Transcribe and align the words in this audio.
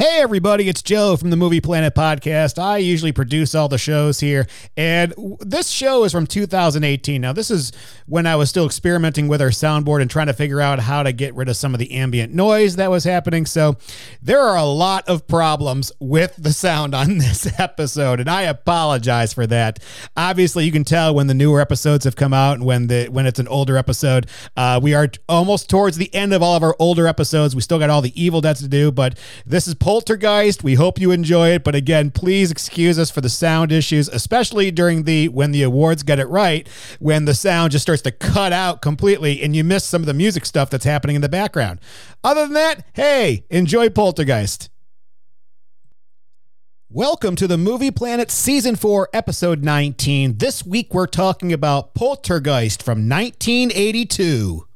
Hey, 0.00 0.22
everybody, 0.22 0.66
it's 0.66 0.80
Joe 0.80 1.14
from 1.18 1.28
the 1.28 1.36
Movie 1.36 1.60
Planet 1.60 1.94
Podcast. 1.94 2.58
I 2.58 2.78
usually 2.78 3.12
produce 3.12 3.54
all 3.54 3.68
the 3.68 3.76
shows 3.76 4.18
here, 4.18 4.46
and 4.74 5.12
this 5.40 5.68
show 5.68 6.04
is 6.04 6.12
from 6.12 6.26
2018. 6.26 7.20
Now, 7.20 7.34
this 7.34 7.50
is 7.50 7.70
when 8.06 8.26
I 8.26 8.34
was 8.34 8.48
still 8.48 8.64
experimenting 8.64 9.28
with 9.28 9.42
our 9.42 9.50
soundboard 9.50 10.00
and 10.00 10.10
trying 10.10 10.28
to 10.28 10.32
figure 10.32 10.58
out 10.58 10.78
how 10.78 11.02
to 11.02 11.12
get 11.12 11.34
rid 11.34 11.50
of 11.50 11.56
some 11.58 11.74
of 11.74 11.80
the 11.80 11.92
ambient 11.92 12.32
noise 12.32 12.76
that 12.76 12.90
was 12.90 13.04
happening. 13.04 13.44
So, 13.44 13.76
there 14.22 14.40
are 14.40 14.56
a 14.56 14.64
lot 14.64 15.06
of 15.06 15.28
problems 15.28 15.92
with 16.00 16.34
the 16.38 16.54
sound 16.54 16.94
on 16.94 17.18
this 17.18 17.60
episode, 17.60 18.20
and 18.20 18.30
I 18.30 18.44
apologize 18.44 19.34
for 19.34 19.46
that. 19.48 19.80
Obviously, 20.16 20.64
you 20.64 20.72
can 20.72 20.84
tell 20.84 21.14
when 21.14 21.26
the 21.26 21.34
newer 21.34 21.60
episodes 21.60 22.06
have 22.06 22.16
come 22.16 22.32
out 22.32 22.54
and 22.54 22.64
when 22.64 22.86
the 22.86 23.08
when 23.08 23.26
it's 23.26 23.38
an 23.38 23.48
older 23.48 23.76
episode. 23.76 24.28
Uh, 24.56 24.80
we 24.82 24.94
are 24.94 25.10
almost 25.28 25.68
towards 25.68 25.98
the 25.98 26.14
end 26.14 26.32
of 26.32 26.42
all 26.42 26.56
of 26.56 26.62
our 26.62 26.74
older 26.78 27.06
episodes. 27.06 27.54
We 27.54 27.60
still 27.60 27.78
got 27.78 27.90
all 27.90 28.00
the 28.00 28.18
Evil 28.18 28.40
Deads 28.40 28.60
to 28.60 28.68
do, 28.68 28.90
but 28.90 29.18
this 29.44 29.68
is 29.68 29.74
Poltergeist. 29.90 30.62
We 30.62 30.74
hope 30.74 31.00
you 31.00 31.10
enjoy 31.10 31.48
it, 31.48 31.64
but 31.64 31.74
again, 31.74 32.12
please 32.12 32.52
excuse 32.52 32.96
us 32.96 33.10
for 33.10 33.20
the 33.20 33.28
sound 33.28 33.72
issues, 33.72 34.06
especially 34.08 34.70
during 34.70 35.02
the 35.02 35.26
when 35.30 35.50
the 35.50 35.64
awards 35.64 36.04
get 36.04 36.20
it 36.20 36.28
right, 36.28 36.68
when 37.00 37.24
the 37.24 37.34
sound 37.34 37.72
just 37.72 37.82
starts 37.82 38.02
to 38.02 38.12
cut 38.12 38.52
out 38.52 38.82
completely 38.82 39.42
and 39.42 39.56
you 39.56 39.64
miss 39.64 39.84
some 39.84 40.00
of 40.00 40.06
the 40.06 40.14
music 40.14 40.46
stuff 40.46 40.70
that's 40.70 40.84
happening 40.84 41.16
in 41.16 41.22
the 41.22 41.28
background. 41.28 41.80
Other 42.22 42.42
than 42.42 42.52
that, 42.52 42.84
hey, 42.92 43.42
enjoy 43.50 43.90
Poltergeist. 43.90 44.70
Welcome 46.88 47.34
to 47.34 47.48
the 47.48 47.58
Movie 47.58 47.90
Planet 47.90 48.30
Season 48.30 48.76
4, 48.76 49.08
Episode 49.12 49.64
19. 49.64 50.38
This 50.38 50.64
week 50.64 50.94
we're 50.94 51.08
talking 51.08 51.52
about 51.52 51.94
Poltergeist 51.94 52.80
from 52.80 53.08
1982. 53.08 54.68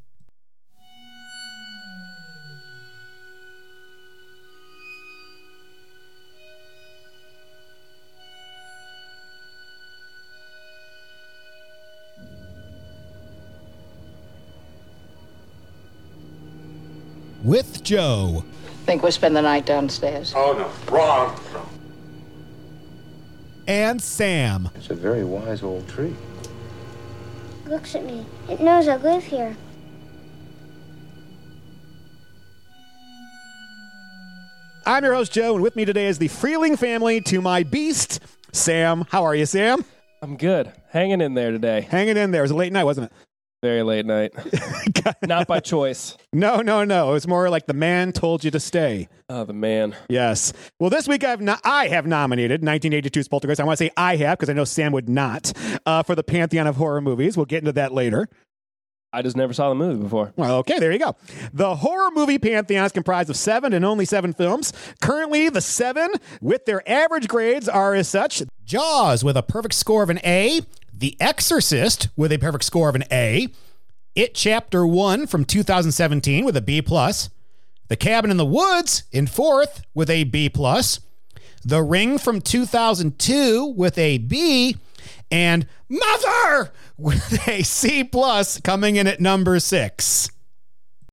With 17.45 17.85
Joe. 17.85 18.45
Think 18.87 19.03
we'll 19.03 19.13
spend 19.13 19.37
the 19.37 19.43
night 19.43 19.67
downstairs. 19.67 20.33
Oh, 20.35 20.53
no. 20.53 20.93
Wrong. 20.93 21.39
And 23.67 24.01
Sam. 24.03 24.71
It's 24.75 24.91
a 24.91 24.95
very 24.95 25.25
wise 25.25 25.63
old 25.63 25.89
tree. 25.89 26.15
looks 27.67 27.95
at 27.95 28.05
me. 28.05 28.27
It 28.49 28.61
knows 28.61 28.89
I 28.89 28.97
live 28.97 29.25
here. 29.25 29.57
I'm 34.87 35.03
your 35.03 35.15
host, 35.15 35.33
Joe, 35.33 35.55
and 35.55 35.63
with 35.63 35.77
me 35.77 35.87
today 35.87 36.07
is 36.07 36.19
the 36.19 36.29
Freeling 36.29 36.77
family 36.77 37.23
to 37.23 37.41
my 37.41 37.63
beast, 37.63 38.21
Sam. 38.53 39.07
How 39.11 39.25
are 39.25 39.35
you, 39.35 39.47
Sam? 39.47 39.83
I'm 40.21 40.37
good. 40.37 40.73
Hanging 40.91 41.23
in 41.23 41.33
there 41.33 41.51
today. 41.51 41.81
Hanging 41.83 42.19
in 42.19 42.33
there. 42.33 42.43
It 42.43 42.45
was 42.45 42.51
a 42.51 42.57
late 42.57 42.73
night, 42.73 42.85
wasn't 42.85 43.11
it? 43.11 43.13
Very 43.65 43.83
late 43.83 44.05
night. 44.05 44.35
Not 45.27 45.47
by 45.47 45.59
choice. 45.59 46.19
No, 46.35 46.61
no, 46.61 46.85
no. 46.85 47.09
It 47.09 47.13
was 47.15 47.27
more 47.27 47.49
like 47.49 47.67
the 47.67 47.73
man 47.73 48.13
told 48.13 48.45
you 48.45 48.51
to 48.51 48.61
stay. 48.61 49.09
Oh, 49.31 49.45
the 49.45 49.55
man. 49.55 49.97
Yes. 50.11 50.53
Well, 50.79 50.91
this 50.91 51.09
week 51.09 51.25
I've 51.25 51.41
no- 51.41 51.57
I 51.65 51.89
have 51.89 52.07
nominated 52.07 52.61
1982's 52.61 53.27
Poltergeist. 53.27 53.63
I 53.63 53.65
want 53.65 53.79
to 53.79 53.85
say 53.87 53.91
I 53.97 54.17
have 54.17 54.37
because 54.37 54.51
I 54.51 54.53
know 54.53 54.65
Sam 54.65 54.93
would 54.93 55.09
not 55.09 55.55
uh, 55.87 56.03
for 56.03 56.15
the 56.15 56.23
pantheon 56.23 56.67
of 56.67 56.77
horror 56.77 57.01
movies. 57.01 57.39
We'll 57.39 57.47
get 57.47 57.61
into 57.61 57.73
that 57.73 57.95
later. 57.95 58.29
I 59.15 59.23
just 59.23 59.35
never 59.35 59.55
saw 59.55 59.71
the 59.71 59.77
movie 59.77 60.03
before. 60.03 60.35
Well, 60.37 60.57
okay, 60.59 60.79
there 60.79 60.93
you 60.93 60.99
go. 60.99 61.17
The 61.55 61.77
horror 61.77 62.11
movie 62.15 62.39
pantheon 62.39 62.85
is 62.85 62.93
comprised 62.93 63.31
of 63.31 63.37
seven 63.37 63.73
and 63.73 63.83
only 63.83 64.05
seven 64.05 64.35
films. 64.35 64.75
Currently, 65.01 65.49
the 65.49 65.63
seven 65.63 66.11
with 66.43 66.67
their 66.67 66.87
average 66.87 67.29
grades 67.29 67.67
are 67.67 67.95
as 67.95 68.09
such 68.09 68.43
Jaws 68.67 69.25
with 69.25 69.39
a 69.39 69.43
perfect 69.43 69.75
score 69.75 70.03
of 70.03 70.11
an 70.11 70.19
A, 70.23 70.61
The 70.97 71.17
Exorcist 71.21 72.09
with 72.17 72.31
a 72.31 72.39
perfect 72.39 72.65
score 72.65 72.89
of 72.89 72.95
an 72.95 73.05
A, 73.11 73.49
It 74.15 74.35
Chapter 74.35 74.87
1 74.87 75.27
from 75.27 75.45
2017 75.45 76.45
with 76.45 76.57
a 76.57 76.63
B, 76.63 76.81
plus, 76.81 77.31
The 77.89 77.97
Cabin 77.97 78.31
in 78.31 78.37
the 78.37 78.47
Woods 78.47 79.03
in 79.11 79.27
fourth 79.27 79.83
with 79.93 80.09
a 80.09 80.23
B, 80.23 80.49
plus, 80.49 81.01
The 81.65 81.83
Ring 81.83 82.17
from 82.17 82.41
2002 82.41 83.75
with 83.77 83.99
a 83.99 84.19
B, 84.19 84.77
and 85.33 85.67
Mother 85.89 86.73
with 86.97 87.49
a 87.49 87.65
C 87.65 88.05
plus 88.05 88.61
coming 88.61 88.95
in 88.95 89.09
at 89.09 89.21
number 89.21 89.59
six. 89.59 90.31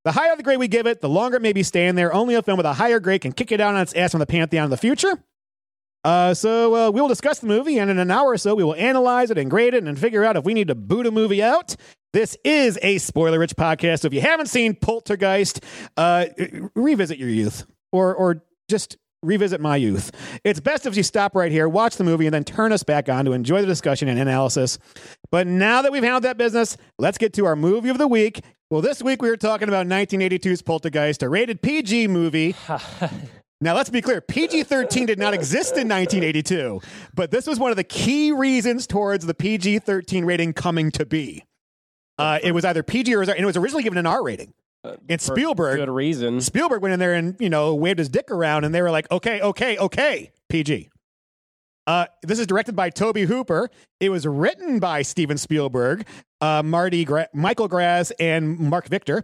The 0.04 0.12
higher 0.12 0.36
the 0.36 0.44
grade 0.44 0.60
we 0.60 0.68
give 0.68 0.86
it, 0.86 1.02
the 1.02 1.10
longer 1.10 1.38
it 1.38 1.42
may 1.42 1.54
be 1.54 1.64
staying 1.64 1.96
there. 1.96 2.14
Only 2.14 2.36
a 2.36 2.44
film 2.44 2.58
with 2.58 2.66
a 2.68 2.74
higher 2.74 3.00
grade 3.00 3.22
can 3.22 3.32
kick 3.32 3.52
it 3.52 3.60
out 3.60 3.74
on 3.74 3.82
its 3.82 3.94
ass 3.96 4.12
from 4.12 4.20
the 4.20 4.26
pantheon 4.28 4.64
of 4.66 4.70
the 4.70 4.78
future. 4.78 5.24
Uh, 6.04 6.34
so 6.34 6.76
uh, 6.76 6.92
we 6.92 7.00
will 7.00 7.08
discuss 7.08 7.40
the 7.40 7.48
movie, 7.48 7.78
and 7.78 7.92
in 7.92 8.00
an 8.00 8.10
hour 8.10 8.30
or 8.30 8.38
so, 8.38 8.56
we 8.56 8.64
will 8.64 8.76
analyze 8.76 9.30
it 9.30 9.38
and 9.38 9.52
grade 9.52 9.74
it 9.74 9.84
and 9.84 10.00
figure 10.00 10.24
out 10.24 10.36
if 10.36 10.44
we 10.44 10.54
need 10.54 10.68
to 10.68 10.76
boot 10.76 11.06
a 11.06 11.12
movie 11.12 11.44
out. 11.44 11.76
This 12.14 12.36
is 12.44 12.78
a 12.82 12.98
spoiler-rich 12.98 13.56
podcast, 13.56 14.02
so 14.02 14.08
if 14.08 14.14
you 14.14 14.22
haven't 14.22 14.48
seen 14.48 14.76
Poltergeist, 14.76 15.64
uh, 15.98 16.26
revisit 16.76 17.18
your 17.18 17.30
youth, 17.30 17.66
or 17.92 18.14
or 18.16 18.44
just 18.68 18.98
revisit 19.24 19.62
my 19.62 19.76
youth. 19.76 20.12
It's 20.44 20.60
best 20.60 20.86
if 20.86 20.98
you 20.98 21.04
stop 21.04 21.36
right 21.36 21.52
here, 21.52 21.70
watch 21.70 21.98
the 21.98 22.04
movie, 22.04 22.26
and 22.26 22.34
then 22.34 22.44
turn 22.44 22.72
us 22.72 22.84
back 22.84 23.08
on 23.08 23.26
to 23.26 23.34
enjoy 23.34 23.62
the 23.62 23.68
discussion 23.68 24.08
and 24.08 24.20
analysis. 24.20 24.80
But 25.30 25.48
now 25.48 25.84
that 25.84 25.92
we've 25.92 26.04
handled 26.04 26.24
that 26.24 26.38
business, 26.38 26.76
let's 26.98 27.18
get 27.18 27.34
to 27.34 27.46
our 27.46 27.56
movie 27.56 27.90
of 27.90 28.00
the 28.00 28.08
week. 28.08 28.42
Well, 28.72 28.82
this 28.82 29.04
week 29.04 29.22
we 29.22 29.30
were 29.30 29.38
talking 29.38 29.68
about 29.68 29.86
1982's 29.86 30.62
Poltergeist, 30.64 31.22
a 31.24 31.30
rated 31.30 31.62
PG 31.62 32.08
movie. 32.08 32.56
Now, 33.64 33.76
let's 33.76 33.92
be 33.92 34.02
clear 34.02 34.22
PG 34.22 34.64
13 34.64 35.06
did 35.06 35.20
not 35.20 35.36
exist 35.36 35.78
in 35.78 35.88
1982, 35.88 36.82
but 37.14 37.30
this 37.30 37.46
was 37.46 37.60
one 37.60 37.70
of 37.70 37.78
the 37.78 37.84
key 37.84 38.32
reasons 38.32 38.88
towards 38.88 39.26
the 39.28 39.36
PG 39.36 39.80
13 39.80 40.26
rating 40.26 40.54
coming 40.54 40.90
to 40.92 41.06
be. 41.06 41.46
Uh, 42.18 42.40
it 42.42 42.54
was 42.54 42.66
either 42.66 42.82
PG 42.82 43.14
or 43.16 43.22
and 43.22 43.30
it 43.30 43.46
was 43.46 43.58
originally 43.58 43.84
given 43.84 44.00
an 44.00 44.08
R 44.08 44.24
rating. 44.24 44.54
And 44.84 45.22
For 45.22 45.36
Spielberg, 45.36 45.78
Good 45.78 45.90
reason. 45.90 46.42
Spielberg 46.42 46.82
went 46.82 46.94
in 46.94 47.00
there 47.00 47.14
and 47.14 47.36
you 47.40 47.50
know 47.50 47.76
waved 47.76 48.00
his 48.00 48.10
dick 48.10 48.32
around, 48.32 48.64
and 48.64 48.74
they 48.74 48.82
were 48.82 48.90
like, 48.90 49.10
"Okay, 49.12 49.40
okay, 49.40 49.78
okay, 49.78 50.32
PG." 50.50 50.90
Uh, 51.86 52.06
this 52.24 52.40
is 52.40 52.48
directed 52.48 52.76
by 52.76 52.90
Tobe 52.90 53.18
Hooper. 53.18 53.70
It 54.00 54.10
was 54.10 54.26
written 54.26 54.80
by 54.80 55.04
Steven 55.04 55.38
Spielberg, 55.38 56.08
uh, 56.40 56.64
Marty, 56.64 57.06
Gra- 57.06 57.30
Michael 57.34 57.68
Grais, 57.68 58.12
and 58.20 58.58
Mark 58.60 58.88
Victor. 58.88 59.24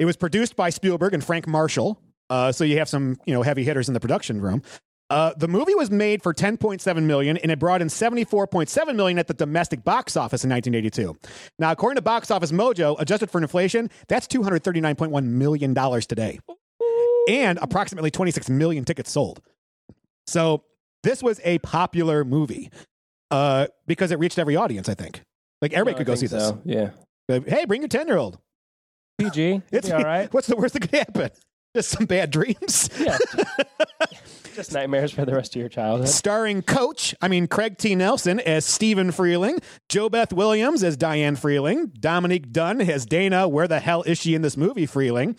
It 0.00 0.04
was 0.04 0.16
produced 0.16 0.56
by 0.56 0.70
Spielberg 0.70 1.14
and 1.14 1.22
Frank 1.22 1.46
Marshall. 1.46 2.00
Uh, 2.30 2.52
so 2.52 2.64
you 2.64 2.78
have 2.78 2.88
some 2.88 3.16
you 3.26 3.32
know 3.32 3.42
heavy 3.42 3.64
hitters 3.64 3.88
in 3.88 3.94
the 3.94 4.00
production 4.00 4.40
room. 4.40 4.62
Uh, 5.10 5.32
the 5.38 5.48
movie 5.48 5.74
was 5.74 5.90
made 5.90 6.22
for 6.22 6.34
10.7 6.34 7.02
million 7.04 7.38
and 7.38 7.50
it 7.50 7.58
brought 7.58 7.80
in 7.80 7.88
74.7 7.88 8.94
million 8.94 9.18
at 9.18 9.26
the 9.26 9.32
domestic 9.32 9.82
box 9.82 10.18
office 10.18 10.44
in 10.44 10.50
1982. 10.50 11.16
Now, 11.58 11.72
according 11.72 11.96
to 11.96 12.02
Box 12.02 12.30
Office 12.30 12.52
Mojo, 12.52 12.94
adjusted 13.00 13.30
for 13.30 13.40
inflation, 13.40 13.88
that's 14.08 14.26
239.1 14.26 15.24
million 15.24 15.72
dollars 15.72 16.06
today, 16.06 16.38
and 17.30 17.58
approximately 17.62 18.10
26 18.10 18.50
million 18.50 18.84
tickets 18.84 19.10
sold. 19.10 19.40
So 20.26 20.64
this 21.02 21.22
was 21.22 21.40
a 21.42 21.58
popular 21.60 22.22
movie 22.22 22.70
uh, 23.30 23.68
because 23.86 24.10
it 24.10 24.18
reached 24.18 24.38
every 24.38 24.56
audience. 24.56 24.90
I 24.90 24.94
think, 24.94 25.22
like 25.62 25.72
everybody 25.72 25.94
I 25.94 25.98
could 25.98 26.06
go 26.06 26.14
see 26.16 26.26
think 26.26 26.64
this. 26.66 26.90
Yeah. 27.28 27.40
Hey, 27.46 27.64
bring 27.64 27.80
your 27.80 27.88
10 27.88 28.06
year 28.08 28.18
old. 28.18 28.38
PG. 29.18 29.62
It's 29.72 29.88
It's 29.88 29.90
all 29.90 30.02
right. 30.02 30.32
What's 30.34 30.46
the 30.46 30.56
worst 30.56 30.74
that 30.74 30.80
could 30.80 30.94
happen? 30.94 31.30
Just 31.74 31.90
some 31.90 32.06
bad 32.06 32.30
dreams. 32.30 32.88
Yeah. 32.98 33.18
Just 34.54 34.72
nightmares 34.72 35.12
for 35.12 35.24
the 35.24 35.34
rest 35.34 35.54
of 35.54 35.60
your 35.60 35.68
childhood. 35.68 36.08
Starring 36.08 36.62
Coach, 36.62 37.14
I 37.22 37.28
mean 37.28 37.46
Craig 37.46 37.78
T. 37.78 37.94
Nelson 37.94 38.40
as 38.40 38.64
Stephen 38.64 39.12
Freeling, 39.12 39.60
JoBeth 39.88 40.32
Williams 40.32 40.82
as 40.82 40.96
Diane 40.96 41.36
Freeling, 41.36 41.92
Dominique 42.00 42.50
Dunne 42.50 42.80
as 42.80 43.06
Dana. 43.06 43.46
Where 43.46 43.68
the 43.68 43.78
hell 43.78 44.02
is 44.02 44.18
she 44.18 44.34
in 44.34 44.42
this 44.42 44.56
movie, 44.56 44.86
Freeling? 44.86 45.36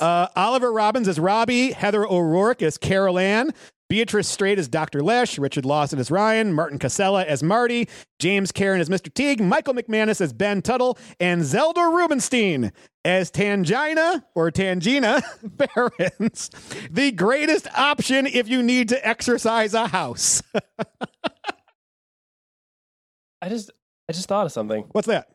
Uh, 0.00 0.26
Oliver 0.34 0.72
Robbins 0.72 1.06
as 1.06 1.20
Robbie, 1.20 1.70
Heather 1.70 2.04
O'Rourke 2.04 2.60
as 2.60 2.76
Carol 2.76 3.20
Ann, 3.20 3.52
Beatrice 3.88 4.28
Straight 4.28 4.58
as 4.58 4.68
Dr. 4.68 5.02
Lesh, 5.02 5.38
Richard 5.38 5.64
Lawson 5.64 5.98
as 5.98 6.10
Ryan, 6.10 6.52
Martin 6.52 6.78
Casella 6.78 7.24
as 7.24 7.42
Marty, 7.42 7.88
James 8.18 8.50
Karen 8.52 8.80
as 8.80 8.88
Mr. 8.88 9.12
Teague, 9.12 9.40
Michael 9.40 9.74
McManus 9.74 10.20
as 10.20 10.32
Ben 10.32 10.62
Tuttle, 10.62 10.98
and 11.20 11.44
Zelda 11.44 11.82
Rubinstein 11.82 12.72
as 13.04 13.30
Tangina 13.30 14.24
or 14.34 14.50
Tangina 14.50 15.22
Barrons. 15.42 16.50
The 16.90 17.12
greatest 17.12 17.68
option 17.76 18.26
if 18.26 18.48
you 18.48 18.62
need 18.62 18.88
to 18.88 19.06
exorcise 19.06 19.74
a 19.74 19.86
house. 19.86 20.42
I 23.42 23.48
just 23.48 23.70
I 24.08 24.12
just 24.12 24.28
thought 24.28 24.46
of 24.46 24.52
something. 24.52 24.84
What's 24.92 25.06
that? 25.06 25.28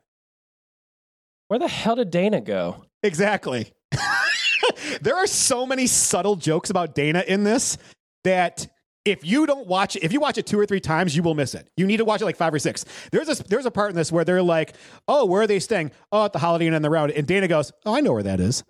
Where 1.48 1.60
the 1.60 1.68
hell 1.68 1.96
did 1.96 2.12
Dana 2.12 2.42
go? 2.42 2.86
Exactly. 3.04 3.72
there 5.02 5.16
are 5.16 5.28
so 5.28 5.66
many 5.66 5.88
subtle 5.88 6.36
jokes 6.36 6.70
about 6.70 6.96
Dana 6.96 7.24
in 7.28 7.44
this 7.44 7.78
that 8.24 8.68
if 9.06 9.26
you 9.26 9.46
don't 9.46 9.68
watch 9.68 9.96
it, 9.96 10.04
if 10.04 10.14
you 10.14 10.20
watch 10.20 10.38
it 10.38 10.46
two 10.46 10.60
or 10.60 10.66
three 10.66 10.80
times, 10.80 11.16
you 11.16 11.24
will 11.24 11.34
miss 11.34 11.56
it. 11.56 11.68
You 11.76 11.88
need 11.88 11.98
to 11.98 12.06
watch 12.06 12.22
it 12.22 12.26
like 12.26 12.38
five 12.38 12.54
or 12.54 12.60
six. 12.60 12.86
There's 13.12 13.30
a 13.30 13.44
there's 13.44 13.66
a 13.66 13.72
part 13.72 13.90
in 13.90 13.96
this 13.96 14.12
where 14.12 14.24
they're 14.24 14.44
like, 14.44 14.74
"Oh, 15.08 15.26
where 15.26 15.42
are 15.42 15.48
they 15.48 15.60
staying? 15.60 15.92
Oh, 16.12 16.26
at 16.26 16.34
the 16.34 16.40
Holiday 16.40 16.68
Inn 16.68 16.74
on 16.74 16.82
the 16.82 16.90
road." 16.90 17.12
And 17.12 17.26
Dana 17.26 17.48
goes, 17.48 17.72
"Oh, 17.86 17.96
I 17.96 18.02
know 18.02 18.14
where 18.14 18.24
that 18.24 18.40
is." 18.40 18.64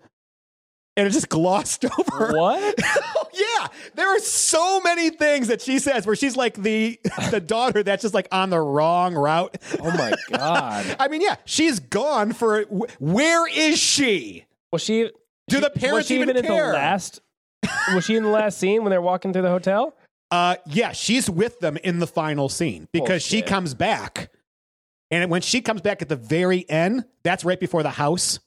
And 0.95 1.05
it's 1.05 1.15
just 1.15 1.29
glossed 1.29 1.85
over. 1.85 2.33
What? 2.33 2.75
oh, 2.83 3.27
yeah, 3.33 3.67
there 3.95 4.07
are 4.07 4.19
so 4.19 4.79
many 4.81 5.09
things 5.09 5.49
that 5.49 5.61
she 5.61 5.79
says 5.79 6.05
where 6.05 6.15
she's 6.15 6.37
like 6.37 6.55
the 6.55 6.99
the 7.31 7.41
daughter 7.41 7.83
that's 7.83 8.03
just 8.03 8.13
like 8.13 8.29
on 8.31 8.49
the 8.49 8.59
wrong 8.59 9.15
route. 9.15 9.57
Oh 9.81 9.91
my 9.91 10.13
god. 10.29 10.95
I 10.99 11.09
mean, 11.09 11.21
yeah, 11.21 11.35
she's 11.43 11.79
gone 11.79 12.31
for. 12.31 12.63
Where 12.99 13.47
is 13.49 13.77
she? 13.77 14.45
Was 14.71 14.83
she? 14.83 15.09
Do 15.49 15.59
the 15.59 15.69
parents 15.69 16.07
she 16.07 16.15
even 16.15 16.29
even, 16.29 16.43
care? 16.43 16.67
in 16.67 16.69
the 16.69 16.75
last? 16.75 17.19
Was 17.95 18.05
she 18.05 18.15
in 18.15 18.23
the 18.23 18.29
last 18.29 18.57
scene 18.57 18.83
when 18.83 18.89
they're 18.91 19.01
walking 19.01 19.33
through 19.33 19.41
the 19.43 19.49
hotel? 19.49 19.95
Uh, 20.29 20.55
yeah, 20.65 20.91
she's 20.93 21.29
with 21.29 21.59
them 21.59 21.77
in 21.77 21.99
the 21.99 22.07
final 22.07 22.47
scene 22.47 22.87
because 22.93 23.21
she 23.21 23.37
Bullshit. 23.37 23.47
comes 23.49 23.73
back, 23.73 24.29
and 25.09 25.29
when 25.29 25.41
she 25.41 25.61
comes 25.61 25.81
back 25.81 26.01
at 26.01 26.07
the 26.09 26.15
very 26.15 26.69
end, 26.69 27.03
that's 27.23 27.43
right 27.43 27.59
before 27.59 27.83
the 27.83 27.89
house 27.89 28.39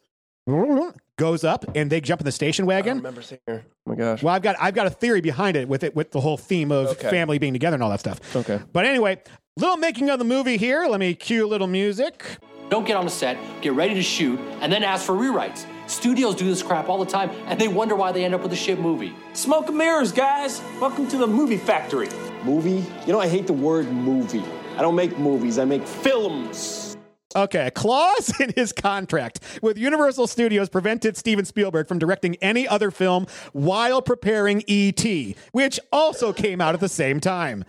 goes 1.16 1.44
up 1.44 1.64
and 1.74 1.90
they 1.90 2.00
jump 2.00 2.20
in 2.20 2.24
the 2.24 2.32
station 2.32 2.64
I 2.64 2.68
wagon. 2.68 2.96
remember 2.98 3.22
seeing 3.22 3.40
her. 3.46 3.64
Oh 3.86 3.90
my 3.90 3.94
gosh. 3.96 4.22
Well, 4.22 4.34
I've 4.34 4.42
got 4.42 4.56
I've 4.60 4.74
got 4.74 4.86
a 4.86 4.90
theory 4.90 5.20
behind 5.20 5.56
it 5.56 5.68
with 5.68 5.82
it 5.84 5.94
with 5.94 6.10
the 6.10 6.20
whole 6.20 6.36
theme 6.36 6.70
of 6.72 6.88
Okay. 6.88 7.08
family 7.10 7.38
being 7.38 7.52
together 7.52 7.74
and 7.74 7.82
all 7.82 7.90
that 7.90 8.00
stuff. 8.00 8.34
Okay. 8.36 8.60
But 8.72 8.84
anyway, 8.84 9.22
little 9.56 9.76
making 9.76 10.10
of 10.10 10.18
the 10.18 10.24
movie 10.24 10.56
here. 10.56 10.86
Let 10.86 11.00
me 11.00 11.14
cue 11.14 11.46
a 11.46 11.48
little 11.48 11.66
music. 11.66 12.24
Don't 12.70 12.86
get 12.86 12.96
on 12.96 13.04
the 13.04 13.10
set, 13.10 13.36
get 13.62 13.74
ready 13.74 13.94
to 13.94 14.02
shoot, 14.02 14.38
and 14.60 14.72
then 14.72 14.82
ask 14.82 15.04
for 15.06 15.12
rewrites. 15.14 15.66
Studios 15.86 16.34
do 16.34 16.46
this 16.46 16.62
crap 16.62 16.88
all 16.88 16.98
the 16.98 17.10
time, 17.10 17.30
and 17.46 17.60
they 17.60 17.68
wonder 17.68 17.94
why 17.94 18.10
they 18.10 18.24
end 18.24 18.34
up 18.34 18.42
with 18.42 18.52
a 18.52 18.56
shit 18.56 18.80
movie. 18.80 19.14
Smoke 19.34 19.68
and 19.68 19.76
mirrors, 19.76 20.12
guys. 20.12 20.62
Welcome 20.80 21.06
to 21.08 21.18
the 21.18 21.26
movie 21.26 21.58
factory. 21.58 22.08
Movie? 22.42 22.84
You 23.06 23.12
know, 23.12 23.20
I 23.20 23.28
hate 23.28 23.46
the 23.46 23.52
word 23.52 23.90
movie. 23.92 24.44
I 24.76 24.82
don't 24.82 24.94
make 24.94 25.18
movies, 25.18 25.58
I 25.58 25.64
make 25.64 25.86
films. 25.86 26.96
Okay, 27.36 27.66
a 27.66 27.70
clause 27.70 28.32
in 28.40 28.52
his 28.54 28.72
contract 28.72 29.40
with 29.60 29.76
Universal 29.76 30.28
Studios 30.28 30.68
prevented 30.68 31.16
Steven 31.16 31.44
Spielberg 31.44 31.88
from 31.88 31.98
directing 31.98 32.36
any 32.36 32.66
other 32.66 32.90
film 32.90 33.26
while 33.52 34.00
preparing 34.00 34.62
E.T., 34.66 35.36
which 35.52 35.78
also 35.92 36.32
came 36.32 36.60
out 36.60 36.74
at 36.74 36.80
the 36.80 36.88
same 36.88 37.20
time. 37.20 37.64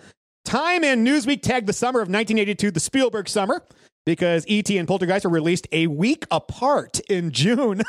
Time 0.45 0.83
and 0.83 1.06
Newsweek 1.06 1.41
tagged 1.41 1.68
the 1.68 1.73
summer 1.73 2.00
of 2.00 2.07
1982 2.07 2.71
the 2.71 2.79
Spielberg 2.79 3.27
summer 3.27 3.63
because 4.06 4.46
E.T. 4.48 4.78
and 4.78 4.88
Poltergeist 4.88 5.25
were 5.25 5.31
released 5.31 5.68
a 5.72 5.88
week 5.88 6.25
apart 6.31 7.00
in 7.10 7.31
June. 7.31 7.81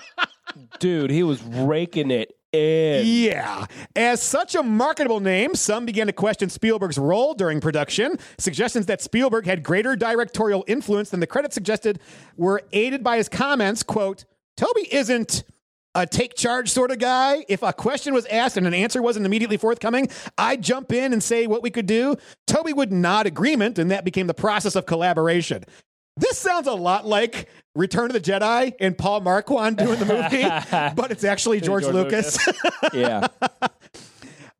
Dude, 0.78 1.10
he 1.10 1.22
was 1.22 1.42
raking 1.42 2.10
it 2.10 2.32
in. 2.52 3.02
Yeah. 3.06 3.66
As 3.96 4.22
such 4.22 4.54
a 4.54 4.62
marketable 4.62 5.20
name, 5.20 5.54
some 5.54 5.86
began 5.86 6.06
to 6.06 6.12
question 6.12 6.48
Spielberg's 6.48 6.98
role 6.98 7.34
during 7.34 7.60
production. 7.60 8.18
Suggestions 8.38 8.86
that 8.86 9.02
Spielberg 9.02 9.46
had 9.46 9.62
greater 9.62 9.96
directorial 9.96 10.64
influence 10.66 11.10
than 11.10 11.20
the 11.20 11.26
credits 11.26 11.54
suggested 11.54 12.00
were 12.36 12.62
aided 12.72 13.02
by 13.02 13.16
his 13.16 13.28
comments, 13.28 13.82
quote, 13.82 14.24
Tobe 14.56 14.76
isn't 14.90 15.44
a 15.94 16.06
take 16.06 16.34
charge 16.34 16.70
sort 16.70 16.90
of 16.90 16.98
guy. 16.98 17.44
If 17.48 17.62
a 17.62 17.72
question 17.72 18.14
was 18.14 18.26
asked 18.26 18.56
and 18.56 18.66
an 18.66 18.74
answer 18.74 19.02
wasn't 19.02 19.26
immediately 19.26 19.56
forthcoming, 19.56 20.08
I'd 20.36 20.62
jump 20.62 20.92
in 20.92 21.12
and 21.12 21.22
say 21.22 21.46
what 21.46 21.62
we 21.62 21.70
could 21.70 21.86
do. 21.86 22.16
Tobe 22.46 22.76
would 22.76 22.92
nod 22.92 23.26
agreement, 23.26 23.78
and 23.78 23.90
that 23.90 24.04
became 24.04 24.26
the 24.26 24.34
process 24.34 24.76
of 24.76 24.86
collaboration. 24.86 25.64
This 26.16 26.36
sounds 26.36 26.66
a 26.66 26.72
lot 26.72 27.06
like 27.06 27.48
Return 27.76 28.06
of 28.06 28.12
the 28.12 28.20
Jedi 28.20 28.74
and 28.80 28.98
Paul 28.98 29.20
Marquand 29.20 29.76
doing 29.76 29.98
the 30.00 30.04
movie, 30.04 30.42
but 30.96 31.10
it's 31.12 31.22
actually 31.24 31.60
George, 31.60 31.84
George 31.84 31.94
Lucas. 31.94 32.38
Yeah. 32.92 33.28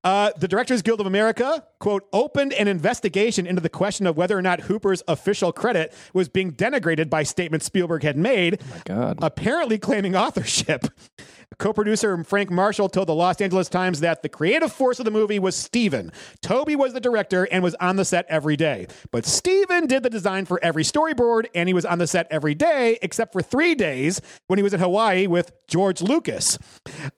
Uh, 0.08 0.32
the 0.38 0.48
Directors 0.48 0.80
Guild 0.80 1.02
of 1.02 1.06
America, 1.06 1.66
quote, 1.80 2.08
opened 2.14 2.54
an 2.54 2.66
investigation 2.66 3.46
into 3.46 3.60
the 3.60 3.68
question 3.68 4.06
of 4.06 4.16
whether 4.16 4.38
or 4.38 4.40
not 4.40 4.62
Hooper's 4.62 5.02
official 5.06 5.52
credit 5.52 5.92
was 6.14 6.30
being 6.30 6.50
denigrated 6.50 7.10
by 7.10 7.24
statements 7.24 7.66
Spielberg 7.66 8.02
had 8.04 8.16
made, 8.16 8.62
God. 8.86 9.18
apparently 9.20 9.76
claiming 9.76 10.16
authorship. 10.16 10.86
Co 11.58 11.74
producer 11.74 12.24
Frank 12.24 12.50
Marshall 12.50 12.88
told 12.88 13.08
the 13.08 13.14
Los 13.14 13.38
Angeles 13.42 13.68
Times 13.68 14.00
that 14.00 14.22
the 14.22 14.30
creative 14.30 14.72
force 14.72 14.98
of 14.98 15.04
the 15.04 15.10
movie 15.10 15.38
was 15.38 15.54
Steven. 15.54 16.10
Tobe 16.40 16.70
was 16.76 16.94
the 16.94 17.00
director 17.00 17.46
and 17.50 17.62
was 17.62 17.74
on 17.74 17.96
the 17.96 18.04
set 18.04 18.24
every 18.30 18.56
day. 18.56 18.86
But 19.10 19.26
Steven 19.26 19.86
did 19.86 20.04
the 20.04 20.10
design 20.10 20.46
for 20.46 20.58
every 20.62 20.84
storyboard 20.84 21.46
and 21.54 21.68
he 21.68 21.74
was 21.74 21.84
on 21.84 21.98
the 21.98 22.06
set 22.06 22.28
every 22.30 22.54
day 22.54 22.98
except 23.02 23.32
for 23.32 23.42
three 23.42 23.74
days 23.74 24.22
when 24.46 24.58
he 24.58 24.62
was 24.62 24.72
in 24.72 24.80
Hawaii 24.80 25.26
with 25.26 25.52
George 25.66 26.00
Lucas. 26.00 26.58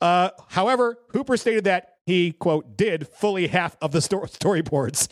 Uh, 0.00 0.30
however, 0.48 0.98
Hooper 1.12 1.36
stated 1.36 1.64
that 1.64 1.89
he, 2.06 2.32
quote, 2.32 2.76
did 2.76 3.06
fully 3.08 3.46
half 3.48 3.76
of 3.80 3.92
the 3.92 4.00
sto- 4.00 4.22
storyboards. 4.22 5.08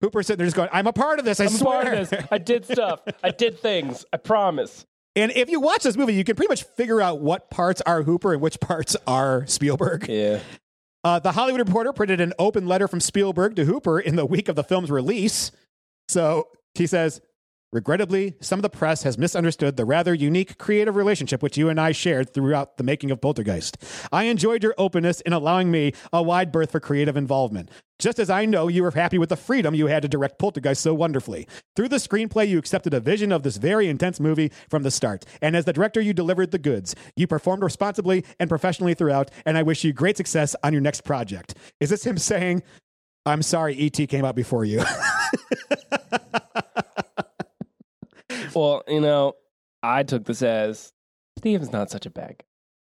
Hooper 0.00 0.22
sitting 0.22 0.38
there 0.38 0.46
just 0.46 0.56
going, 0.56 0.70
I'm 0.72 0.86
a 0.86 0.92
part 0.92 1.18
of 1.18 1.24
this, 1.24 1.40
I 1.40 1.44
I'm 1.44 1.50
swear. 1.50 2.04
this. 2.04 2.24
I 2.30 2.38
did 2.38 2.64
stuff. 2.64 3.00
I 3.22 3.30
did 3.30 3.58
things. 3.58 4.04
I 4.12 4.16
promise. 4.16 4.86
And 5.16 5.32
if 5.32 5.50
you 5.50 5.60
watch 5.60 5.82
this 5.82 5.96
movie, 5.96 6.14
you 6.14 6.24
can 6.24 6.36
pretty 6.36 6.48
much 6.48 6.62
figure 6.62 7.00
out 7.02 7.20
what 7.20 7.50
parts 7.50 7.82
are 7.82 8.02
Hooper 8.04 8.32
and 8.32 8.40
which 8.40 8.60
parts 8.60 8.96
are 9.06 9.44
Spielberg. 9.46 10.08
Yeah. 10.08 10.40
Uh, 11.02 11.18
the 11.18 11.32
Hollywood 11.32 11.66
Reporter 11.66 11.92
printed 11.92 12.20
an 12.20 12.32
open 12.38 12.66
letter 12.66 12.86
from 12.86 13.00
Spielberg 13.00 13.56
to 13.56 13.64
Hooper 13.64 13.98
in 13.98 14.16
the 14.16 14.24
week 14.24 14.48
of 14.48 14.56
the 14.56 14.62
film's 14.64 14.90
release. 14.90 15.50
So 16.08 16.48
he 16.74 16.86
says, 16.86 17.20
Regrettably, 17.72 18.34
some 18.40 18.58
of 18.58 18.62
the 18.62 18.68
press 18.68 19.04
has 19.04 19.16
misunderstood 19.16 19.76
the 19.76 19.84
rather 19.84 20.12
unique 20.12 20.58
creative 20.58 20.96
relationship 20.96 21.40
which 21.40 21.56
you 21.56 21.68
and 21.68 21.80
I 21.80 21.92
shared 21.92 22.34
throughout 22.34 22.78
the 22.78 22.82
making 22.82 23.12
of 23.12 23.20
Poltergeist. 23.20 23.76
I 24.10 24.24
enjoyed 24.24 24.64
your 24.64 24.74
openness 24.76 25.20
in 25.20 25.32
allowing 25.32 25.70
me 25.70 25.92
a 26.12 26.20
wide 26.20 26.50
berth 26.50 26.72
for 26.72 26.80
creative 26.80 27.16
involvement. 27.16 27.70
Just 28.00 28.18
as 28.18 28.28
I 28.28 28.44
know 28.44 28.66
you 28.66 28.82
were 28.82 28.90
happy 28.90 29.18
with 29.18 29.28
the 29.28 29.36
freedom 29.36 29.72
you 29.72 29.86
had 29.86 30.02
to 30.02 30.08
direct 30.08 30.40
Poltergeist 30.40 30.82
so 30.82 30.94
wonderfully. 30.94 31.46
Through 31.76 31.90
the 31.90 31.98
screenplay, 31.98 32.48
you 32.48 32.58
accepted 32.58 32.92
a 32.92 32.98
vision 32.98 33.30
of 33.30 33.44
this 33.44 33.56
very 33.56 33.86
intense 33.86 34.18
movie 34.18 34.50
from 34.68 34.82
the 34.82 34.90
start. 34.90 35.24
And 35.40 35.54
as 35.54 35.64
the 35.64 35.72
director, 35.72 36.00
you 36.00 36.12
delivered 36.12 36.50
the 36.50 36.58
goods. 36.58 36.96
You 37.14 37.28
performed 37.28 37.62
responsibly 37.62 38.24
and 38.40 38.50
professionally 38.50 38.94
throughout, 38.94 39.30
and 39.46 39.56
I 39.56 39.62
wish 39.62 39.84
you 39.84 39.92
great 39.92 40.16
success 40.16 40.56
on 40.64 40.72
your 40.72 40.82
next 40.82 41.02
project. 41.02 41.54
Is 41.78 41.90
this 41.90 42.04
him 42.04 42.18
saying, 42.18 42.64
I'm 43.26 43.42
sorry, 43.42 43.74
E.T. 43.74 44.08
came 44.08 44.24
out 44.24 44.34
before 44.34 44.64
you? 44.64 44.82
Well, 48.54 48.82
you 48.88 49.00
know, 49.00 49.34
I 49.82 50.02
took 50.02 50.24
this 50.24 50.42
as 50.42 50.92
Steven's 51.38 51.72
not 51.72 51.90
such 51.90 52.06
a 52.06 52.10
bad 52.10 52.36
guy. 52.38 52.44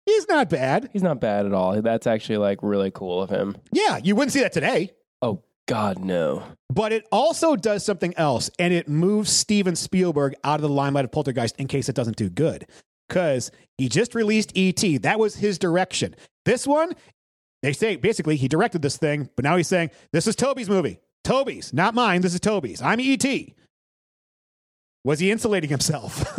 He's 0.07 0.29
not 0.29 0.49
bad. 0.49 0.91
He's 0.93 1.03
not 1.03 1.21
bad 1.21 1.47
at 1.47 1.53
all. 1.53 1.81
That's 1.83 2.07
actually 2.07 2.39
like 2.39 2.59
really 2.63 2.91
cool 2.91 3.23
of 3.23 3.31
him. 3.31 3.57
Yeah, 3.73 3.99
you 4.03 4.17
wouldn't 4.17 4.33
see 4.33 4.41
that 4.41 4.53
today. 4.53 4.93
Oh 5.23 5.43
God, 5.69 5.99
no. 5.99 6.43
But 6.73 6.93
it 6.93 7.07
also 7.13 7.55
does 7.55 7.85
something 7.85 8.15
else, 8.17 8.51
and 8.59 8.73
it 8.73 8.89
moves 8.89 9.31
Steven 9.31 9.77
Spielberg 9.77 10.35
out 10.43 10.57
of 10.57 10.63
the 10.63 10.69
limelight 10.69 11.05
of 11.05 11.13
Poltergeist 11.13 11.57
in 11.59 11.69
case 11.69 11.89
it 11.89 11.95
doesn't 11.95 12.17
do 12.17 12.29
good. 12.31 12.67
Because 13.09 13.51
he 13.77 13.89
just 13.89 14.15
released 14.15 14.53
E.T., 14.55 14.99
that 14.99 15.19
was 15.19 15.35
his 15.35 15.59
direction. 15.59 16.15
This 16.45 16.67
one, 16.67 16.93
they 17.63 17.73
say 17.73 17.97
basically 17.97 18.37
he 18.37 18.49
directed 18.49 18.83
this 18.83 18.97
thing, 18.97 19.29
but 19.37 19.45
now 19.45 19.57
he's 19.57 19.69
saying, 19.69 19.91
This 20.13 20.27
is 20.27 20.37
Tobe's 20.37 20.69
movie. 20.69 21.01
Tobe's, 21.25 21.73
not 21.73 21.95
mine. 21.95 22.23
This 22.23 22.35
is 22.35 22.41
Tobe's. 22.41 22.81
I'm 22.81 23.01
E.T. 23.01 23.55
Was 25.03 25.19
he 25.19 25.31
insulating 25.31 25.71
himself? 25.71 26.39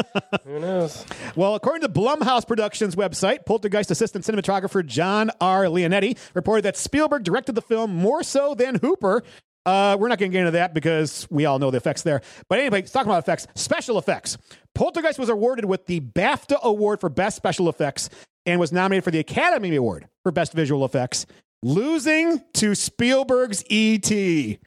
Who 0.44 0.60
knows? 0.60 1.06
Well, 1.34 1.54
according 1.54 1.80
to 1.82 1.88
Blumhouse 1.88 2.46
Productions 2.46 2.94
website, 2.94 3.46
Poltergeist 3.46 3.90
assistant 3.90 4.24
cinematographer 4.26 4.84
John 4.84 5.30
R. 5.40 5.64
Leonetti 5.64 6.18
reported 6.34 6.62
that 6.64 6.76
Spielberg 6.76 7.24
directed 7.24 7.54
the 7.54 7.62
film 7.62 7.94
more 7.94 8.22
so 8.22 8.54
than 8.54 8.74
Hooper. 8.76 9.22
Uh, 9.64 9.96
we're 9.98 10.08
not 10.08 10.18
going 10.18 10.30
to 10.30 10.32
get 10.32 10.40
into 10.40 10.50
that 10.52 10.74
because 10.74 11.26
we 11.30 11.46
all 11.46 11.58
know 11.58 11.70
the 11.70 11.76
effects 11.78 12.02
there. 12.02 12.20
But 12.48 12.58
anyway, 12.58 12.82
let's 12.82 12.94
about 12.94 13.18
effects. 13.18 13.46
Special 13.54 13.96
effects. 13.96 14.36
Poltergeist 14.74 15.18
was 15.18 15.28
awarded 15.28 15.64
with 15.64 15.86
the 15.86 16.00
BAFTA 16.00 16.60
Award 16.62 17.00
for 17.00 17.08
Best 17.08 17.36
Special 17.36 17.68
Effects 17.68 18.10
and 18.44 18.58
was 18.60 18.72
nominated 18.72 19.04
for 19.04 19.10
the 19.10 19.20
Academy 19.20 19.74
Award 19.76 20.08
for 20.22 20.32
Best 20.32 20.52
Visual 20.52 20.84
Effects, 20.84 21.26
losing 21.62 22.42
to 22.54 22.74
Spielberg's 22.74 23.64
E.T. 23.70 24.58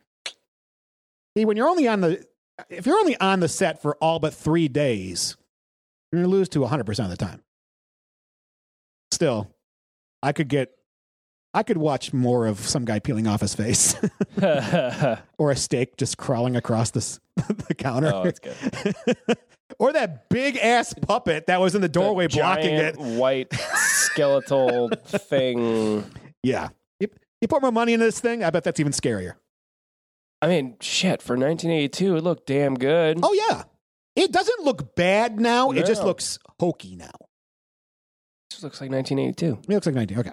See, 1.38 1.46
when 1.46 1.58
you're 1.58 1.68
only 1.68 1.88
on 1.88 2.02
the 2.02 2.25
if 2.70 2.86
you're 2.86 2.98
only 2.98 3.18
on 3.20 3.40
the 3.40 3.48
set 3.48 3.82
for 3.82 3.96
all 3.98 4.20
but 4.20 4.34
three 4.34 4.68
days, 4.68 5.36
you're 6.12 6.22
going 6.22 6.30
to 6.30 6.36
lose 6.36 6.50
to 6.50 6.60
100% 6.60 7.04
of 7.04 7.10
the 7.10 7.18
time. 7.18 7.42
Still, 9.12 9.50
I 10.22 10.32
could 10.32 10.48
get, 10.48 10.72
I 11.54 11.64
could 11.64 11.78
watch 11.78 12.14
more 12.14 12.48
of 12.48 12.60
some 12.60 12.86
guy 12.86 13.00
peeling 13.00 13.28
off 13.28 13.42
his 13.42 13.56
face 13.56 13.96
or 15.38 15.52
a 15.52 15.56
steak 15.56 15.98
just 15.98 16.18
crawling 16.18 16.56
across 16.56 16.92
this, 16.92 17.20
the 17.68 17.76
counter. 17.76 18.12
Oh, 18.14 18.24
that's 18.24 18.40
good. 18.40 19.38
or 19.80 19.94
that 19.94 20.30
big 20.30 20.58
ass 20.58 20.94
puppet 20.94 21.48
that 21.48 21.62
was 21.62 21.76
in 21.76 21.82
the 21.82 21.90
doorway 21.90 22.28
The 22.28 22.38
blocking 22.38 22.78
giant 22.78 22.98
it. 22.98 23.02
White 23.02 23.54
skeletal 23.54 24.90
thing. 25.06 26.04
Yeah. 26.44 26.70
You, 27.00 27.08
you 27.42 27.48
put 27.48 27.62
more 27.62 27.72
money 27.72 27.94
into 27.94 28.06
this 28.06 28.20
thing, 28.20 28.44
I 28.44 28.50
bet 28.50 28.64
that's 28.64 28.80
even 28.80 28.92
scarier. 28.92 29.34
I 30.42 30.48
mean, 30.48 30.77
shit. 30.82 31.22
For 31.22 31.34
1982, 31.34 32.18
it 32.18 32.24
looked 32.24 32.48
damn 32.48 32.75
good. 32.75 33.20
Oh, 33.24 33.34
yeah. 33.34 33.63
It 34.15 34.32
doesn't 34.32 34.63
look 34.63 34.96
bad 34.96 35.39
now. 35.39 35.72
It 35.72 35.86
just 35.86 36.04
looks 36.04 36.39
hokey 36.60 36.96
now. 36.96 37.06
It 37.06 38.51
just 38.51 38.63
looks 38.63 38.80
like 38.80 38.92
1982. 38.92 39.60
It 39.63 39.74
looks 39.74 39.86
like 39.86 39.96
19. 39.96 40.20
Okay. 40.20 40.32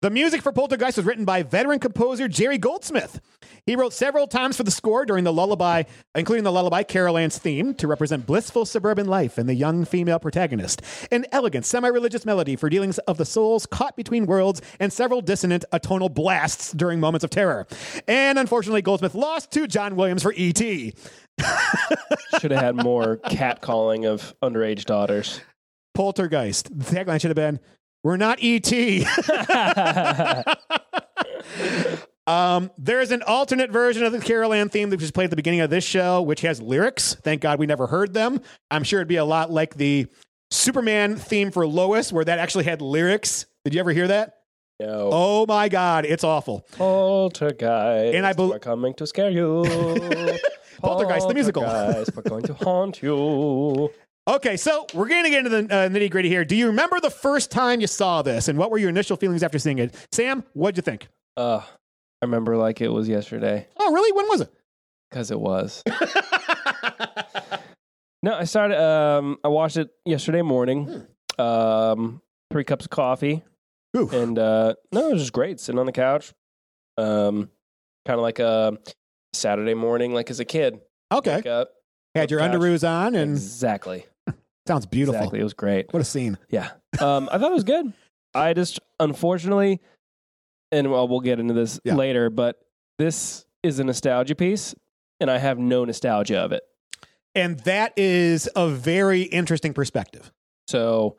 The 0.00 0.10
music 0.10 0.42
for 0.42 0.52
Poltergeist 0.52 0.96
was 0.96 1.06
written 1.06 1.24
by 1.24 1.42
veteran 1.42 1.80
composer 1.80 2.28
Jerry 2.28 2.56
Goldsmith. 2.56 3.20
He 3.66 3.74
wrote 3.74 3.92
several 3.92 4.28
times 4.28 4.56
for 4.56 4.62
the 4.62 4.70
score 4.70 5.04
during 5.04 5.24
the 5.24 5.32
lullaby, 5.32 5.82
including 6.14 6.44
the 6.44 6.52
lullaby 6.52 6.84
Carol 6.84 7.18
Ann's 7.18 7.36
theme 7.36 7.74
to 7.74 7.88
represent 7.88 8.24
blissful 8.24 8.64
suburban 8.64 9.08
life 9.08 9.38
and 9.38 9.48
the 9.48 9.56
young 9.56 9.84
female 9.84 10.20
protagonist, 10.20 10.82
an 11.10 11.26
elegant 11.32 11.66
semi-religious 11.66 12.24
melody 12.24 12.54
for 12.54 12.70
dealings 12.70 12.98
of 12.98 13.18
the 13.18 13.24
souls 13.24 13.66
caught 13.66 13.96
between 13.96 14.26
worlds, 14.26 14.62
and 14.78 14.92
several 14.92 15.20
dissonant 15.20 15.64
atonal 15.72 16.14
blasts 16.14 16.70
during 16.70 17.00
moments 17.00 17.24
of 17.24 17.30
terror. 17.30 17.66
And 18.06 18.38
unfortunately, 18.38 18.82
Goldsmith 18.82 19.16
lost 19.16 19.50
to 19.50 19.66
John 19.66 19.96
Williams 19.96 20.22
for 20.22 20.32
E.T. 20.36 20.94
Should 22.38 22.52
have 22.52 22.60
had 22.62 22.76
more 22.76 23.16
cat 23.16 23.62
calling 23.62 24.06
of 24.06 24.32
underage 24.44 24.84
daughters. 24.84 25.40
Poltergeist. 25.94 26.68
The 26.78 26.84
tagline 26.84 27.20
should 27.20 27.30
have 27.30 27.34
been, 27.34 27.58
"We're 28.08 28.16
not 28.16 28.40
E.T." 28.40 29.04
Um, 32.26 32.70
there's 32.76 33.10
an 33.10 33.22
alternate 33.22 33.70
version 33.70 34.04
of 34.04 34.12
the 34.12 34.20
Carol 34.20 34.52
Ann 34.52 34.68
theme 34.68 34.90
that 34.90 35.00
was 35.00 35.10
played 35.10 35.24
at 35.24 35.30
the 35.30 35.36
beginning 35.36 35.60
of 35.60 35.70
this 35.70 35.82
show, 35.82 36.20
which 36.20 36.42
has 36.42 36.60
lyrics. 36.60 37.14
Thank 37.14 37.40
God 37.40 37.58
we 37.58 37.64
never 37.64 37.86
heard 37.86 38.12
them. 38.12 38.42
I'm 38.70 38.84
sure 38.84 38.98
it'd 38.98 39.08
be 39.08 39.16
a 39.16 39.24
lot 39.24 39.50
like 39.50 39.76
the 39.76 40.08
Superman 40.50 41.16
theme 41.16 41.50
for 41.50 41.66
Lois, 41.66 42.12
where 42.12 42.26
that 42.26 42.38
actually 42.38 42.64
had 42.64 42.82
lyrics. 42.82 43.46
Did 43.64 43.72
you 43.72 43.80
ever 43.80 43.92
hear 43.92 44.08
that? 44.08 44.34
No. 44.78 45.08
Oh 45.10 45.46
my 45.46 45.70
God, 45.70 46.04
it's 46.04 46.22
awful. 46.22 46.66
Poltergeist. 46.72 48.14
And 48.14 48.26
I 48.26 48.34
bel- 48.34 48.50
we're 48.50 48.58
coming 48.58 48.92
to 48.94 49.06
scare 49.06 49.30
you. 49.30 49.64
Poltergeist, 50.82 51.28
the 51.28 51.34
musical. 51.34 51.62
Poltergeist, 51.62 52.14
we're 52.14 52.22
going 52.24 52.44
to 52.44 52.52
haunt 52.52 53.02
you. 53.02 53.90
Okay, 54.28 54.56
so 54.58 54.86
we're 54.92 55.08
going 55.08 55.24
to 55.24 55.30
get 55.30 55.46
into 55.46 55.50
the 55.50 55.74
uh, 55.74 55.88
nitty 55.88 56.10
gritty 56.10 56.28
here. 56.28 56.44
Do 56.44 56.54
you 56.54 56.66
remember 56.66 57.00
the 57.00 57.08
first 57.10 57.50
time 57.50 57.80
you 57.80 57.86
saw 57.86 58.20
this, 58.20 58.48
and 58.48 58.58
what 58.58 58.70
were 58.70 58.76
your 58.76 58.90
initial 58.90 59.16
feelings 59.16 59.42
after 59.42 59.58
seeing 59.58 59.78
it? 59.78 59.94
Sam, 60.12 60.44
what'd 60.52 60.76
you 60.76 60.82
think? 60.82 61.08
Uh, 61.36 61.62
I 62.20 62.24
remember 62.26 62.56
like 62.58 62.80
it 62.82 62.88
was 62.88 63.08
yesterday 63.08 63.66
Oh, 63.78 63.92
really? 63.92 64.12
When 64.12 64.28
was 64.28 64.42
it? 64.42 64.52
because 65.10 65.30
it 65.30 65.40
was. 65.40 65.82
no, 68.22 68.34
I 68.34 68.44
started. 68.44 68.78
Um, 68.78 69.38
I 69.42 69.48
watched 69.48 69.78
it 69.78 69.88
yesterday 70.04 70.42
morning. 70.42 71.06
Um, 71.38 72.20
three 72.50 72.64
cups 72.64 72.84
of 72.84 72.90
coffee, 72.90 73.42
Oof. 73.96 74.12
and 74.12 74.38
uh, 74.38 74.74
no, 74.92 75.08
it 75.08 75.12
was 75.14 75.22
just 75.22 75.32
great 75.32 75.58
sitting 75.60 75.78
on 75.78 75.86
the 75.86 75.92
couch. 75.92 76.34
Um, 76.98 77.48
kind 78.04 78.18
of 78.18 78.22
like 78.22 78.40
a 78.40 78.76
Saturday 79.32 79.72
morning, 79.74 80.12
like 80.12 80.28
as 80.30 80.40
a 80.40 80.44
kid. 80.44 80.80
Okay, 81.10 81.36
Wake 81.36 81.46
up. 81.46 81.70
had 82.14 82.30
your 82.30 82.40
couch. 82.40 82.50
underoos 82.52 82.86
on, 82.86 83.14
and 83.14 83.30
Exactly. 83.32 84.04
Sounds 84.68 84.86
beautiful. 84.86 85.16
Exactly. 85.18 85.40
It 85.40 85.44
was 85.44 85.54
great. 85.54 85.92
What 85.92 86.00
a 86.00 86.04
scene. 86.04 86.38
Yeah. 86.50 86.68
Um, 87.00 87.28
I 87.32 87.38
thought 87.38 87.50
it 87.50 87.54
was 87.54 87.64
good. 87.64 87.92
I 88.34 88.52
just 88.54 88.78
unfortunately, 89.00 89.80
and 90.70 90.90
well, 90.92 91.08
we'll 91.08 91.20
get 91.20 91.40
into 91.40 91.54
this 91.54 91.80
Yeah. 91.84 91.94
later, 91.96 92.30
but 92.30 92.60
this 92.98 93.44
is 93.62 93.78
a 93.80 93.84
nostalgia 93.84 94.34
piece, 94.36 94.74
and 95.20 95.30
I 95.30 95.38
have 95.38 95.58
no 95.58 95.84
nostalgia 95.84 96.38
of 96.38 96.52
it. 96.52 96.62
And 97.34 97.58
that 97.60 97.92
is 97.96 98.48
a 98.54 98.68
very 98.68 99.22
interesting 99.22 99.72
perspective. 99.74 100.30
So 100.68 101.16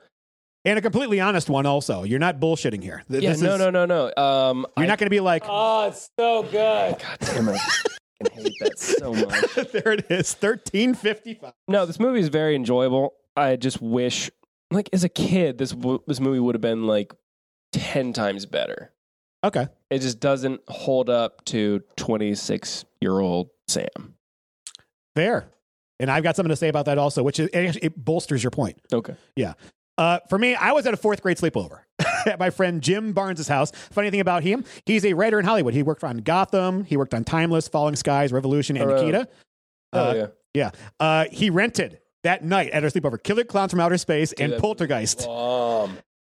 And 0.65 0.77
a 0.77 0.81
completely 0.81 1.19
honest 1.21 1.49
one, 1.49 1.65
also. 1.65 2.03
You're 2.03 2.19
not 2.19 2.39
bullshitting 2.39 2.83
here. 2.83 3.03
Th- 3.09 3.23
yeah, 3.23 3.31
this 3.31 3.41
no, 3.41 3.53
is- 3.53 3.59
no, 3.59 3.69
no, 3.69 3.85
no. 3.85 4.21
Um, 4.21 4.65
You're 4.77 4.83
I, 4.85 4.87
not 4.87 4.99
going 4.99 5.05
to 5.07 5.09
be 5.09 5.19
like, 5.21 5.43
Oh, 5.47 5.87
it's 5.87 6.09
so 6.19 6.43
good. 6.43 6.97
God 6.99 7.17
damn 7.21 7.49
it! 7.49 7.61
I 8.21 8.33
hate 8.33 8.53
that 8.59 8.77
so 8.77 9.13
much. 9.13 9.71
there 9.71 9.93
it 9.93 10.05
is, 10.11 10.33
1355. 10.35 11.53
No, 11.69 11.85
this 11.85 11.99
movie 11.99 12.19
is 12.19 12.27
very 12.27 12.55
enjoyable. 12.55 13.13
I 13.39 13.55
just 13.55 13.81
wish, 13.81 14.29
like, 14.71 14.89
as 14.93 15.03
a 15.03 15.09
kid, 15.09 15.57
this 15.57 15.71
w- 15.71 16.01
this 16.07 16.19
movie 16.19 16.39
would 16.39 16.55
have 16.55 16.61
been 16.61 16.85
like 16.87 17.13
ten 17.71 18.13
times 18.13 18.45
better. 18.45 18.91
Okay. 19.43 19.67
It 19.89 19.99
just 19.99 20.19
doesn't 20.19 20.61
hold 20.67 21.09
up 21.09 21.45
to 21.45 21.81
twenty 21.95 22.35
six 22.35 22.85
year 23.01 23.19
old 23.19 23.49
Sam. 23.67 24.15
Fair. 25.15 25.49
And 25.99 26.09
I've 26.09 26.23
got 26.23 26.35
something 26.35 26.49
to 26.49 26.55
say 26.55 26.69
about 26.69 26.85
that 26.85 26.97
also, 26.97 27.23
which 27.23 27.39
is, 27.39 27.49
it, 27.51 27.77
it 27.83 28.05
bolsters 28.05 28.41
your 28.43 28.51
point. 28.51 28.77
Okay. 28.93 29.15
Yeah. 29.35 29.53
Uh, 29.97 30.19
for 30.29 30.39
me, 30.39 30.55
I 30.55 30.71
was 30.71 30.85
at 30.87 30.93
a 30.93 30.97
fourth 30.97 31.21
grade 31.21 31.35
sleepover 31.35 31.79
at 32.25 32.39
my 32.39 32.49
friend 32.51 32.81
Jim 32.81 33.11
Barnes' 33.11 33.49
house. 33.49 33.71
Funny 33.91 34.09
thing 34.09 34.21
about 34.21 34.43
him, 34.43 34.63
he's 34.85 35.03
a 35.03 35.13
writer 35.13 35.39
in 35.39 35.45
Hollywood. 35.45 35.73
He 35.73 35.83
worked 35.83 36.05
on 36.05 36.19
Gotham, 36.19 36.85
he 36.85 36.95
worked 36.95 37.13
on 37.13 37.25
Timeless, 37.25 37.67
Falling 37.67 37.97
Skies, 37.97 38.31
Revolution, 38.31 38.77
and 38.77 38.89
Oh? 38.89 38.95
Nikita. 38.95 39.27
Oh 39.91 39.99
Uh, 40.09 40.13
yeah. 40.13 40.27
Yeah. 40.53 40.71
Uh, 41.01 41.25
he 41.33 41.49
rented 41.49 41.99
that 42.23 42.43
night 42.43 42.71
at 42.71 42.83
our 42.83 42.89
sleepover 42.89 43.21
Killer 43.21 43.43
Klowns 43.43 43.71
from 43.71 43.79
Outer 43.79 43.97
Space 43.97 44.33
and 44.33 44.57
Poltergeist. 44.57 45.27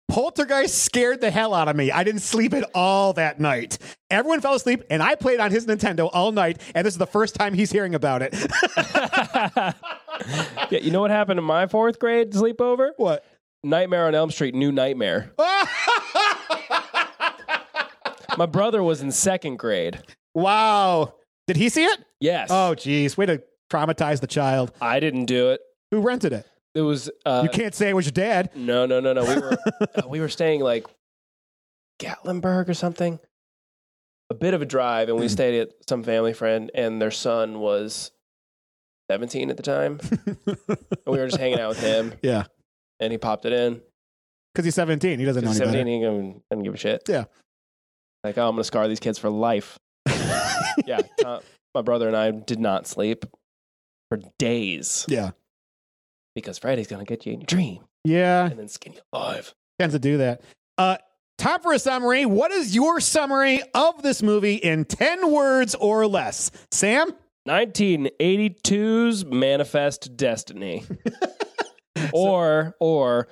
Poltergeist 0.09 0.77
scared 0.83 1.21
the 1.21 1.31
hell 1.31 1.53
out 1.53 1.69
of 1.69 1.75
me. 1.77 1.89
I 1.89 2.03
didn't 2.03 2.19
sleep 2.21 2.53
at 2.53 2.69
all 2.75 3.13
that 3.13 3.39
night. 3.39 3.77
Everyone 4.09 4.41
fell 4.41 4.55
asleep, 4.55 4.83
and 4.89 5.01
I 5.01 5.15
played 5.15 5.39
on 5.39 5.51
his 5.51 5.65
Nintendo 5.65 6.09
all 6.11 6.33
night, 6.33 6.59
and 6.75 6.85
this 6.85 6.93
is 6.93 6.97
the 6.97 7.07
first 7.07 7.33
time 7.33 7.53
he's 7.53 7.71
hearing 7.71 7.95
about 7.95 8.21
it. 8.21 8.33
yeah, 10.69 10.79
you 10.81 10.91
know 10.91 10.99
what 10.99 11.11
happened 11.11 11.39
in 11.39 11.45
my 11.45 11.65
fourth 11.67 11.97
grade 11.97 12.31
sleepover? 12.31 12.89
what? 12.97 13.23
Nightmare 13.63 14.07
on 14.07 14.15
Elm 14.15 14.31
Street, 14.31 14.53
New 14.55 14.71
Nightmare. 14.71 15.31
My 18.37 18.45
brother 18.47 18.81
was 18.81 19.01
in 19.01 19.11
second 19.11 19.57
grade. 19.59 20.01
wow. 20.33 21.13
Did 21.47 21.57
he 21.57 21.69
see 21.69 21.83
it? 21.83 21.99
Yes. 22.19 22.47
Oh, 22.51 22.75
geez. 22.75 23.17
Way 23.17 23.25
to 23.25 23.43
traumatize 23.69 24.21
the 24.21 24.27
child. 24.27 24.71
I 24.79 24.99
didn't 24.99 25.25
do 25.25 25.49
it. 25.51 25.59
Who 25.91 26.01
rented 26.01 26.33
it? 26.33 26.47
It 26.73 26.81
was 26.81 27.09
uh, 27.25 27.41
You 27.43 27.49
can't 27.49 27.75
say 27.75 27.89
it 27.89 27.93
was 27.93 28.05
your 28.05 28.11
dad. 28.13 28.51
no, 28.55 28.85
no, 28.85 28.99
no, 28.99 29.13
no. 29.13 29.23
We 29.25 29.35
were 29.41 29.57
uh, 29.95 30.07
we 30.07 30.19
were 30.21 30.29
staying 30.29 30.61
like 30.61 30.85
Gatlinburg 32.01 32.69
or 32.69 32.73
something. 32.73 33.19
A 34.29 34.33
bit 34.33 34.53
of 34.53 34.61
a 34.61 34.65
drive, 34.65 35.09
and 35.09 35.19
we 35.19 35.27
stayed 35.27 35.59
at 35.59 35.69
some 35.89 36.03
family 36.03 36.33
friend, 36.33 36.71
and 36.73 37.01
their 37.01 37.11
son 37.11 37.59
was 37.59 38.11
seventeen 39.09 39.49
at 39.49 39.57
the 39.57 39.63
time. 39.63 39.99
and 40.25 40.47
we 41.05 41.17
were 41.17 41.27
just 41.27 41.37
hanging 41.39 41.59
out 41.59 41.69
with 41.69 41.81
him, 41.81 42.13
Yeah. 42.21 42.45
and 42.99 43.11
he 43.11 43.17
popped 43.17 43.45
it 43.45 43.51
in. 43.53 43.81
Because 44.53 44.65
he's 44.65 44.75
17. 44.75 45.17
He 45.19 45.25
doesn't 45.25 45.43
know 45.45 45.49
He's 45.51 45.61
any 45.61 45.65
better. 45.71 45.77
seventeen. 45.79 45.99
He 46.01 46.05
didn't- 46.05 46.43
didn't 46.49 46.63
give 46.63 46.73
a 46.73 46.77
shit. 46.77 47.03
Yeah. 47.07 47.25
Like, 48.23 48.37
oh, 48.37 48.47
I'm 48.47 48.55
gonna 48.55 48.63
scar 48.63 48.87
these 48.87 48.99
kids 48.99 49.17
for 49.17 49.29
life. 49.29 49.77
yeah, 50.85 50.99
uh, 51.25 51.39
my 51.75 51.81
brother 51.81 52.07
and 52.07 52.15
I 52.15 52.31
did 52.31 52.59
not 52.59 52.87
sleep 52.87 53.25
for 54.09 54.19
days 54.39 55.05
Yeah. 55.09 55.31
Because 56.35 56.57
Freddy's 56.57 56.87
gonna 56.87 57.05
get 57.05 57.25
you 57.25 57.33
in 57.33 57.41
your 57.41 57.45
dream 57.47 57.83
Yeah. 58.03 58.45
and 58.47 58.57
then 58.59 58.67
skin 58.67 58.93
you 58.93 58.99
alive. 59.13 59.53
Tends 59.79 59.93
to 59.95 59.99
do 59.99 60.17
that. 60.19 60.41
Uh, 60.77 60.97
time 61.37 61.59
for 61.61 61.73
a 61.73 61.79
summary. 61.79 62.25
What 62.25 62.51
is 62.51 62.73
your 62.75 62.99
summary 62.99 63.61
of 63.73 64.01
this 64.03 64.21
movie 64.23 64.55
in 64.55 64.85
10 64.85 65.31
words 65.31 65.75
or 65.75 66.07
less? 66.07 66.51
Sam? 66.71 67.11
1982's 67.47 69.25
Manifest 69.25 70.15
Destiny, 70.15 70.83
or 72.13 72.75
or 72.79 73.27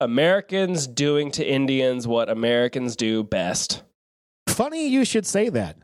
Americans 0.00 0.86
doing 0.86 1.30
to 1.32 1.46
Indians 1.46 2.06
what 2.08 2.28
Americans 2.30 2.96
do 2.96 3.22
best. 3.22 3.82
Funny 4.48 4.88
you 4.88 5.04
should 5.04 5.26
say 5.26 5.48
that. 5.50 5.76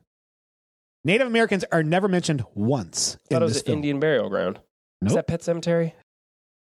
Native 1.05 1.27
Americans 1.27 1.65
are 1.71 1.83
never 1.83 2.09
mentioned 2.09 2.45
once 2.55 3.17
I 3.31 3.35
thought 3.35 3.37
in 3.37 3.43
it 3.43 3.45
was 3.45 3.53
this 3.55 3.62
an 3.62 3.67
film. 3.67 3.77
Indian 3.79 4.00
burial 4.00 4.29
ground. 4.29 4.57
Is 5.05 5.12
Nope. 5.12 5.15
that 5.15 5.27
Pet 5.29 5.41
Sematary? 5.41 5.93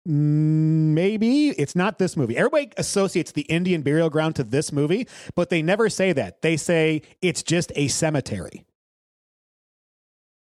Mm, 0.08 0.94
Maybe 0.94 1.50
it's 1.50 1.76
not 1.76 1.98
this 1.98 2.18
movie. 2.18 2.36
Everybody 2.38 2.72
associates 2.78 3.32
the 3.32 3.44
Indian 3.44 3.82
burial 3.82 4.10
ground 4.10 4.36
to 4.36 4.44
this 4.44 4.72
movie, 4.72 5.08
but 5.36 5.50
they 5.50 5.62
never 5.62 5.90
say 5.90 6.14
that. 6.14 6.42
They 6.42 6.58
say 6.58 7.02
it's 7.22 7.44
just 7.44 7.72
a 7.76 7.88
cemetery. 7.88 8.66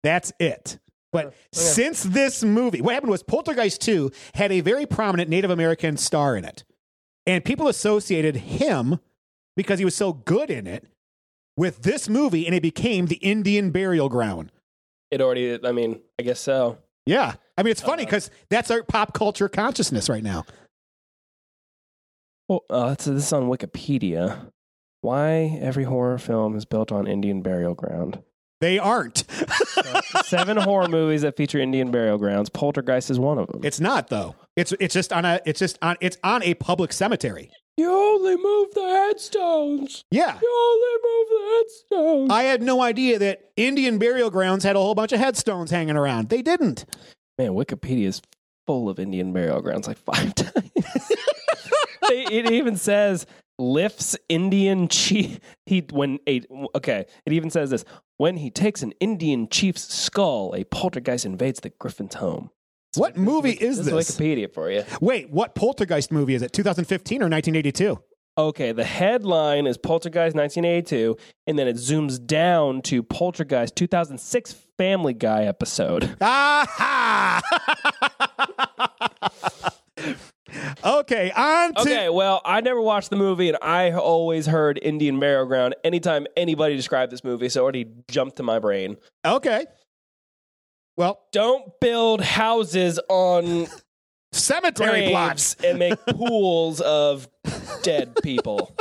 That's 0.03 0.33
it. 0.39 0.79
But 1.13 1.35
since 1.53 2.03
this 2.03 2.43
movie, 2.43 2.81
what 2.83 2.95
happened 2.95 3.11
was 3.11 3.23
Poltergeist 3.23 3.81
2 3.83 4.11
had 4.35 4.51
a 4.53 4.61
very 4.61 4.85
prominent 4.85 5.31
Native 5.31 5.51
American 5.51 5.97
star 5.97 6.37
in 6.37 6.45
it. 6.45 6.65
And 7.27 7.45
people 7.45 7.69
associated 7.69 8.37
him 8.37 8.99
because 9.57 9.79
he 9.79 9.85
was 9.85 9.95
so 9.95 10.13
good 10.13 10.51
in 10.51 10.67
it 10.67 10.87
with 11.57 11.83
this 11.83 12.09
movie, 12.09 12.47
and 12.47 12.55
it 12.55 12.63
became 12.63 13.07
the 13.07 13.17
Indian 13.17 13.71
burial 13.71 14.09
ground. 14.09 14.51
It 15.11 15.21
already. 15.21 15.59
I 15.65 15.71
mean, 15.73 16.01
I 16.19 16.23
guess 16.25 16.41
so. 16.41 16.79
Yeah. 17.07 17.35
I 17.57 17.63
mean, 17.63 17.71
it's 17.71 17.81
funny 17.81 18.05
because 18.05 18.31
that's 18.51 18.71
our 18.71 18.83
pop 18.83 19.13
culture 19.15 19.49
consciousness 19.49 20.09
right 20.09 20.23
now. 20.23 20.45
Well, 22.49 22.65
uh, 22.69 22.89
that's, 22.89 23.05
this 23.05 23.27
is 23.27 23.33
on 23.33 23.49
Wikipedia. 23.49 24.51
Why 25.01 25.59
every 25.61 25.85
horror 25.85 26.19
film 26.19 26.57
is 26.57 26.65
built 26.65 26.91
on 26.91 27.07
Indian 27.07 27.43
burial 27.43 27.75
ground? 27.75 28.23
They 28.61 28.79
aren't. 28.79 29.25
Seven 30.25 30.57
horror 30.57 30.89
movies 30.89 31.23
that 31.23 31.37
feature 31.37 31.59
Indian 31.59 31.91
burial 31.91 32.17
grounds. 32.17 32.49
Poltergeist 32.49 33.11
is 33.11 33.19
one 33.19 33.39
of 33.39 33.49
them. 33.49 33.61
It's 33.63 33.81
not 33.81 34.09
though. 34.09 34.37
It's 34.57 34.73
it's 34.81 34.95
just 34.95 35.13
on 35.13 35.25
a 35.27 35.41
it's 35.45 35.59
just 35.59 35.79
on 35.83 35.97
it's 36.01 36.17
on 36.25 36.43
a 36.43 36.55
public 36.55 36.93
cemetery. 36.93 37.51
You 37.77 37.91
only 37.91 38.37
move 38.37 38.69
the 38.75 38.83
headstones. 38.83 40.05
Yeah. 40.11 40.39
You 40.41 40.71
only 40.71 40.95
move 41.03 41.29
the 41.29 41.57
headstones. 41.57 42.31
I 42.31 42.43
had 42.45 42.63
no 42.63 42.81
idea 42.83 43.19
that 43.19 43.51
Indian 43.57 43.99
burial 43.99 44.31
grounds 44.31 44.65
had 44.65 44.77
a 44.77 44.79
whole 44.79 44.95
bunch 44.95 45.13
of 45.13 45.19
headstones 45.19 45.71
hanging 45.71 45.97
around. 45.97 46.29
They 46.29 46.43
didn't. 46.43 46.85
Man, 47.39 47.51
Wikipedia 47.53 48.07
is 48.07 48.23
full 48.67 48.89
of 48.89 48.99
Indian 48.99 49.33
burial 49.33 49.61
grounds, 49.61 49.89
like 49.89 49.99
five 49.99 50.35
times. 50.35 50.71
They- 52.09 52.27
it 52.27 52.51
even 52.51 52.77
says 52.77 53.27
lifts 53.59 54.15
Indian 54.29 54.89
chief. 54.89 55.41
He 55.65 55.81
when 55.91 56.19
a 56.29 56.43
okay. 56.75 57.07
It 57.25 57.33
even 57.33 57.49
says 57.49 57.71
this: 57.71 57.85
when 58.19 58.37
he 58.37 58.51
takes 58.51 58.83
an 58.83 58.93
Indian 59.01 59.49
chief's 59.49 59.83
skull, 59.93 60.55
a 60.55 60.65
poltergeist 60.65 61.25
invades 61.25 61.61
the 61.61 61.71
Griffin's 61.71 62.17
home. 62.17 62.51
What 62.97 63.17
movie 63.17 63.51
is 63.53 63.79
This 63.79 63.87
this? 63.87 64.11
is 64.11 64.17
Wikipedia 64.17 64.53
for 64.53 64.71
you. 64.71 64.85
Wait, 65.01 65.31
what 65.31 65.55
poltergeist 65.55 66.13
movie 66.13 66.35
is 66.35 66.43
it? 66.43 66.53
2015 66.53 67.23
or 67.23 67.29
1982? 67.29 67.99
Okay, 68.37 68.73
the 68.73 68.83
headline 68.85 69.65
is 69.69 69.79
Poltergeist 69.79 70.35
1982, 70.35 71.17
and 71.47 71.57
then 71.57 71.69
it 71.69 71.77
zooms 71.77 72.25
down 72.25 72.83
to 72.83 73.01
Poltergeist 73.01 73.77
2006 73.77 74.57
Family 74.77 75.15
Guy 75.15 75.45
episode. 75.45 76.17
Aha! 76.21 77.41
okay, 80.85 81.31
on 81.31 81.75
to 81.75 81.81
Okay, 81.83 82.09
well, 82.09 82.41
I 82.45 82.61
never 82.61 82.81
watched 82.81 83.11
the 83.11 83.17
movie, 83.17 83.49
and 83.49 83.59
I 83.63 83.93
always 83.93 84.47
heard 84.47 84.81
Indian 84.83 85.21
Burial 85.21 85.47
Ground 85.47 85.77
anytime 85.85 86.27
anybody 86.37 86.75
described 86.75 87.13
this 87.13 87.23
movie, 87.23 87.49
so 87.49 87.61
it 87.61 87.63
already 87.63 87.87
jumped 88.09 88.37
to 88.39 88.43
my 88.43 88.59
brain. 88.59 88.97
okay. 89.25 89.67
Well, 90.97 91.21
Don't 91.33 91.73
build 91.81 92.21
houses 92.21 93.01
on 93.09 93.67
cemetery 94.33 95.09
plots. 95.11 95.57
and 95.65 95.79
make 95.79 95.99
pools 96.07 96.81
of 96.81 97.29
dead 97.83 98.15
people. 98.23 98.75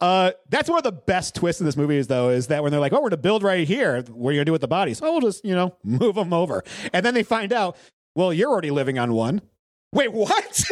Uh, 0.00 0.30
that's 0.50 0.68
one 0.68 0.78
of 0.78 0.84
the 0.84 0.92
best 0.92 1.34
twists 1.34 1.60
in 1.60 1.66
this 1.66 1.76
movie 1.76 1.96
is 1.96 2.06
though 2.06 2.30
is 2.30 2.46
that 2.46 2.62
when 2.62 2.70
they're 2.70 2.80
like, 2.80 2.92
"Oh, 2.92 2.96
we're 2.96 3.02
going 3.02 3.10
to 3.10 3.16
build 3.16 3.42
right 3.42 3.66
here. 3.66 4.02
What 4.02 4.30
are 4.30 4.32
you 4.32 4.38
gonna 4.38 4.44
do 4.44 4.52
with 4.52 4.60
the 4.60 4.68
bodies? 4.68 5.00
Oh, 5.02 5.10
we'll 5.12 5.20
just 5.20 5.44
you 5.44 5.54
know 5.54 5.76
move 5.84 6.14
them 6.14 6.32
over." 6.32 6.62
And 6.92 7.04
then 7.04 7.14
they 7.14 7.24
find 7.24 7.52
out, 7.52 7.76
well, 8.14 8.32
you're 8.32 8.50
already 8.50 8.70
living 8.70 8.98
on 9.00 9.12
one. 9.14 9.40
Wait, 9.92 10.12
what? 10.12 10.62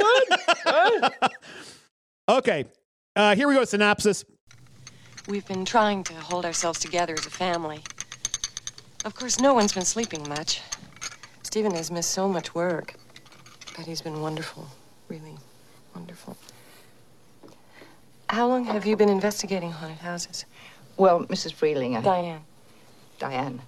okay, 2.29 2.67
uh, 3.17 3.35
here 3.35 3.49
we 3.49 3.55
go. 3.55 3.65
Synopsis. 3.65 4.25
We've 5.27 5.47
been 5.47 5.65
trying 5.65 6.05
to 6.05 6.15
hold 6.15 6.45
ourselves 6.45 6.79
together 6.79 7.15
as 7.19 7.27
a 7.27 7.31
family. 7.31 7.83
Of 9.07 9.15
course, 9.15 9.39
no 9.39 9.55
one's 9.55 9.73
been 9.73 9.85
sleeping 9.85 10.29
much. 10.29 10.61
Stephen 11.45 11.73
has 11.77 11.93
missed 11.93 12.11
so 12.11 12.29
much 12.29 12.57
work, 12.57 12.95
but 13.77 13.87
he's 13.87 14.03
been 14.03 14.21
wonderful. 14.21 14.67
Really 15.07 15.37
wonderful. 15.95 16.37
How 18.29 18.49
long 18.49 18.65
have 18.65 18.85
you 18.85 18.97
been 18.97 19.09
investigating 19.09 19.71
haunted 19.71 19.99
houses? 19.99 20.45
Well, 20.97 21.21
Mrs. 21.27 21.53
Freeling, 21.53 21.97
I, 21.97 22.01
Diane. 22.01 22.41
Diane, 23.21 23.63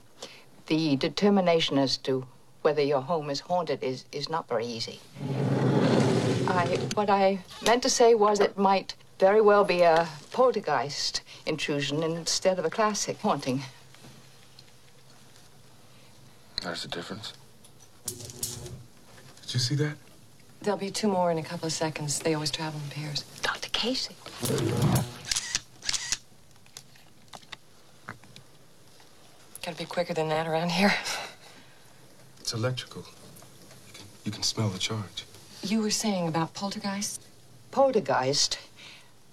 the 0.66 0.96
determination 0.96 1.78
as 1.78 1.98
to 1.98 2.26
whether 2.62 2.82
your 2.82 3.02
home 3.02 3.30
is 3.30 3.38
haunted 3.38 3.84
is, 3.84 4.06
is 4.10 4.28
not 4.28 4.48
very 4.48 4.66
easy. 4.66 4.98
I, 6.48 6.80
what 6.94 7.08
I 7.08 7.38
meant 7.64 7.84
to 7.84 7.90
say 7.90 8.12
was 8.12 8.40
it 8.40 8.58
might 8.58 8.96
very 9.20 9.40
well 9.40 9.62
be 9.62 9.82
a 9.82 10.08
poltergeist 10.32 11.20
intrusion 11.46 12.02
instead 12.02 12.58
of 12.58 12.64
a 12.64 12.70
classic 12.70 13.20
haunting. 13.20 13.62
There's 16.62 16.84
a 16.84 16.88
difference. 16.88 17.32
Did 18.06 19.54
you 19.54 19.60
see 19.60 19.74
that? 19.76 19.94
There'll 20.60 20.78
be 20.78 20.90
two 20.90 21.08
more 21.08 21.30
in 21.30 21.38
a 21.38 21.42
couple 21.42 21.66
of 21.66 21.72
seconds. 21.72 22.18
They 22.18 22.34
always 22.34 22.50
travel 22.50 22.80
in 22.84 22.90
pairs. 22.90 23.22
Dr. 23.42 23.68
Casey. 23.70 24.16
Gotta 29.64 29.78
be 29.78 29.84
quicker 29.84 30.14
than 30.14 30.28
that 30.30 30.46
around 30.46 30.70
here. 30.70 30.92
It's 32.40 32.52
electrical. 32.52 33.02
You 33.86 33.92
can, 33.94 34.04
you 34.24 34.32
can 34.32 34.42
smell 34.42 34.68
the 34.68 34.78
charge. 34.78 35.24
You 35.62 35.80
were 35.80 35.90
saying 35.90 36.26
about 36.26 36.54
poltergeist? 36.54 37.22
Poltergeist 37.70 38.58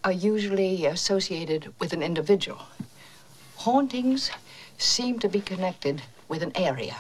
are 0.04 0.12
usually 0.12 0.86
associated 0.86 1.74
with 1.80 1.92
an 1.92 2.04
individual. 2.04 2.62
Hauntings 3.58 4.30
seem 4.78 5.18
to 5.20 5.28
be 5.28 5.42
connected 5.42 6.04
with 6.28 6.44
an 6.44 6.52
area. 6.56 6.96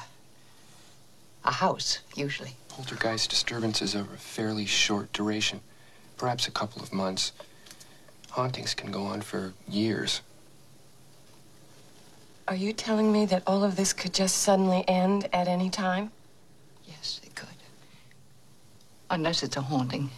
A 1.45 1.51
house, 1.51 1.99
usually. 2.15 2.55
Poltergeist 2.69 3.29
disturbances 3.29 3.95
are 3.95 4.01
of 4.01 4.19
fairly 4.19 4.65
short 4.65 5.13
duration, 5.13 5.61
perhaps 6.17 6.47
a 6.47 6.51
couple 6.51 6.81
of 6.81 6.91
months. 6.91 7.31
Hauntings 8.31 8.73
can 8.73 8.91
go 8.91 9.03
on 9.03 9.21
for 9.21 9.53
years. 9.69 10.21
Are 12.47 12.55
you 12.55 12.73
telling 12.73 13.11
me 13.11 13.25
that 13.27 13.43
all 13.47 13.63
of 13.63 13.75
this 13.75 13.93
could 13.93 14.13
just 14.13 14.37
suddenly 14.37 14.83
end 14.87 15.29
at 15.31 15.47
any 15.47 15.69
time? 15.69 16.11
Yes, 16.85 17.21
it 17.23 17.35
could. 17.35 17.47
Unless 19.09 19.43
it's 19.43 19.57
a 19.57 19.61
haunting. 19.61 20.09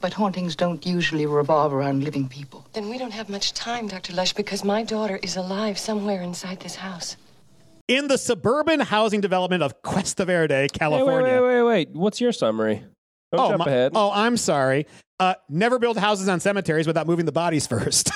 But 0.00 0.14
hauntings 0.14 0.56
don't 0.56 0.84
usually 0.84 1.26
revolve 1.26 1.72
around 1.72 2.04
living 2.04 2.28
people. 2.28 2.66
Then 2.72 2.88
we 2.88 2.98
don't 2.98 3.12
have 3.12 3.28
much 3.28 3.52
time, 3.52 3.88
Dr. 3.88 4.14
Lesh, 4.14 4.32
because 4.32 4.64
my 4.64 4.82
daughter 4.82 5.18
is 5.22 5.36
alive 5.36 5.78
somewhere 5.78 6.22
inside 6.22 6.60
this 6.60 6.76
house. 6.76 7.16
In 7.88 8.08
the 8.08 8.18
suburban 8.18 8.80
housing 8.80 9.20
development 9.20 9.62
of 9.62 9.80
Cuesta 9.82 10.24
Verde, 10.24 10.54
Hey, 10.54 10.68
California. 10.68 11.34
wait, 11.34 11.40
wait, 11.40 11.62
wait, 11.62 11.62
wait. 11.62 11.88
What's 11.92 12.20
your 12.20 12.32
summary? 12.32 12.82
Don't 13.32 13.40
oh, 13.40 13.48
jump 13.50 13.58
my- 13.60 13.66
ahead. 13.66 13.92
oh, 13.94 14.10
I'm 14.12 14.36
sorry. 14.36 14.86
Uh, 15.20 15.34
never 15.48 15.78
build 15.78 15.96
houses 15.96 16.28
on 16.28 16.40
cemeteries 16.40 16.86
without 16.86 17.06
moving 17.06 17.26
the 17.26 17.32
bodies 17.32 17.66
first. 17.66 18.10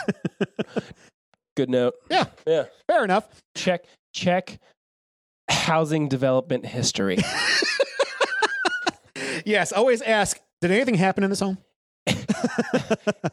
Good 1.57 1.71
note. 1.71 1.95
yeah, 2.11 2.27
Yeah. 2.47 2.65
fair 2.89 3.05
enough. 3.05 3.29
Check, 3.57 3.85
check 4.13 4.59
housing 5.49 6.09
development 6.09 6.67
history. 6.67 7.19
Yes, 9.45 9.73
always 9.73 10.03
ask, 10.03 10.39
did 10.61 10.71
anything 10.71 10.95
happen 10.97 11.25
in 11.25 11.31
this 11.31 11.41
home? 11.41 11.57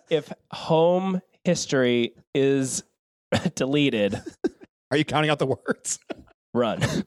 if 0.10 0.32
home 0.52 1.22
history 1.44 2.14
is 2.34 2.84
deleted, 3.56 4.22
Are 4.92 4.98
you 4.98 5.06
counting 5.06 5.30
out 5.30 5.40
the 5.40 5.48
words? 5.48 6.00
run. 6.54 6.80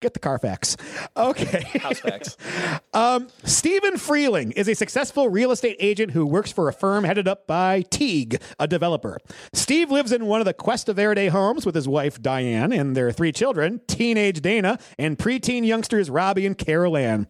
Get 0.00 0.14
the 0.14 0.20
Carfax. 0.20 0.76
Okay. 1.16 1.62
House 1.78 2.00
facts. 2.00 2.36
Um, 2.94 3.28
Stephen 3.44 3.96
Freeling 3.96 4.52
is 4.52 4.68
a 4.68 4.74
successful 4.74 5.30
real 5.30 5.50
estate 5.50 5.76
agent 5.80 6.10
who 6.10 6.26
works 6.26 6.52
for 6.52 6.68
a 6.68 6.74
firm 6.74 7.04
headed 7.04 7.26
up 7.26 7.46
by 7.46 7.80
Teague, 7.90 8.38
a 8.58 8.68
developer. 8.68 9.16
Steve 9.54 9.90
lives 9.90 10.12
in 10.12 10.26
one 10.26 10.42
of 10.42 10.44
the 10.44 10.52
Cuesta 10.52 10.92
Verde 10.92 11.28
homes 11.28 11.64
with 11.64 11.74
his 11.74 11.88
wife 11.88 12.20
Diane 12.20 12.70
and 12.70 12.94
their 12.94 13.10
three 13.10 13.32
children, 13.32 13.80
teenage 13.86 14.42
Dana 14.42 14.78
and 14.98 15.16
preteen 15.16 15.64
youngsters 15.64 16.10
Robbie 16.10 16.44
and 16.44 16.58
Carol 16.58 16.98
Ann. 16.98 17.28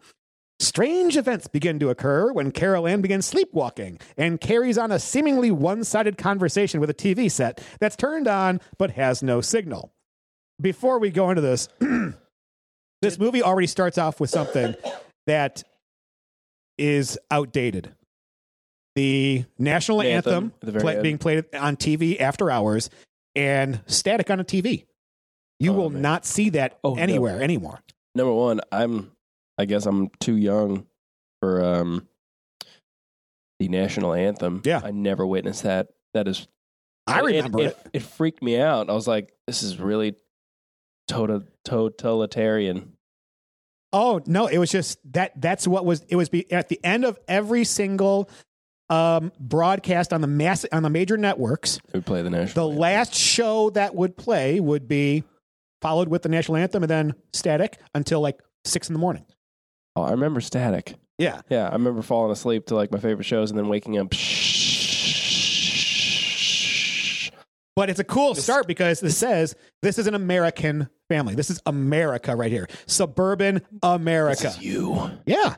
Strange 0.63 1.17
events 1.17 1.49
begin 1.49 1.81
to 1.81 1.91
occur 1.91 2.33
when 2.33 2.53
Carol 2.53 2.87
Ann 2.87 3.01
begins 3.01 3.27
sleepwalking 3.27 3.99
and 4.17 4.41
carries 4.41 4.79
on 4.79 4.93
a 4.93 4.99
seemingly 5.01 5.51
one 5.51 5.83
sided 5.83 6.17
conversation 6.17 6.79
with 6.81 6.89
a 6.89 6.95
TV 6.95 7.29
set 7.29 7.61
that's 7.81 7.97
turned 7.97 8.29
on 8.29 8.61
but 8.79 8.93
has 8.93 9.25
no 9.25 9.41
signal. 9.41 9.93
Before 10.61 11.01
we 11.01 11.11
go 11.11 11.31
into 11.31 11.43
this, 11.43 11.69
this 13.03 13.19
movie 13.19 13.43
already 13.43 13.67
starts 13.67 13.99
off 13.99 14.21
with 14.21 14.31
something 14.31 14.77
that 15.27 15.65
is 16.79 17.19
outdated. 17.31 17.93
The 18.95 19.45
national 19.59 19.99
The 19.99 20.11
anthem 20.13 20.53
anthem, 20.63 20.73
the 20.73 20.79
play- 20.81 21.03
being 21.03 21.19
played 21.19 21.45
on 21.57 21.77
TV 21.77 22.21
after 22.21 22.51
hours 22.53 22.89
and 23.35 23.81
static 23.87 24.31
on 24.31 24.39
a 24.39 24.45
TV. 24.45 24.85
You 25.59 25.73
Oh, 25.73 25.77
will 25.77 25.91
man. 25.91 26.03
not 26.03 26.25
see 26.27 26.51
that 26.51 26.79
Oh, 26.85 26.95
no. 26.95 27.03
anywhere 27.03 27.43
anymore. 27.43 27.81
Number 28.15 28.33
one, 28.33 28.61
I'm 28.71 29.12
I 29.59 29.65
guess 29.65 29.87
I'm 29.87 30.09
too 30.21 30.37
young 30.37 30.87
for 31.41 31.63
um 31.65 32.09
the 33.59 33.69
national 33.69 34.13
anthem. 34.13 34.63
Yeah. 34.65 34.81
I 34.83 34.91
never 34.91 35.27
witnessed 35.27 35.63
that. 35.65 35.89
That 36.15 36.29
is 36.29 36.47
I 37.07 37.21
remember 37.21 37.61
it, 37.61 37.65
it. 37.65 37.69
it. 37.85 37.91
It 37.95 38.03
freaked 38.03 38.43
me 38.43 38.59
out. 38.61 38.89
I 38.89 38.93
was 38.93 39.09
like, 39.09 39.33
this 39.47 39.63
is 39.63 39.79
really 39.79 40.15
total, 41.09 41.43
totalitarian. 41.65 42.93
Oh 43.93 44.21
no, 44.27 44.47
it 44.47 44.59
was 44.59 44.71
just 44.71 44.99
that. 45.13 45.39
That's 45.41 45.67
what 45.67 45.85
was. 45.85 46.03
It 46.09 46.17
was 46.17 46.29
be, 46.31 46.51
at 46.51 46.69
the 46.69 46.81
end 46.83 47.05
of 47.05 47.19
every 47.29 47.65
single 47.65 48.31
um, 48.89 49.33
broadcast 49.39 50.13
on 50.13 50.23
the 50.23 50.27
mass 50.27 50.65
on 50.73 50.83
the 50.83 50.89
major 50.91 51.17
networks. 51.19 51.79
Who 51.93 52.01
play 52.01 52.23
the 52.23 52.31
The 52.31 52.37
national 52.39 52.69
anthem. 52.69 52.81
last 52.81 53.15
show 53.15 53.71
that 53.71 53.95
would 53.95 54.17
play 54.17 54.61
would 54.61 54.89
be 54.89 55.25
followed 55.83 56.09
with 56.09 56.23
the 56.23 56.29
national 56.31 56.57
anthem 56.57 56.83
and 56.83 56.91
then 56.91 57.15
static 57.35 57.79
until 57.95 58.21
like 58.21 58.41
six 58.65 58.89
in 58.89 58.95
the 58.95 58.99
morning. 58.99 59.27
Oh, 59.97 60.03
I 60.03 60.11
remember 60.13 60.41
Static. 60.41 60.95
Yeah, 61.19 61.43
Yeah, 61.51 61.69
I 61.69 61.73
remember 61.73 62.03
falling 62.03 62.33
asleep 62.33 62.67
to 62.67 62.75
like 62.75 62.91
my 62.91 62.99
favorite 62.99 63.25
shows 63.25 63.51
and 63.51 63.59
then 63.59 63.69
waking 63.69 63.99
up. 63.99 64.13
but 67.77 67.89
it's 67.91 68.01
a 68.01 68.05
cool 68.05 68.35
start 68.35 68.67
because 68.67 69.01
this 69.01 69.17
says 69.17 69.55
this 69.83 69.99
is 69.99 70.07
an 70.07 70.15
American 70.15 70.89
family. 71.09 71.35
This 71.35 71.51
is 71.51 71.61
America 71.67 72.35
right 72.37 72.51
here, 72.51 72.69
suburban 72.87 73.63
America. 73.83 74.43
This 74.45 74.57
is 74.57 74.63
you. 74.63 75.11
Yeah. 75.27 75.57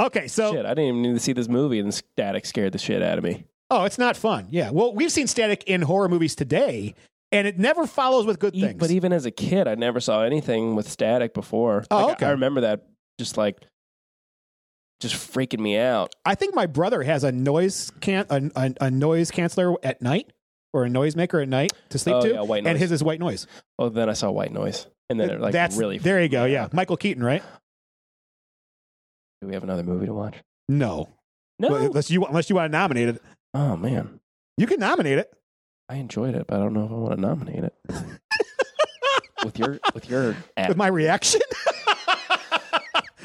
Okay, 0.00 0.28
so 0.28 0.52
Shit, 0.52 0.66
I 0.66 0.70
didn't 0.70 0.84
even 0.88 1.02
need 1.02 1.14
to 1.14 1.20
see 1.20 1.32
this 1.32 1.48
movie, 1.48 1.78
and 1.78 1.92
Static 1.92 2.44
scared 2.44 2.72
the 2.72 2.78
shit 2.78 3.02
out 3.02 3.16
of 3.18 3.24
me. 3.24 3.44
oh, 3.70 3.84
it's 3.84 3.98
not 3.98 4.16
fun. 4.16 4.46
Yeah. 4.50 4.70
Well, 4.70 4.94
we've 4.94 5.10
seen 5.10 5.26
static 5.26 5.64
in 5.64 5.80
horror 5.82 6.08
movies 6.10 6.34
today, 6.36 6.94
and 7.32 7.46
it 7.48 7.58
never 7.58 7.86
follows 7.86 8.26
with 8.26 8.38
good 8.38 8.54
E- 8.54 8.60
things. 8.60 8.78
But 8.78 8.90
even 8.90 9.12
as 9.14 9.24
a 9.24 9.30
kid, 9.30 9.66
I 9.66 9.74
never 9.74 9.98
saw 10.00 10.22
anything 10.22 10.74
with 10.76 10.86
Static 10.88 11.32
before. 11.32 11.84
Oh, 11.90 12.06
Like, 12.08 12.16
okay. 12.16 12.26
I 12.26 12.30
remember 12.32 12.60
that 12.60 12.86
just 13.18 13.36
like 13.36 13.58
just 15.00 15.14
freaking 15.14 15.60
me 15.60 15.76
out. 15.78 16.12
I 16.24 16.34
think 16.34 16.54
my 16.54 16.66
brother 16.66 17.02
has 17.02 17.22
a 17.24 17.32
noise 17.32 17.90
can 18.00 18.26
a, 18.30 18.50
a, 18.56 18.74
a 18.82 18.90
noise 18.90 19.30
canceller 19.30 19.74
at 19.82 20.00
night 20.00 20.32
or 20.72 20.84
a 20.84 20.88
noisemaker 20.88 21.42
at 21.42 21.48
night 21.48 21.72
to 21.90 21.98
sleep 21.98 22.16
Oh, 22.16 22.22
to, 22.22 22.32
yeah, 22.34 22.40
white 22.42 22.66
and 22.66 22.78
his 22.78 22.92
is 22.92 23.02
white 23.02 23.20
noise. 23.20 23.46
Oh, 23.78 23.88
then 23.88 24.08
I 24.08 24.14
saw 24.14 24.30
white 24.30 24.52
noise, 24.52 24.86
and 25.10 25.18
then 25.20 25.30
it 25.30 25.40
like 25.40 25.52
That's 25.52 25.76
really. 25.76 25.98
there. 25.98 26.22
You 26.22 26.28
go. 26.28 26.44
Yeah, 26.46 26.68
Michael 26.72 26.96
Keaton, 26.96 27.22
right? 27.22 27.42
Do 29.42 29.48
we 29.48 29.54
have 29.54 29.62
another 29.64 29.82
movie 29.82 30.06
to 30.06 30.14
watch? 30.14 30.36
No, 30.68 31.08
No. 31.58 31.68
Well, 31.70 31.84
unless 31.86 32.10
you 32.10 32.24
unless 32.24 32.48
you 32.50 32.56
want 32.56 32.72
to 32.72 32.78
nominate 32.78 33.08
it, 33.08 33.22
Oh 33.54 33.76
man, 33.76 34.18
you 34.56 34.66
can 34.66 34.80
nominate 34.80 35.18
it. 35.18 35.32
I 35.88 35.96
enjoyed 35.96 36.34
it, 36.34 36.46
but 36.48 36.56
I 36.56 36.58
don't 36.58 36.72
know 36.72 36.84
if 36.86 36.90
I 36.90 36.94
want 36.94 37.14
to 37.14 37.20
nominate 37.20 37.64
it. 37.64 37.74
with 39.44 39.58
your 39.58 39.78
with 39.94 40.08
your 40.10 40.34
app. 40.56 40.68
with 40.68 40.76
my 40.76 40.88
reaction. 40.88 41.40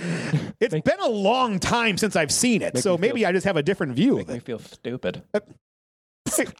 It's 0.60 0.74
been 0.74 1.00
a 1.00 1.10
long 1.10 1.60
time 1.60 1.98
since 1.98 2.16
I've 2.16 2.32
seen 2.32 2.62
it, 2.62 2.74
Make 2.76 2.84
so 2.84 2.92
me 2.92 2.98
feel- 2.98 3.02
maybe 3.16 3.26
I 3.26 3.32
just 3.32 3.46
have 3.46 3.58
a 3.58 3.64
different 3.64 3.94
view 3.94 4.18
Make 4.18 4.24
of 4.24 4.30
me 4.30 4.36
it. 4.38 4.44
feel 4.44 4.60
stupid. 4.60 5.24
Uh, 5.34 5.40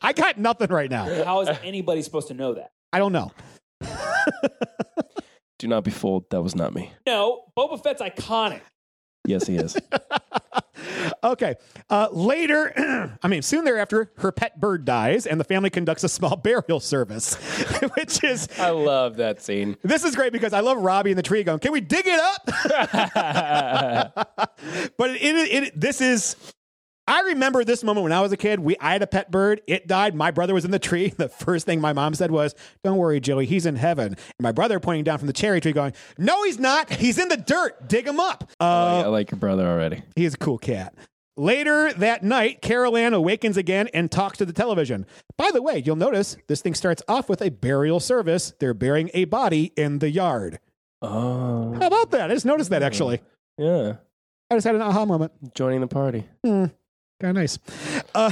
I 0.02 0.12
got 0.14 0.38
nothing 0.40 0.70
right 0.70 0.90
now. 0.90 1.06
How 1.24 1.42
is 1.42 1.50
anybody 1.64 2.02
supposed 2.02 2.28
to 2.30 2.34
know 2.34 2.56
that? 2.56 2.72
I 2.92 2.98
don't 3.00 3.14
know. 3.14 3.32
Do 5.60 5.68
not 5.68 5.84
be 5.84 5.92
fooled. 5.92 6.26
That 6.32 6.42
was 6.42 6.56
not 6.56 6.74
me. 6.74 6.92
No, 7.06 7.44
Boba 7.58 7.82
Fett's 7.82 8.02
iconic. 8.02 8.62
Yes, 9.26 9.48
he 9.48 9.56
is. 9.56 9.78
Okay. 11.24 11.56
Uh, 11.90 12.08
later, 12.12 13.18
I 13.24 13.28
mean, 13.28 13.42
soon 13.42 13.66
thereafter, 13.66 14.12
her 14.18 14.32
pet 14.32 14.60
bird 14.60 14.86
dies, 14.86 15.28
and 15.28 15.40
the 15.40 15.44
family 15.44 15.70
conducts 15.70 16.04
a 16.04 16.10
small 16.10 16.36
burial 16.44 16.80
service, 16.80 17.36
which 17.96 18.24
is. 18.24 18.48
I 18.58 18.70
love 18.72 19.18
that 19.18 19.42
scene. 19.42 19.78
This 19.84 20.04
is 20.04 20.16
great 20.16 20.34
because 20.34 20.54
I 20.54 20.62
love 20.62 20.78
Robbie 20.78 21.12
in 21.12 21.18
the 21.18 21.24
tree 21.24 21.44
going, 21.44 21.60
"Can 21.60 21.72
we 21.72 21.82
dig 21.82 22.06
it 22.08 22.20
up?" 22.20 22.42
but 24.98 25.10
it, 25.12 25.22
it, 25.22 25.64
it, 25.64 25.80
this 25.80 26.02
is. 26.02 26.36
I 27.08 27.22
remember 27.22 27.64
this 27.64 27.84
moment 27.84 28.04
when 28.04 28.12
I 28.14 28.22
was 28.22 28.32
a 28.32 28.38
kid. 28.38 28.60
We 28.60 28.78
I 28.80 28.94
had 28.94 29.02
a 29.02 29.08
pet 29.08 29.32
bird. 29.32 29.62
It 29.68 29.88
died. 29.88 30.16
My 30.16 30.32
brother 30.32 30.54
was 30.54 30.66
in 30.66 30.72
the 30.72 30.80
tree. 30.80 31.14
The 31.18 31.30
first 31.30 31.66
thing 31.66 31.82
my 31.82 31.94
mom 31.94 32.14
said 32.14 32.32
was, 32.32 32.56
"Don't 32.84 32.98
worry, 32.98 33.20
Joey. 33.20 33.46
He's 33.46 33.66
in 33.66 33.76
heaven." 33.76 34.08
And 34.08 34.18
my 34.42 34.52
brother 34.52 34.80
pointing 34.80 35.04
down 35.04 35.18
from 35.18 35.28
the 35.28 35.34
cherry 35.34 35.60
tree, 35.62 35.72
going, 35.74 35.94
"No, 36.18 36.44
he's 36.44 36.60
not. 36.60 36.90
He's 36.92 37.18
in 37.18 37.28
the 37.28 37.38
dirt. 37.38 37.88
Dig 37.90 38.08
him 38.08 38.20
up." 38.20 38.50
I, 38.60 38.66
Uh, 38.66 38.96
like, 38.98 39.06
I 39.06 39.08
like 39.10 39.32
your 39.32 39.40
brother 39.40 39.68
already. 39.68 40.04
He's 40.16 40.36
a 40.36 40.38
cool 40.38 40.58
cat. 40.58 40.94
Later 41.38 41.92
that 41.94 42.24
night, 42.24 42.62
Carol 42.62 42.96
Ann 42.98 43.14
awakens 43.14 43.58
again 43.58 43.88
and 43.94 44.12
talks 44.12 44.38
to 44.38 44.46
the 44.46 44.54
television. 44.54 45.06
By 45.38 45.50
the 45.52 45.62
way, 45.62 45.82
you'll 45.84 45.96
notice 45.96 46.38
this 46.48 46.62
thing 46.62 46.76
starts 46.76 47.02
off 47.08 47.30
with 47.30 47.42
a 47.42 47.50
burial 47.50 48.00
service. 48.00 48.54
They're 48.60 48.74
burying 48.74 49.10
a 49.14 49.26
body 49.26 49.72
in 49.76 50.00
the 50.00 50.10
yard. 50.12 50.60
Oh, 51.02 51.74
How 51.80 51.88
about 51.88 52.12
that? 52.12 52.30
I 52.30 52.34
just 52.34 52.46
noticed 52.46 52.70
that 52.70 52.84
actually. 52.84 53.22
yeah. 53.58 53.94
I 54.52 54.56
just 54.56 54.66
had 54.68 54.76
an 54.76 54.82
aha 54.82 55.06
moment. 55.06 55.32
Joining 55.56 55.80
the 55.80 55.88
party. 55.88 56.26
Hmm, 56.46 56.66
kind 57.22 57.38
of 57.38 57.42
nice. 57.42 57.60
Uh, 58.14 58.32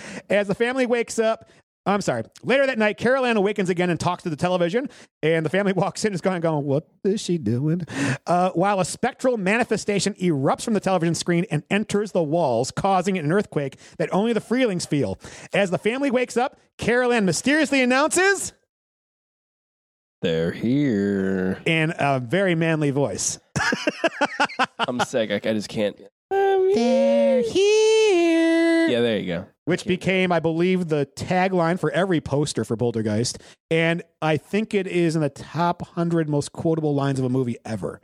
as 0.30 0.46
the 0.48 0.54
family 0.54 0.86
wakes 0.86 1.18
up, 1.18 1.50
I'm 1.86 2.02
sorry. 2.02 2.24
Later 2.42 2.66
that 2.66 2.78
night, 2.78 2.98
Carol 2.98 3.24
Ann 3.24 3.36
awakens 3.38 3.70
again 3.70 3.88
and 3.88 3.98
talks 3.98 4.22
to 4.24 4.30
the 4.30 4.36
television, 4.36 4.90
and 5.22 5.44
the 5.44 5.50
family 5.50 5.72
walks 5.76 6.04
in 6.04 6.08
and 6.08 6.14
is 6.14 6.20
going, 6.20 6.40
going 6.40 6.64
What 6.64 6.86
is 7.04 7.20
she 7.20 7.38
doing? 7.38 7.82
Uh, 8.26 8.50
while 8.50 8.80
a 8.80 8.84
spectral 8.84 9.36
manifestation 9.38 10.14
erupts 10.14 10.62
from 10.62 10.74
the 10.74 10.80
television 10.80 11.14
screen 11.14 11.46
and 11.50 11.62
enters 11.70 12.12
the 12.12 12.22
walls, 12.22 12.70
causing 12.70 13.18
an 13.18 13.32
earthquake 13.32 13.78
that 13.98 14.12
only 14.12 14.32
the 14.32 14.40
Freelings 14.40 14.86
feel. 14.86 15.18
As 15.54 15.70
the 15.70 15.78
family 15.78 16.10
wakes 16.10 16.36
up, 16.36 16.60
Carol 16.76 17.12
Ann 17.12 17.24
mysteriously 17.24 17.80
announces 17.80 18.52
They're 20.20 20.52
here. 20.52 21.60
in 21.64 21.94
a 21.98 22.20
very 22.20 22.54
manly 22.54 22.90
voice. 22.90 23.38
I'm 24.78 25.00
sick. 25.00 25.30
I, 25.30 25.36
I 25.36 25.54
just 25.54 25.70
can't. 25.70 25.98
They're 26.30 27.40
here. 27.42 27.99
Yeah, 28.88 29.00
there 29.00 29.18
you 29.18 29.26
go. 29.26 29.46
which 29.64 29.84
became, 29.84 30.32
I 30.32 30.40
believe, 30.40 30.88
the 30.88 31.08
tagline 31.16 31.78
for 31.78 31.90
every 31.90 32.20
poster 32.20 32.64
for 32.64 32.76
Poltergeist. 32.76 33.38
And 33.70 34.02
I 34.22 34.36
think 34.36 34.74
it 34.74 34.86
is 34.86 35.14
in 35.14 35.22
the 35.22 35.28
top 35.28 35.82
100 35.82 36.28
most 36.28 36.52
quotable 36.52 36.94
lines 36.94 37.18
of 37.18 37.24
a 37.24 37.28
movie 37.28 37.56
ever. 37.64 38.00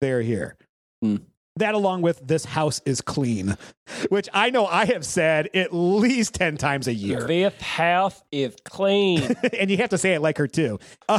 They're 0.00 0.22
here. 0.22 0.56
Hmm. 1.00 1.16
That, 1.56 1.74
along 1.74 2.00
with 2.00 2.26
This 2.26 2.46
House 2.46 2.80
is 2.86 3.02
Clean, 3.02 3.58
which 4.08 4.26
I 4.32 4.48
know 4.48 4.64
I 4.64 4.86
have 4.86 5.04
said 5.04 5.50
at 5.52 5.74
least 5.74 6.34
10 6.34 6.56
times 6.56 6.88
a 6.88 6.94
year. 6.94 7.26
This 7.26 7.52
house 7.60 8.22
is 8.32 8.56
clean. 8.64 9.36
and 9.58 9.70
you 9.70 9.76
have 9.76 9.90
to 9.90 9.98
say 9.98 10.14
it 10.14 10.22
like 10.22 10.38
her, 10.38 10.48
too. 10.48 10.78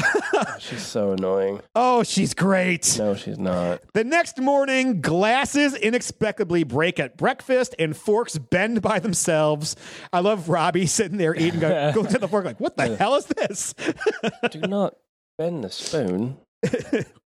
She's 0.60 0.82
so 0.82 1.12
annoying. 1.12 1.62
oh, 1.76 2.02
she's 2.02 2.34
great. 2.34 2.96
No, 2.98 3.14
she's 3.14 3.38
not. 3.38 3.82
The 3.94 4.04
next 4.04 4.40
morning, 4.40 5.02
glasses 5.02 5.76
inexplicably 5.76 6.64
break 6.64 7.00
at 7.00 7.16
breakfast 7.16 7.76
and 7.78 7.96
forks 7.96 8.38
bend 8.40 8.82
by 8.82 8.98
themselves. 8.98 9.76
I 10.12 10.22
love 10.22 10.50
Robbie 10.50 10.86
sitting 10.88 11.18
there 11.20 11.36
eating, 11.36 11.60
going, 11.60 11.94
going 11.94 12.08
to 12.08 12.18
the 12.18 12.28
fork 12.28 12.46
like, 12.46 12.60
what 12.60 12.76
the 12.76 12.96
hell 12.96 13.16
is 13.16 13.26
this? 13.26 13.76
Do 14.50 14.62
not 14.62 14.96
bend 15.38 15.64
the 15.64 15.70
spoon. 15.70 16.38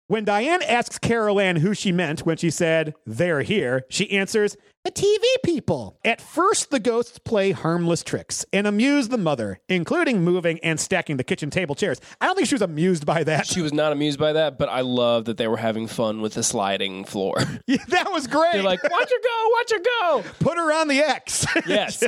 When 0.07 0.23
Diane 0.23 0.61
asks 0.63 0.99
Carol 0.99 1.39
Ann 1.39 1.57
who 1.57 1.73
she 1.73 1.91
meant 1.91 2.25
when 2.25 2.37
she 2.37 2.49
said, 2.49 2.93
they're 3.05 3.41
here, 3.41 3.85
she 3.89 4.11
answers, 4.11 4.55
the 4.83 4.91
TV 4.91 5.23
people. 5.43 5.97
At 6.05 6.21
first, 6.21 6.69
the 6.69 6.79
ghosts 6.79 7.17
play 7.17 7.51
harmless 7.51 8.03
tricks 8.03 8.45
and 8.53 8.67
amuse 8.67 9.07
the 9.07 9.17
mother, 9.17 9.59
including 9.67 10.23
moving 10.23 10.59
and 10.59 10.79
stacking 10.79 11.17
the 11.17 11.23
kitchen 11.23 11.49
table 11.49 11.73
chairs. 11.73 11.99
I 12.21 12.27
don't 12.27 12.35
think 12.35 12.47
she 12.47 12.53
was 12.53 12.61
amused 12.61 13.03
by 13.03 13.23
that. 13.23 13.47
She 13.47 13.61
was 13.61 13.73
not 13.73 13.91
amused 13.91 14.19
by 14.19 14.33
that, 14.33 14.59
but 14.59 14.69
I 14.69 14.81
love 14.81 15.25
that 15.25 15.37
they 15.37 15.47
were 15.47 15.57
having 15.57 15.87
fun 15.87 16.21
with 16.21 16.35
the 16.35 16.43
sliding 16.43 17.03
floor. 17.05 17.37
Yeah, 17.67 17.77
that 17.87 18.11
was 18.11 18.27
great. 18.27 18.53
They're 18.53 18.63
like, 18.63 18.83
watch 18.83 19.09
her 19.09 19.21
go, 19.23 19.49
watch 19.53 19.71
her 19.71 19.79
go. 19.79 20.23
Put 20.39 20.57
her 20.57 20.71
on 20.71 20.87
the 20.87 20.99
X. 20.99 21.47
Yes. 21.65 22.03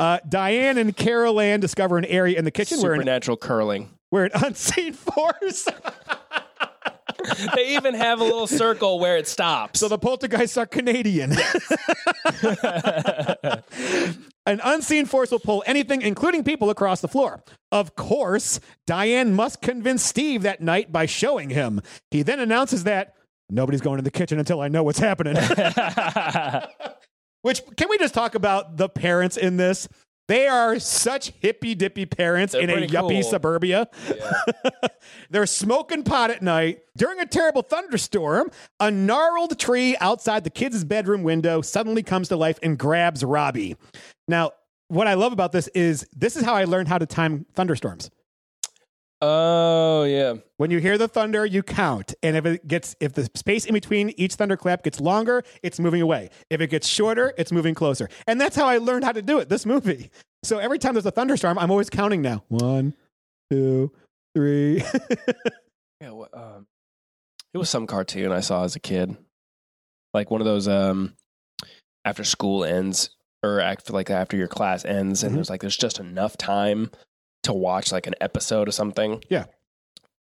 Uh, 0.00 0.18
Diane 0.28 0.76
and 0.76 0.94
Carol 0.96 1.40
Ann 1.40 1.60
discover 1.60 1.96
an 1.96 2.04
area 2.04 2.36
in 2.38 2.44
the 2.44 2.50
kitchen 2.50 2.80
where 2.82 2.92
an, 2.92 2.98
Supernatural 3.00 3.36
curling. 3.36 3.90
Where 4.14 4.24
an 4.26 4.30
unseen 4.44 4.92
force. 4.92 5.66
They 7.56 7.74
even 7.74 7.94
have 7.94 8.20
a 8.20 8.24
little 8.24 8.46
circle 8.46 9.00
where 9.00 9.16
it 9.16 9.26
stops. 9.26 9.80
so 9.80 9.88
the 9.88 9.98
poltergeists 9.98 10.56
are 10.56 10.66
Canadian. 10.66 11.32
an 14.46 14.60
unseen 14.62 15.06
force 15.06 15.32
will 15.32 15.40
pull 15.40 15.64
anything, 15.66 16.02
including 16.02 16.44
people, 16.44 16.70
across 16.70 17.00
the 17.00 17.08
floor. 17.08 17.42
Of 17.72 17.96
course, 17.96 18.60
Diane 18.86 19.34
must 19.34 19.60
convince 19.60 20.04
Steve 20.04 20.42
that 20.42 20.60
night 20.60 20.92
by 20.92 21.06
showing 21.06 21.50
him. 21.50 21.80
He 22.12 22.22
then 22.22 22.38
announces 22.38 22.84
that 22.84 23.14
nobody's 23.50 23.80
going 23.80 23.96
to 23.96 24.04
the 24.04 24.12
kitchen 24.12 24.38
until 24.38 24.60
I 24.60 24.68
know 24.68 24.84
what's 24.84 25.00
happening. 25.00 25.36
Which 27.42 27.62
can 27.76 27.88
we 27.88 27.98
just 27.98 28.14
talk 28.14 28.36
about 28.36 28.76
the 28.76 28.88
parents 28.88 29.36
in 29.36 29.56
this? 29.56 29.88
They 30.26 30.46
are 30.48 30.78
such 30.78 31.32
hippy 31.40 31.74
dippy 31.74 32.06
parents 32.06 32.52
They're 32.52 32.62
in 32.62 32.70
a 32.70 32.86
yuppie 32.86 33.20
cool. 33.20 33.22
suburbia. 33.22 33.88
They're 35.30 35.46
smoking 35.46 36.02
pot 36.02 36.30
at 36.30 36.42
night. 36.42 36.80
During 36.96 37.20
a 37.20 37.26
terrible 37.26 37.62
thunderstorm, 37.62 38.50
a 38.80 38.90
gnarled 38.90 39.58
tree 39.58 39.96
outside 40.00 40.44
the 40.44 40.50
kids' 40.50 40.84
bedroom 40.84 41.22
window 41.24 41.60
suddenly 41.60 42.02
comes 42.02 42.28
to 42.28 42.36
life 42.36 42.58
and 42.62 42.78
grabs 42.78 43.22
Robbie. 43.22 43.76
Now, 44.26 44.52
what 44.88 45.06
I 45.06 45.14
love 45.14 45.32
about 45.32 45.52
this 45.52 45.68
is 45.68 46.06
this 46.16 46.36
is 46.36 46.44
how 46.44 46.54
I 46.54 46.64
learned 46.64 46.88
how 46.88 46.98
to 46.98 47.06
time 47.06 47.44
thunderstorms. 47.54 48.10
Oh 49.26 50.04
yeah. 50.04 50.34
When 50.58 50.70
you 50.70 50.78
hear 50.78 50.98
the 50.98 51.08
thunder, 51.08 51.44
you 51.46 51.62
count. 51.62 52.14
And 52.22 52.36
if 52.36 52.44
it 52.46 52.68
gets 52.68 52.94
if 53.00 53.14
the 53.14 53.28
space 53.34 53.64
in 53.64 53.72
between 53.74 54.10
each 54.10 54.34
thunderclap 54.34 54.82
gets 54.84 55.00
longer, 55.00 55.42
it's 55.62 55.80
moving 55.80 56.02
away. 56.02 56.30
If 56.50 56.60
it 56.60 56.68
gets 56.68 56.86
shorter, 56.86 57.32
it's 57.38 57.50
moving 57.50 57.74
closer. 57.74 58.08
And 58.26 58.40
that's 58.40 58.54
how 58.54 58.66
I 58.66 58.78
learned 58.78 59.04
how 59.04 59.12
to 59.12 59.22
do 59.22 59.38
it, 59.38 59.48
this 59.48 59.66
movie. 59.66 60.10
So 60.44 60.58
every 60.58 60.78
time 60.78 60.92
there's 60.92 61.06
a 61.06 61.10
thunderstorm, 61.10 61.58
I'm 61.58 61.70
always 61.70 61.88
counting 61.88 62.20
now. 62.20 62.44
One, 62.48 62.94
two, 63.50 63.92
three. 64.36 64.82
Yeah, 66.02 66.10
wha- 66.10 66.28
um, 66.34 66.66
it 67.54 67.56
was 67.56 67.70
some 67.70 67.86
cartoon 67.86 68.30
I 68.30 68.40
saw 68.40 68.62
as 68.64 68.76
a 68.76 68.80
kid, 68.80 69.16
like 70.12 70.30
one 70.30 70.42
of 70.42 70.44
those 70.44 70.68
um, 70.68 71.14
after 72.04 72.24
school 72.24 72.62
ends 72.62 73.08
or 73.42 73.60
after 73.60 73.94
like 73.94 74.10
after 74.10 74.36
your 74.36 74.48
class 74.48 74.84
ends, 74.84 75.22
and 75.22 75.32
Mhm. 75.32 75.36
there's 75.36 75.48
like 75.48 75.62
there's 75.62 75.78
just 75.78 75.98
enough 75.98 76.36
time 76.36 76.90
to 77.44 77.52
watch 77.52 77.92
like 77.92 78.06
an 78.06 78.14
episode 78.20 78.68
of 78.68 78.74
something. 78.74 79.22
Yeah. 79.30 79.44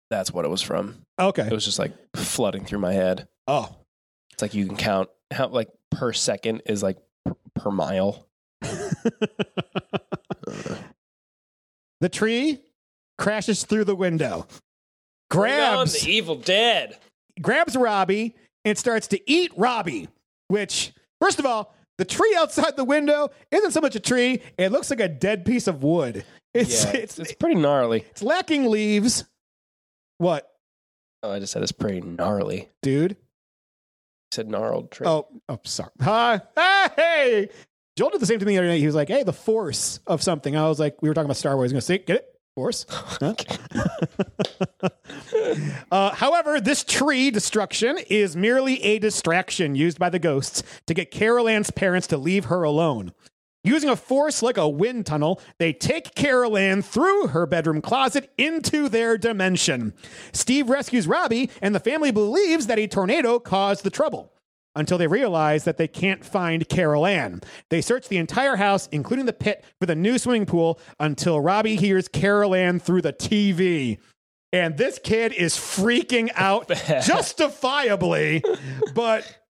that's 0.10 0.32
what 0.32 0.46
it 0.46 0.50
was 0.50 0.62
from. 0.62 1.06
okay. 1.20 1.48
It 1.48 1.52
was 1.52 1.66
just 1.66 1.80
like 1.80 1.94
flooding 2.16 2.66
through 2.66 2.80
my 2.80 2.94
head. 2.94 3.28
Oh. 3.48 3.76
It's 4.32 4.42
like 4.42 4.54
you 4.54 4.66
can 4.66 4.78
count 4.78 5.10
how 5.32 5.48
like 5.48 5.70
per 5.90 6.14
second 6.14 6.62
is 6.66 6.82
like 6.84 6.98
per, 7.26 7.34
per 7.56 7.72
mile. 7.72 8.28
the 12.00 12.10
tree 12.10 12.60
crashes 13.18 13.64
through 13.64 13.86
the 13.86 13.96
window, 13.96 14.48
grabs 15.30 16.02
the 16.02 16.12
Evil 16.12 16.36
Dead. 16.36 16.98
grabs 17.42 17.76
Robbie 17.76 18.36
and 18.66 18.78
starts 18.78 19.08
to 19.10 19.32
eat 19.32 19.52
Robbie, 19.58 20.08
which, 20.48 20.94
first 21.22 21.40
of 21.40 21.46
all, 21.46 21.76
the 21.98 22.06
tree 22.06 22.36
outside 22.40 22.76
the 22.76 22.84
window 22.84 23.30
isn't 23.52 23.72
so 23.72 23.82
much 23.82 23.96
a 23.96 24.00
tree, 24.00 24.42
it 24.58 24.72
looks 24.72 24.90
like 24.90 25.00
a 25.02 25.08
dead 25.08 25.46
piece 25.46 25.68
of 25.68 25.84
wood. 25.84 26.26
It's, 26.54 26.86
yeah, 26.86 26.92
it's, 26.92 27.18
it's, 27.20 27.34
pretty 27.34 27.56
gnarly. 27.56 28.06
it's 28.12 28.22
lacking 28.22 28.70
leaves. 28.70 29.24
What, 30.20 30.48
Oh, 31.24 31.32
I 31.32 31.40
just 31.40 31.54
said 31.54 31.64
it's 31.64 31.72
pretty 31.72 32.02
gnarly. 32.02 32.70
dude? 32.82 33.16
said 34.34 34.50
gnarled 34.50 34.92
tree. 34.92 35.08
Oh, 35.08 35.28
oh, 35.48 35.60
sorry. 35.64 35.92
Uh, 36.02 36.40
ah, 36.58 36.92
hey, 36.96 37.50
Joel 37.96 38.10
did 38.10 38.20
the 38.22 38.26
same 38.26 38.40
to 38.40 38.46
me 38.46 38.54
the 38.54 38.58
other 38.60 38.68
night. 38.68 38.80
He 38.80 38.86
was 38.86 38.96
like, 38.96 39.08
"Hey, 39.08 39.24
the 39.24 39.32
force 39.32 40.00
of 40.08 40.22
something." 40.24 40.56
I 40.58 40.68
was 40.68 40.80
like, 40.80 41.02
"We 41.02 41.10
were 41.10 41.14
talking 41.14 41.28
about 41.28 41.38
Star 41.38 41.56
Wars." 41.56 41.70
He's 41.70 41.74
gonna 41.74 41.82
say, 41.82 42.00
"Get 42.00 42.18
it? 42.18 42.40
Force." 42.56 42.86
Huh? 42.92 43.36
uh, 45.92 46.16
however, 46.16 46.60
this 46.60 46.84
tree 46.84 47.30
destruction 47.32 48.00
is 48.10 48.36
merely 48.36 48.82
a 48.84 49.00
distraction 49.00 49.76
used 49.76 50.00
by 50.00 50.10
the 50.10 50.20
ghosts 50.20 50.64
to 50.88 50.94
get 50.94 51.12
Carol 51.12 51.48
Ann's 51.48 51.70
parents 51.72 52.08
to 52.08 52.18
leave 52.18 52.46
her 52.46 52.64
alone. 52.64 53.14
Using 53.66 53.90
a 53.90 53.96
force 53.96 54.44
like 54.44 54.58
a 54.58 54.68
wind 54.68 55.06
tunnel, 55.06 55.40
they 55.58 55.72
take 55.72 56.16
Carol 56.16 56.58
Ann 56.58 56.82
through 56.82 57.28
her 57.28 57.46
bedroom 57.46 57.82
closet 57.82 58.30
into 58.38 58.90
their 58.90 59.18
dimension. 59.18 59.94
Steve 60.34 60.70
rescues 60.70 61.08
Robbie, 61.08 61.50
and 61.62 61.74
the 61.74 61.80
family 61.80 62.12
believes 62.12 62.68
that 62.68 62.78
a 62.78 62.88
tornado 62.88 63.40
caused 63.40 63.86
the 63.86 63.90
trouble 63.90 64.34
until 64.76 64.98
they 64.98 65.08
realize 65.08 65.64
that 65.64 65.78
they 65.78 65.88
can't 65.88 66.26
find 66.26 66.68
Carol 66.68 67.06
Ann. 67.06 67.42
They 67.70 67.80
search 67.80 68.10
the 68.10 68.18
entire 68.18 68.58
house, 68.58 68.90
including 68.92 69.28
the 69.28 69.34
pit, 69.34 69.64
for 69.80 69.86
the 69.86 69.96
new 69.96 70.18
swimming 70.18 70.46
pool 70.46 70.80
until 71.00 71.40
Robbie 71.40 71.78
hears 71.78 72.10
Carol 72.10 72.54
Ann 72.56 72.80
through 72.80 73.04
the 73.04 73.14
TV. 73.14 74.00
And 74.52 74.78
this 74.78 75.00
kid 75.04 75.32
is 75.32 75.56
freaking 75.56 76.32
out 76.36 76.68
justifiably, 77.04 78.44
but 78.94 79.43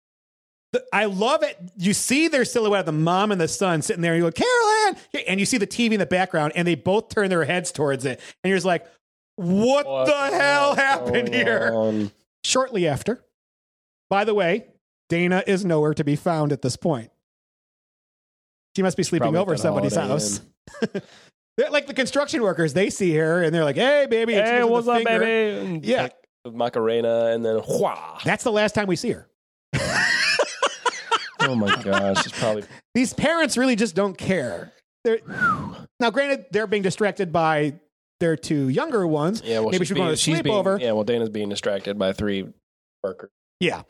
I 0.92 1.04
love 1.04 1.42
it. 1.42 1.58
You 1.76 1.92
see 1.92 2.28
their 2.28 2.44
silhouette 2.44 2.80
of 2.80 2.86
the 2.86 2.92
mom 2.92 3.30
and 3.32 3.40
the 3.40 3.48
son 3.48 3.82
sitting 3.82 4.02
there, 4.02 4.14
and 4.14 4.22
you 4.22 4.30
go, 4.30 4.32
Carol 4.32 4.96
Ann, 5.14 5.22
And 5.28 5.40
you 5.40 5.46
see 5.46 5.58
the 5.58 5.66
TV 5.66 5.92
in 5.92 5.98
the 5.98 6.06
background, 6.06 6.52
and 6.56 6.66
they 6.66 6.74
both 6.74 7.08
turn 7.10 7.28
their 7.28 7.44
heads 7.44 7.72
towards 7.72 8.04
it. 8.04 8.20
And 8.42 8.48
you're 8.48 8.56
just 8.56 8.66
like, 8.66 8.86
what, 9.36 9.84
the 10.06 10.36
hell 10.36 10.74
happened 10.74 11.32
here? 11.32 12.10
Shortly 12.44 12.88
after, 12.88 13.24
by 14.10 14.24
the 14.24 14.34
way, 14.34 14.66
Dana 15.08 15.42
is 15.46 15.64
nowhere 15.64 15.94
to 15.94 16.04
be 16.04 16.16
found 16.16 16.52
at 16.52 16.62
this 16.62 16.76
point. 16.76 17.10
She 18.74 18.82
must 18.82 18.96
be 18.96 19.02
sleeping 19.02 19.32
Probably 19.32 19.40
over 19.40 19.52
at 19.52 19.54
at 19.54 19.58
the 19.58 19.62
somebody's 19.62 19.94
house. 19.94 20.40
They're 21.58 21.70
like 21.70 21.86
the 21.86 21.94
construction 21.94 22.42
workers, 22.42 22.72
they 22.72 22.88
see 22.88 23.14
her 23.16 23.42
and 23.42 23.54
they're 23.54 23.64
like, 23.64 23.76
hey, 23.76 24.06
baby. 24.08 24.32
Hey, 24.32 24.64
what's 24.64 24.88
up, 24.88 25.02
finger. 25.02 25.18
baby? 25.20 25.86
Yeah. 25.86 26.08
like, 26.44 26.54
Macarena, 26.54 27.26
and 27.26 27.44
then 27.44 27.58
whwa. 27.58 28.22
That's 28.24 28.42
the 28.42 28.50
last 28.52 28.74
time 28.74 28.86
we 28.86 28.96
see 28.96 29.10
her. 29.12 29.28
Oh 31.48 31.54
my 31.54 31.82
gosh, 31.82 32.26
it's 32.26 32.38
probably 32.38 32.64
These 32.94 33.12
parents 33.14 33.56
really 33.56 33.76
just 33.76 33.94
don't 33.94 34.16
care. 34.16 34.72
They're, 35.04 35.18
now, 36.00 36.10
granted, 36.10 36.46
they're 36.52 36.66
being 36.68 36.82
distracted 36.82 37.32
by 37.32 37.74
their 38.20 38.36
two 38.36 38.68
younger 38.68 39.06
ones. 39.06 39.42
yeah. 39.44 39.58
Well, 39.58 39.70
Maybe 39.70 39.78
she's 39.78 39.88
she's 39.88 39.96
going 39.96 40.10
to 40.10 40.16
she's 40.16 40.42
being 40.42 40.54
sleepover. 40.54 40.80
yeah. 40.80 40.92
Well, 40.92 41.04
Dana's 41.04 41.30
being 41.30 41.48
distracted 41.48 41.98
by 41.98 42.12
three 42.12 42.46
workers. 43.02 43.30
Yeah. 43.58 43.82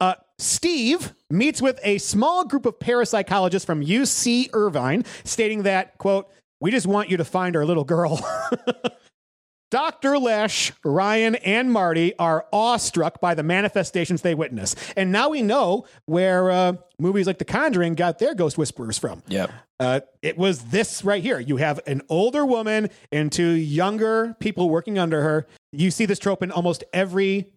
Uh, 0.00 0.14
Steve 0.38 1.14
meets 1.30 1.60
with 1.62 1.78
a 1.82 1.98
small 1.98 2.44
group 2.44 2.64
of 2.66 2.78
parapsychologists 2.78 3.64
from 3.66 3.82
UC 3.84 4.50
Irvine, 4.52 5.04
stating 5.24 5.62
that, 5.64 5.96
quote, 5.98 6.28
we 6.60 6.70
just 6.70 6.86
want 6.86 7.08
you 7.10 7.16
to 7.18 7.24
find 7.24 7.56
our 7.56 7.64
little 7.64 7.84
girl. 7.84 8.18
Dr. 9.70 10.18
Lesh, 10.18 10.72
Ryan, 10.82 11.34
and 11.36 11.70
Marty 11.70 12.16
are 12.18 12.46
awestruck 12.52 13.20
by 13.20 13.34
the 13.34 13.42
manifestations 13.42 14.22
they 14.22 14.34
witness. 14.34 14.74
And 14.96 15.12
now 15.12 15.28
we 15.28 15.42
know 15.42 15.84
where 16.06 16.50
uh, 16.50 16.72
movies 16.98 17.26
like 17.26 17.38
The 17.38 17.44
Conjuring 17.44 17.94
got 17.94 18.18
their 18.18 18.34
ghost 18.34 18.56
whisperers 18.56 18.96
from. 18.98 19.22
Yep. 19.28 19.50
Uh, 19.78 20.00
it 20.22 20.38
was 20.38 20.64
this 20.64 21.04
right 21.04 21.22
here. 21.22 21.38
You 21.38 21.58
have 21.58 21.80
an 21.86 22.00
older 22.08 22.46
woman 22.46 22.88
and 23.12 23.30
two 23.30 23.50
younger 23.50 24.34
people 24.40 24.70
working 24.70 24.98
under 24.98 25.20
her. 25.22 25.46
You 25.72 25.90
see 25.90 26.06
this 26.06 26.18
trope 26.18 26.42
in 26.42 26.50
almost 26.50 26.82
every 26.94 27.52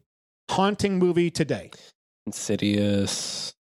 haunting 0.50 1.00
movie 1.00 1.32
today. 1.32 1.72
Insidious. 2.28 3.54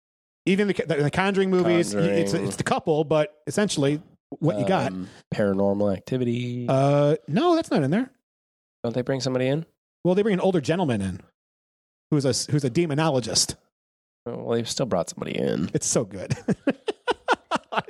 Even 0.46 0.68
the, 0.68 0.72
the, 0.74 0.94
the 0.94 1.10
Conjuring 1.10 1.50
movies, 1.50 1.92
Conjuring. 1.92 2.18
it's 2.18 2.32
it's 2.32 2.56
the 2.56 2.62
couple, 2.64 3.04
but 3.04 3.36
essentially 3.46 4.00
what 4.38 4.58
you 4.58 4.66
got. 4.66 4.92
um, 4.92 5.08
Paranormal 5.34 5.94
activity. 5.94 6.64
Uh, 6.68 7.16
no, 7.28 7.54
that's 7.54 7.70
not 7.70 7.82
in 7.82 7.90
there. 7.90 8.10
Don't 8.84 8.94
they 8.94 9.02
bring 9.02 9.20
somebody 9.20 9.46
in? 9.48 9.66
Well, 10.04 10.14
they 10.14 10.22
bring 10.22 10.34
an 10.34 10.40
older 10.40 10.60
gentleman 10.60 11.00
in, 11.00 11.20
who's 12.10 12.24
a 12.24 12.50
who's 12.50 12.64
a 12.64 12.70
demonologist. 12.70 13.56
Oh, 14.26 14.36
well, 14.44 14.56
they've 14.56 14.68
still 14.68 14.86
brought 14.86 15.10
somebody 15.10 15.36
in. 15.36 15.70
It's 15.74 15.86
so 15.86 16.04
good. 16.04 16.34
I, 17.72 17.82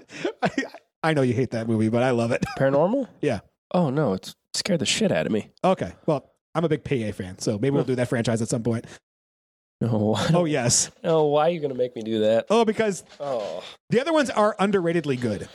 I 1.03 1.15
know 1.15 1.23
you 1.23 1.35
hate 1.35 1.51
that 1.51 1.69
movie, 1.69 1.89
but 1.89 2.03
I 2.03 2.11
love 2.11 2.33
it. 2.33 2.45
Paranormal? 2.59 3.09
Yeah. 3.21 3.41
Oh 3.73 3.91
no, 3.91 4.15
it 4.15 4.35
scared 4.55 4.81
the 4.81 4.87
shit 4.87 5.13
out 5.13 5.27
of 5.27 5.33
me. 5.33 5.51
Okay, 5.63 5.93
well, 6.07 6.31
I'm 6.55 6.65
a 6.65 6.69
big 6.69 6.85
PA 6.85 7.13
fan, 7.13 7.39
so 7.39 7.59
maybe 7.59 7.71
we'll 7.71 7.85
do 7.85 7.95
that 7.97 8.09
franchise 8.09 8.41
at 8.43 8.49
some 8.49 8.63
point. 8.63 8.87
No. 9.81 10.17
Oh 10.35 10.45
yes. 10.45 10.91
No, 11.05 11.27
why 11.27 11.47
are 11.49 11.51
you 11.51 11.61
going 11.61 11.73
to 11.73 11.79
make 11.79 11.95
me 11.95 12.03
do 12.03 12.21
that? 12.21 12.47
Oh, 12.51 12.65
because 12.65 13.05
Oh. 13.21 13.63
the 13.91 14.01
other 14.01 14.13
ones 14.13 14.29
are 14.31 14.57
underratedly 14.59 15.21
good. 15.21 15.49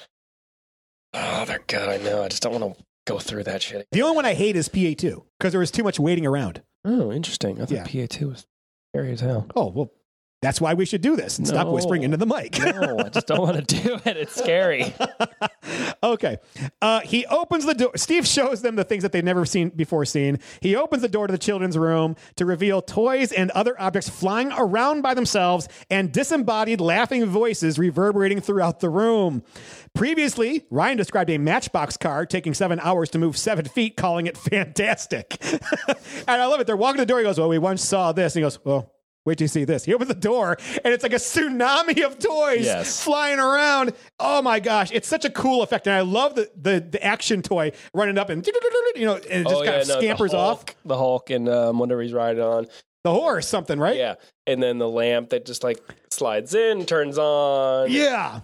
Oh, 1.13 1.43
they're 1.45 1.63
good. 1.67 1.89
I 1.89 1.97
know. 1.97 2.23
I 2.23 2.29
just 2.29 2.41
don't 2.41 2.59
want 2.59 2.77
to 2.77 2.83
go 3.05 3.19
through 3.19 3.43
that 3.43 3.61
shit. 3.61 3.87
The 3.91 4.01
only 4.01 4.15
one 4.15 4.25
I 4.25 4.33
hate 4.33 4.55
is 4.55 4.69
PA2 4.69 5.23
because 5.39 5.51
there 5.51 5.59
was 5.59 5.71
too 5.71 5.83
much 5.83 5.99
waiting 5.99 6.25
around. 6.25 6.61
Oh, 6.85 7.11
interesting. 7.11 7.57
I 7.61 7.65
thought 7.65 7.71
Yeah. 7.71 7.83
PA2 7.85 8.29
was 8.29 8.45
scary 8.93 9.11
as 9.13 9.19
hell. 9.21 9.47
Oh 9.55 9.69
well, 9.69 9.91
that's 10.41 10.59
why 10.59 10.73
we 10.73 10.85
should 10.85 11.01
do 11.01 11.15
this 11.15 11.37
and 11.37 11.47
stop 11.47 11.67
No. 11.67 11.73
whispering 11.73 12.03
into 12.03 12.17
the 12.17 12.25
mic. 12.25 12.59
No, 12.59 12.97
I 12.99 13.09
just 13.09 13.27
don't 13.27 13.39
want 13.41 13.67
to 13.67 13.81
do 13.83 13.99
it. 14.05 14.17
It's 14.17 14.35
scary. 14.35 14.93
okay. 16.13 16.37
Uh, 16.81 17.01
he 17.01 17.25
opens 17.27 17.65
the 17.65 17.73
door. 17.73 17.91
Steve 17.95 18.25
shows 18.25 18.61
them 18.61 18.75
the 18.75 18.83
things 18.83 19.03
that 19.03 19.11
they've 19.11 19.23
never 19.23 19.45
seen 19.45 19.69
before 19.69 20.05
seen. 20.05 20.39
He 20.61 20.75
opens 20.75 21.01
the 21.01 21.09
door 21.09 21.27
to 21.27 21.31
the 21.31 21.37
children's 21.37 21.77
room 21.77 22.15
to 22.35 22.45
reveal 22.45 22.81
toys 22.81 23.31
and 23.31 23.51
other 23.51 23.79
objects 23.79 24.09
flying 24.09 24.51
around 24.53 25.01
by 25.01 25.13
themselves 25.13 25.67
and 25.89 26.11
disembodied 26.11 26.81
laughing 26.81 27.25
voices 27.25 27.77
reverberating 27.77 28.41
throughout 28.41 28.79
the 28.79 28.89
room. 28.89 29.43
Previously, 29.93 30.65
Ryan 30.71 30.97
described 30.97 31.29
a 31.29 31.37
matchbox 31.37 31.97
car 31.97 32.25
taking 32.25 32.53
seven 32.53 32.79
hours 32.79 33.09
to 33.11 33.19
move 33.19 33.37
seven 33.37 33.65
feet, 33.65 33.95
calling 33.95 34.25
it 34.25 34.37
fantastic. 34.53 35.37
and 36.27 36.41
I 36.41 36.45
love 36.45 36.59
it. 36.59 36.67
They're 36.67 36.77
walking 36.77 36.97
to 36.97 37.01
the 37.01 37.05
door. 37.05 37.19
He 37.19 37.25
goes, 37.25 37.37
Well, 37.37 37.49
we 37.49 37.59
once 37.59 37.83
saw 37.83 38.11
this. 38.11 38.35
And 38.35 38.41
he 38.41 38.45
goes, 38.45 38.63
Well, 38.63 38.91
Wait 39.25 39.37
till 39.37 39.45
you 39.45 39.49
see 39.49 39.63
this. 39.63 39.85
He 39.85 39.93
opens 39.93 40.09
the 40.09 40.15
door 40.15 40.57
and 40.83 40.93
it's 40.93 41.01
like 41.03 41.13
a 41.13 41.17
tsunami 41.17 42.03
of 42.05 42.19
toys 42.19 42.65
Yes. 42.65 43.01
flying 43.03 43.39
around. 43.39 43.93
Oh 44.19 44.41
my 44.41 44.59
gosh, 44.59 44.91
it's 44.91 45.07
such 45.07 45.23
a 45.23 45.29
cool 45.29 45.63
effect, 45.63 45.87
and 45.87 45.95
I 45.95 46.01
love 46.01 46.35
the 46.35 46.51
the, 46.59 46.79
the 46.81 47.01
action 47.03 47.41
toy 47.41 47.71
running 47.93 48.17
up 48.17 48.29
and 48.29 48.45
you 48.95 49.05
know, 49.05 49.15
and 49.15 49.23
it 49.25 49.43
just 49.43 49.55
oh, 49.55 49.63
kind 49.63 49.65
yeah, 49.65 49.81
of 49.81 49.87
no, 49.87 49.95
the 49.95 50.01
scampers 50.01 50.33
off 50.33 50.65
The 50.85 50.97
Hulk 50.97 51.29
and 51.29 51.47
um, 51.47 51.79
whatever 51.79 52.01
he's 52.01 52.11
riding 52.13 52.43
on. 52.43 52.67
the 53.05 53.11
horse, 53.13 53.47
something 53.47 53.79
right? 53.79 53.95
Yeah. 53.95 54.15
And 54.45 54.61
then 54.61 54.77
the 54.77 54.89
lamp 54.89 55.29
that 55.29 55.45
just 55.45 55.63
like 55.63 55.79
slides 56.11 56.53
in, 56.53 56.85
turns 56.85 57.17
on. 57.17 57.89
Yeah. 57.91 58.41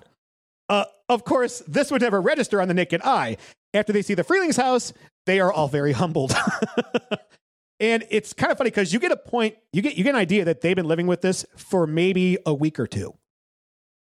Uh, 0.69 0.85
of 1.09 1.25
course, 1.25 1.61
this 1.67 1.91
would 1.91 2.01
never 2.01 2.21
register 2.21 2.61
on 2.61 2.67
the 2.67 2.73
naked 2.73 3.01
eye. 3.03 3.35
After 3.73 3.91
they 3.91 4.01
see 4.01 4.13
the 4.13 4.23
Freelings 4.23 4.55
house, 4.55 4.93
they 5.25 5.39
are 5.39 5.51
all 5.51 5.67
very 5.67 5.91
humbled. 5.91 6.33
and 7.79 8.05
it's 8.09 8.33
kind 8.33 8.51
of 8.51 8.57
funny 8.57 8.69
because 8.69 8.91
you 8.93 8.99
get 8.99 9.11
a 9.11 9.17
point, 9.17 9.55
you 9.73 9.81
get 9.81 9.95
you 9.95 10.03
get 10.03 10.11
an 10.11 10.15
idea 10.21 10.45
that 10.45 10.61
they've 10.61 10.75
been 10.75 10.87
living 10.87 11.07
with 11.07 11.21
this 11.21 11.45
for 11.55 11.85
maybe 11.87 12.37
a 12.45 12.53
week 12.53 12.79
or 12.79 12.87
two 12.87 13.13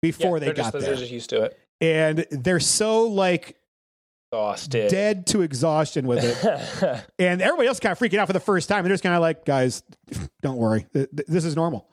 before 0.02 0.38
Yeah, 0.38 0.46
they 0.46 0.46
got 0.48 0.56
just, 0.58 0.72
there. 0.74 0.82
They're 0.82 0.96
just 0.96 1.12
used 1.12 1.30
to 1.32 1.44
it. 1.44 1.60
and 1.82 2.26
they're 2.32 2.60
so 2.60 3.04
like 3.08 3.58
Exhausted. 4.32 4.90
dead 4.90 5.28
to 5.28 5.42
exhaustion 5.42 6.08
with 6.08 6.24
it. 6.24 7.06
and 7.20 7.42
everybody 7.42 7.68
else 7.68 7.80
kind 7.80 7.92
of 7.92 8.00
freaking 8.00 8.18
out 8.20 8.28
for 8.28 8.34
the 8.34 8.40
first 8.40 8.68
time. 8.68 8.80
And 8.80 8.88
they're 8.88 8.94
just 8.94 9.04
kind 9.04 9.16
of 9.16 9.22
like, 9.22 9.46
guys, 9.46 9.82
don't 10.42 10.58
worry. 10.58 10.86
Th- 10.94 11.08
th- 11.16 11.28
This 11.28 11.46
is 11.46 11.56
normal. 11.56 11.88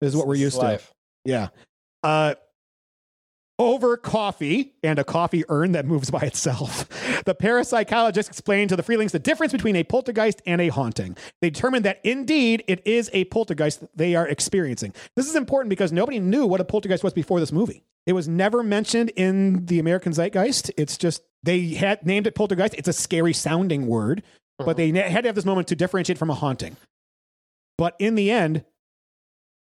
This 0.00 0.08
is 0.08 0.16
what 0.16 0.26
we're 0.26 0.36
used 0.36 0.58
to. 0.60 0.80
Yeah. 1.26 1.48
Uh, 2.02 2.34
over 3.60 3.98
coffee 3.98 4.72
and 4.82 4.98
a 4.98 5.04
coffee 5.04 5.44
urn 5.50 5.72
that 5.72 5.84
moves 5.84 6.10
by 6.10 6.22
itself. 6.22 6.88
The 7.26 7.34
parapsychologist 7.34 8.28
explained 8.28 8.70
to 8.70 8.76
the 8.76 8.82
Freelings 8.82 9.10
the 9.10 9.18
difference 9.18 9.52
between 9.52 9.76
a 9.76 9.84
poltergeist 9.84 10.40
and 10.46 10.58
a 10.58 10.68
haunting. 10.68 11.16
They 11.42 11.50
determined 11.50 11.84
that 11.84 12.00
indeed 12.02 12.64
it 12.66 12.84
is 12.86 13.10
a 13.12 13.26
poltergeist 13.26 13.84
they 13.94 14.14
are 14.14 14.26
experiencing. 14.26 14.94
This 15.16 15.28
is 15.28 15.36
important 15.36 15.68
because 15.68 15.92
nobody 15.92 16.18
knew 16.18 16.46
what 16.46 16.62
a 16.62 16.64
poltergeist 16.64 17.04
was 17.04 17.12
before 17.12 17.38
this 17.38 17.52
movie. 17.52 17.84
It 18.06 18.14
was 18.14 18.26
never 18.26 18.62
mentioned 18.62 19.10
in 19.16 19.66
the 19.66 19.78
American 19.78 20.12
zeitgeist. 20.12 20.70
It's 20.78 20.96
just 20.96 21.22
they 21.42 21.74
had 21.74 22.06
named 22.06 22.26
it 22.26 22.34
poltergeist. 22.34 22.74
It's 22.74 22.88
a 22.88 22.92
scary 22.92 23.34
sounding 23.34 23.86
word, 23.86 24.22
but 24.58 24.78
they 24.78 24.90
uh-huh. 24.90 25.10
had 25.10 25.22
to 25.24 25.28
have 25.28 25.36
this 25.36 25.44
moment 25.44 25.68
to 25.68 25.76
differentiate 25.76 26.18
from 26.18 26.30
a 26.30 26.34
haunting. 26.34 26.76
But 27.76 27.96
in 27.98 28.14
the 28.14 28.30
end 28.30 28.64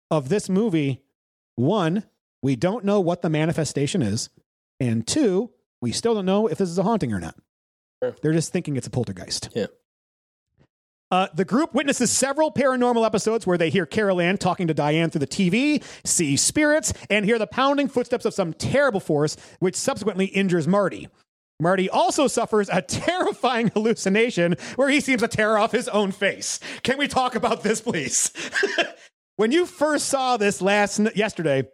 of 0.10 0.30
this 0.30 0.48
movie, 0.48 1.04
one, 1.56 2.06
we 2.42 2.56
don't 2.56 2.86
know 2.86 3.00
what 3.00 3.22
the 3.22 3.30
manifestation 3.30 4.02
is, 4.02 4.30
and 4.80 5.06
two, 5.06 5.52
we 5.82 5.92
still 5.92 6.14
don't 6.14 6.26
know 6.26 6.48
if 6.48 6.58
this 6.58 6.70
is 6.70 6.78
a 6.78 6.84
haunting 6.84 7.14
or 7.14 7.20
not. 7.20 7.36
Sure. 8.04 8.16
They're 8.22 8.34
just 8.34 8.52
thinking 8.52 8.78
it's 8.78 8.88
a 8.88 8.92
poltergeist. 8.92 9.50
Yeah. 9.54 9.68
Uh, 11.12 11.28
the 11.34 11.46
group 11.46 11.74
witnesses 11.74 12.12
several 12.12 12.52
paranormal 12.52 13.04
episodes 13.06 13.48
where 13.48 13.58
they 13.58 13.70
hear 13.72 13.86
Carol 13.86 14.22
Ann 14.22 14.38
talking 14.38 14.68
to 14.68 14.74
Diane 14.76 15.10
through 15.10 15.20
the 15.20 15.28
TV, 15.28 15.84
see 16.06 16.38
spirits, 16.38 16.94
and 17.10 17.26
hear 17.26 17.40
the 17.40 17.48
pounding 17.48 17.88
footsteps 17.88 18.26
of 18.26 18.34
some 18.34 18.54
terrible 18.54 19.00
force, 19.00 19.36
which 19.60 19.76
subsequently 19.76 20.28
injures 20.28 20.68
Marty. 20.68 21.08
Marty 21.60 21.90
also 21.90 22.28
suffers 22.28 22.70
a 22.70 22.82
terrifying 22.88 23.70
hallucination 23.70 24.56
where 24.76 24.90
he 24.90 25.02
seems 25.02 25.22
to 25.22 25.28
tear 25.28 25.58
off 25.58 25.72
his 25.72 25.90
own 25.90 26.12
face. 26.12 26.60
Can 26.84 26.98
we 26.98 27.08
talk 27.08 27.34
about 27.36 27.64
this, 27.64 27.82
please? 27.82 28.32
when 29.36 29.52
you 29.52 29.66
first 29.66 30.08
saw 30.08 30.38
this 30.38 30.62
last 30.62 31.00
n- 31.00 31.12
yesterday, 31.16 31.68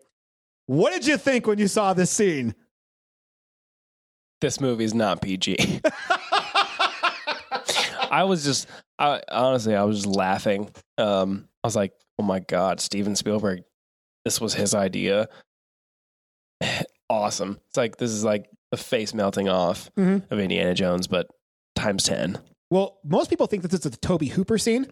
what 0.67 0.93
did 0.93 1.06
you 1.08 1.17
think 1.17 1.47
when 1.47 1.58
you 1.60 1.67
saw 1.67 1.93
this 1.93 2.12
scene? 2.12 2.56
This 4.41 4.60
movie 4.60 4.84
is 4.84 4.93
not 4.93 5.21
PG. 5.21 5.82
I 8.12 8.23
was 8.25 8.43
just, 8.43 8.67
I, 8.99 9.21
honestly, 9.32 9.75
I 9.75 9.84
was 9.84 10.04
just 10.04 10.15
laughing. 10.15 10.69
Um, 10.97 11.47
I 11.63 11.67
was 11.67 11.75
like, 11.75 11.93
oh 12.19 12.23
my 12.23 12.39
God, 12.39 12.80
Steven 12.80 13.15
Spielberg, 13.15 13.63
this 14.23 14.39
was 14.39 14.54
his 14.54 14.73
idea. 14.75 15.28
awesome. 17.10 17.60
It's 17.67 17.78
like, 17.78 17.97
this 17.97 18.12
is 18.12 18.23
like 18.23 18.45
the 18.71 18.78
face 18.78 19.13
melting 19.13 19.49
off 19.49 19.89
Mhm. 19.97 20.30
of 20.32 20.39
Indiana 20.39 20.73
Jones, 20.73 21.08
but 21.08 21.28
times 21.75 22.04
10. 22.04 22.38
Well, 22.69 22.99
most 23.04 23.30
people 23.30 23.47
think 23.47 23.62
that 23.63 23.71
this 23.71 23.86
is 23.86 23.91
the 23.91 23.97
Tobe 23.97 24.23
Hooper 24.23 24.58
scene, 24.58 24.88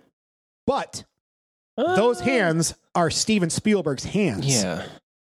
but 0.68 1.04
those 1.78 2.20
hands 2.20 2.76
are 2.94 3.10
Steven 3.10 3.50
Spielberg's 3.50 4.04
hands. 4.04 4.46
Yeah. 4.64 4.86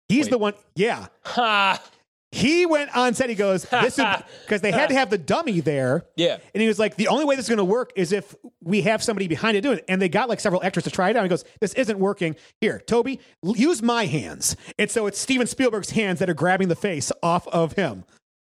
He's 0.09 0.29
the 0.29 0.39
one. 0.39 0.55
Yeah. 0.75 1.07
Ha! 1.25 1.83
He 2.31 2.67
went 2.67 2.95
on 2.95 3.15
set. 3.15 3.31
He 3.31 3.35
goes, 3.35 3.63
"This 3.71 3.99
is 3.99 4.05
because 4.45 4.61
they 4.61 4.71
had 4.71 4.91
to 4.91 4.95
have 4.95 5.09
the 5.09 5.17
dummy 5.19 5.61
there." 5.61 6.05
Yeah. 6.17 6.39
And 6.55 6.61
he 6.61 6.69
was 6.69 6.79
like, 6.79 6.97
"The 6.97 7.09
only 7.09 7.25
way 7.25 7.37
this 7.37 7.47
is 7.47 7.49
going 7.49 7.59
to 7.59 7.65
work 7.65 7.93
is 7.97 8.13
if 8.13 8.35
we 8.63 8.83
have 8.83 9.03
somebody 9.03 9.29
behind 9.29 9.57
it 9.57 9.63
doing 9.63 9.79
it." 9.79 9.85
And 9.89 10.01
they 10.01 10.09
got 10.11 10.29
like 10.29 10.41
several 10.41 10.63
extras 10.63 10.85
to 10.85 10.91
try 10.91 11.09
it 11.11 11.17
out. 11.17 11.23
He 11.23 11.29
goes, 11.29 11.45
"This 11.61 11.73
isn't 11.75 11.99
working. 11.99 12.37
Here, 12.61 12.81
Tobe, 12.87 13.19
l- 13.45 13.57
use 13.57 13.83
my 13.83 14.05
hands." 14.05 14.57
And 14.79 14.91
so 14.91 15.07
it's 15.07 15.19
Steven 15.19 15.47
Spielberg's 15.47 15.91
hands 15.91 16.19
that 16.19 16.29
are 16.29 16.35
grabbing 16.35 16.69
the 16.69 16.77
face 16.77 17.11
off 17.23 17.49
of 17.49 17.73
him. 17.73 18.05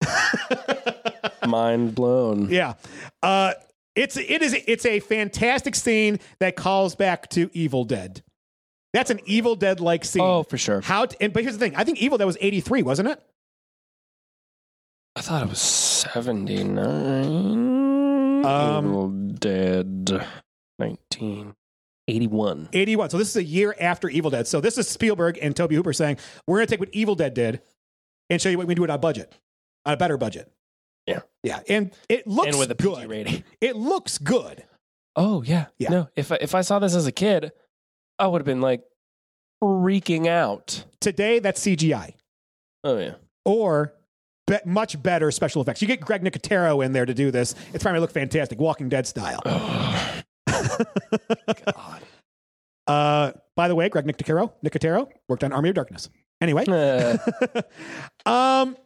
Mind 1.46 1.94
blown. 1.94 2.48
Yeah. 2.50 2.74
Uh, 3.22 3.54
it's 3.94 4.16
it 4.16 4.42
is 4.42 4.56
it's 4.66 4.86
a 4.86 5.00
fantastic 5.00 5.74
scene 5.74 6.18
that 6.38 6.56
calls 6.56 6.94
back 6.94 7.28
to 7.30 7.50
Evil 7.52 7.84
Dead. 7.84 8.22
That's 8.96 9.10
an 9.10 9.20
Evil 9.26 9.56
Dead 9.56 9.78
like 9.78 10.06
scene. 10.06 10.22
Oh, 10.22 10.42
for 10.42 10.56
sure. 10.56 10.80
How? 10.80 11.04
T- 11.04 11.18
and, 11.20 11.30
but 11.30 11.42
here's 11.42 11.52
the 11.52 11.58
thing. 11.58 11.76
I 11.76 11.84
think 11.84 12.00
Evil 12.00 12.16
Dead 12.16 12.24
was 12.24 12.38
83, 12.40 12.82
wasn't 12.82 13.08
it? 13.08 13.22
I 15.14 15.20
thought 15.20 15.42
it 15.42 15.50
was 15.50 15.60
79. 15.60 18.46
Um, 18.46 18.86
Evil 18.86 19.10
Dead 19.10 20.24
1981. 20.78 22.70
81. 22.72 23.10
So 23.10 23.18
this 23.18 23.28
is 23.28 23.36
a 23.36 23.44
year 23.44 23.76
after 23.78 24.08
Evil 24.08 24.30
Dead. 24.30 24.46
So 24.46 24.62
this 24.62 24.78
is 24.78 24.88
Spielberg 24.88 25.38
and 25.42 25.54
Tobe 25.54 25.72
Hooper 25.72 25.92
saying, 25.92 26.16
we're 26.46 26.56
going 26.56 26.66
to 26.66 26.70
take 26.70 26.80
what 26.80 26.88
Evil 26.92 27.16
Dead 27.16 27.34
did 27.34 27.60
and 28.30 28.40
show 28.40 28.48
you 28.48 28.56
what 28.56 28.66
we 28.66 28.74
can 28.74 28.80
do 28.80 28.84
it 28.84 28.90
on 28.90 28.96
a 28.96 28.98
budget, 28.98 29.30
on 29.84 29.92
a 29.92 29.98
better 29.98 30.16
budget. 30.16 30.50
Yeah. 31.06 31.20
Yeah. 31.42 31.60
And 31.68 31.92
it 32.08 32.26
looks 32.26 32.48
and 32.48 32.58
with 32.58 32.70
a 32.70 32.74
PG 32.74 32.94
good. 32.94 33.10
rating. 33.10 33.44
It 33.60 33.76
looks 33.76 34.16
good. 34.16 34.64
Oh, 35.16 35.42
yeah. 35.42 35.66
Yeah. 35.78 35.90
No, 35.90 36.08
if 36.16 36.32
I, 36.32 36.38
if 36.40 36.54
I 36.54 36.62
saw 36.62 36.78
this 36.78 36.94
as 36.94 37.06
a 37.06 37.12
kid, 37.12 37.52
I 38.18 38.26
would 38.26 38.40
have 38.40 38.46
been 38.46 38.60
like 38.60 38.82
freaking 39.62 40.26
out. 40.26 40.84
Today, 41.00 41.38
that's 41.38 41.60
CGI 41.64 42.14
Oh, 42.84 42.98
yeah. 42.98 43.14
or 43.44 43.92
be- 44.46 44.58
much 44.64 45.00
better 45.02 45.30
special 45.30 45.62
effects. 45.62 45.82
You 45.82 45.88
get 45.88 46.00
Greg 46.00 46.22
Nicotero 46.22 46.84
in 46.84 46.92
there 46.92 47.06
to 47.06 47.14
do 47.14 47.30
this. 47.30 47.54
It's 47.72 47.82
probably 47.82 48.00
look 48.00 48.10
fantastic, 48.12 48.58
Walking 48.58 48.88
Dead 48.88 49.06
style. 49.06 49.40
God. 50.46 52.02
Uh, 52.86 53.32
by 53.56 53.68
the 53.68 53.74
way, 53.74 53.88
Greg 53.88 54.04
Nicotero, 54.06 54.52
Nicotero 54.64 55.08
worked 55.28 55.42
on 55.42 55.52
Army 55.52 55.70
of 55.70 55.74
Darkness. 55.74 56.08
Anyway, 56.40 56.64
um, 58.26 58.76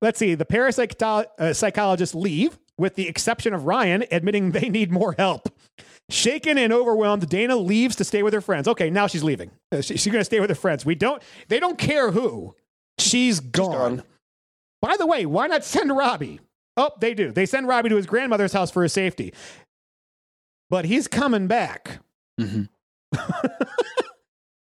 let's 0.00 0.18
see. 0.18 0.34
The 0.34 0.44
parapsycholo- 0.46 1.26
uh, 1.38 2.18
leave, 2.18 2.58
with 2.78 2.94
the 2.94 3.08
exception 3.08 3.52
of 3.54 3.64
Ryan 3.64 4.04
admitting 4.10 4.52
they 4.52 4.68
need 4.68 4.90
more 4.90 5.14
help. 5.18 5.48
Shaken 6.08 6.56
and 6.58 6.72
overwhelmed, 6.72 7.28
Dana 7.28 7.56
leaves 7.56 7.96
to 7.96 8.04
stay 8.04 8.22
with 8.22 8.32
her 8.32 8.40
friends. 8.40 8.68
Okay, 8.68 8.90
now 8.90 9.06
she's 9.08 9.24
leaving. 9.24 9.50
Uh, 9.72 9.80
she- 9.80 9.96
she's 9.96 10.12
going 10.12 10.20
to 10.20 10.24
stay 10.24 10.38
with 10.40 10.50
her 10.50 10.54
friends. 10.56 10.86
We 10.86 10.94
don't. 10.94 11.22
They 11.48 11.58
don't 11.58 11.78
care 11.78 12.10
who. 12.12 12.54
She's 12.98 13.40
gone. 13.40 14.02
By 14.80 14.96
the 14.96 15.06
way, 15.06 15.26
why 15.26 15.48
not 15.48 15.64
send 15.64 15.94
Robbie? 15.96 16.40
Oh, 16.76 16.90
they 17.00 17.14
do. 17.14 17.32
They 17.32 17.46
send 17.46 17.66
Robbie 17.66 17.88
to 17.88 17.96
his 17.96 18.06
grandmother's 18.06 18.52
house 18.52 18.70
for 18.70 18.82
his 18.82 18.92
safety. 18.92 19.32
But 20.70 20.84
he's 20.84 21.08
coming 21.08 21.46
back. 21.48 21.98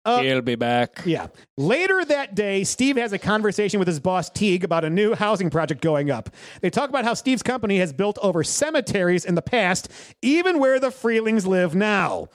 Uh, 0.03 0.21
He'll 0.23 0.41
be 0.41 0.55
back. 0.55 1.01
Yeah. 1.05 1.27
Later 1.57 2.03
that 2.05 2.33
day, 2.33 2.63
Steve 2.63 2.97
has 2.97 3.13
a 3.13 3.19
conversation 3.19 3.77
with 3.79 3.87
his 3.87 3.99
boss, 3.99 4.29
Teague, 4.29 4.63
about 4.63 4.83
a 4.83 4.89
new 4.89 5.13
housing 5.13 5.49
project 5.49 5.81
going 5.81 6.09
up. 6.09 6.29
They 6.61 6.69
talk 6.71 6.89
about 6.89 7.03
how 7.05 7.13
Steve's 7.13 7.43
company 7.43 7.77
has 7.77 7.93
built 7.93 8.17
over 8.21 8.43
cemeteries 8.43 9.25
in 9.25 9.35
the 9.35 9.41
past, 9.43 9.91
even 10.21 10.57
where 10.59 10.79
the 10.79 10.89
Freelings 10.89 11.45
live 11.45 11.75
now. 11.75 12.29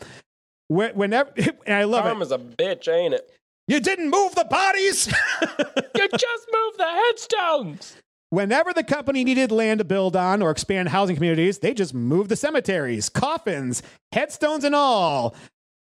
Wh- 0.69 0.95
Whenever, 0.95 1.33
and 1.67 1.75
I 1.75 1.85
love 1.85 2.07
it. 2.07 2.09
Karma's 2.09 2.31
a 2.33 2.39
bitch, 2.39 2.87
ain't 2.89 3.15
it? 3.15 3.29
You 3.69 3.81
didn't 3.81 4.11
move 4.11 4.37
the 4.37 4.45
bodies? 4.45 5.07
you 5.43 6.09
just 6.17 6.47
moved 6.53 6.79
the 6.79 6.87
headstones. 6.87 7.97
Whenever 8.31 8.73
the 8.73 8.85
company 8.85 9.25
needed 9.25 9.51
land 9.51 9.79
to 9.79 9.85
build 9.85 10.15
on 10.15 10.41
or 10.41 10.51
expand 10.53 10.89
housing 10.91 11.17
communities, 11.17 11.59
they 11.59 11.75
just 11.75 11.95
moved 11.95 12.29
the 12.29 12.37
cemeteries, 12.37 13.09
coffins, 13.09 13.83
headstones, 14.13 14.63
and 14.63 14.75
all. 14.75 15.35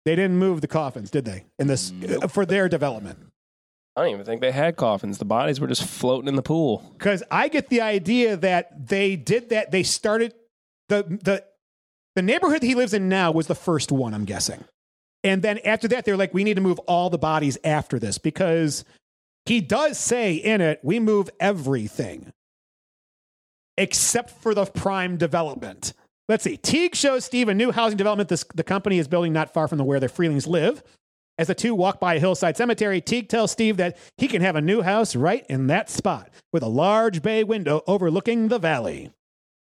They 0.06 0.16
didn't 0.16 0.38
move 0.38 0.62
the 0.62 0.68
coffins, 0.68 1.10
did 1.10 1.26
they? 1.26 1.46
In 1.58 1.68
this 1.68 1.92
uh, 2.22 2.28
for 2.28 2.46
their 2.46 2.70
development. 2.70 3.20
I 3.96 4.04
don't 4.04 4.12
even 4.14 4.26
think 4.26 4.42
they 4.42 4.52
had 4.52 4.76
coffins. 4.76 5.18
The 5.18 5.26
bodies 5.26 5.60
were 5.60 5.68
just 5.68 5.84
floating 5.84 6.28
in 6.28 6.36
the 6.36 6.42
pool. 6.42 6.84
because 6.98 7.24
I 7.32 7.48
get 7.48 7.70
the 7.70 7.82
idea 7.82 8.38
that 8.38 8.88
they 8.88 9.16
did 9.16 9.50
that. 9.50 9.72
They 9.72 9.84
started 9.84 10.34
the 10.90 11.04
the 11.24 11.44
the 12.16 12.22
neighborhood 12.22 12.62
he 12.62 12.76
lives 12.76 12.94
in 12.94 13.10
now 13.10 13.32
was 13.32 13.48
the 13.48 13.56
first 13.56 13.92
one. 13.92 14.14
I'm 14.14 14.26
guessing, 14.26 14.64
and 15.24 15.42
then 15.42 15.60
after 15.66 15.88
that, 15.90 16.06
they're 16.06 16.18
like, 16.18 16.34
we 16.34 16.44
need 16.44 16.56
to 16.56 16.62
move 16.62 16.80
all 16.80 17.10
the 17.10 17.18
bodies 17.18 17.58
after 17.64 17.98
this 17.98 18.18
because 18.18 18.86
he 19.46 19.62
does 19.62 19.98
say 19.98 20.36
in 20.36 20.62
it, 20.62 20.80
we 20.84 21.00
move 21.00 21.30
everything 21.40 22.32
except 23.78 24.30
for 24.42 24.54
the 24.54 24.66
prime 24.66 25.18
development. 25.18 25.94
Let's 26.28 26.44
see. 26.44 26.58
Teague 26.58 26.96
shows 26.96 27.24
Steve 27.24 27.50
a 27.50 27.54
new 27.54 27.72
housing 27.72 27.98
development 27.98 28.30
this, 28.30 28.44
the 28.56 28.64
company 28.64 28.98
is 28.98 29.08
building 29.08 29.32
not 29.32 29.54
far 29.54 29.68
from 29.68 29.78
the 29.78 29.84
where 29.84 30.00
the 30.00 30.08
Freelings 30.08 30.48
live. 30.48 30.82
As 31.38 31.48
the 31.48 31.56
two 31.56 31.76
walk 31.76 32.00
by 32.00 32.16
a 32.16 32.20
hillside 32.20 32.58
cemetery, 32.58 33.02
Teague 33.02 33.30
tells 33.30 33.52
Steve 33.52 33.78
that 33.78 33.98
he 34.18 34.28
can 34.28 34.42
have 34.42 34.56
a 34.56 34.62
new 34.62 34.82
house 34.82 35.16
right 35.16 35.46
in 35.50 35.68
that 35.68 35.90
spot 35.90 36.30
with 36.54 36.64
a 36.64 36.68
large 36.68 37.22
bay 37.22 37.44
window 37.44 37.84
overlooking 37.86 38.48
the 38.48 38.58
valley. 38.58 39.12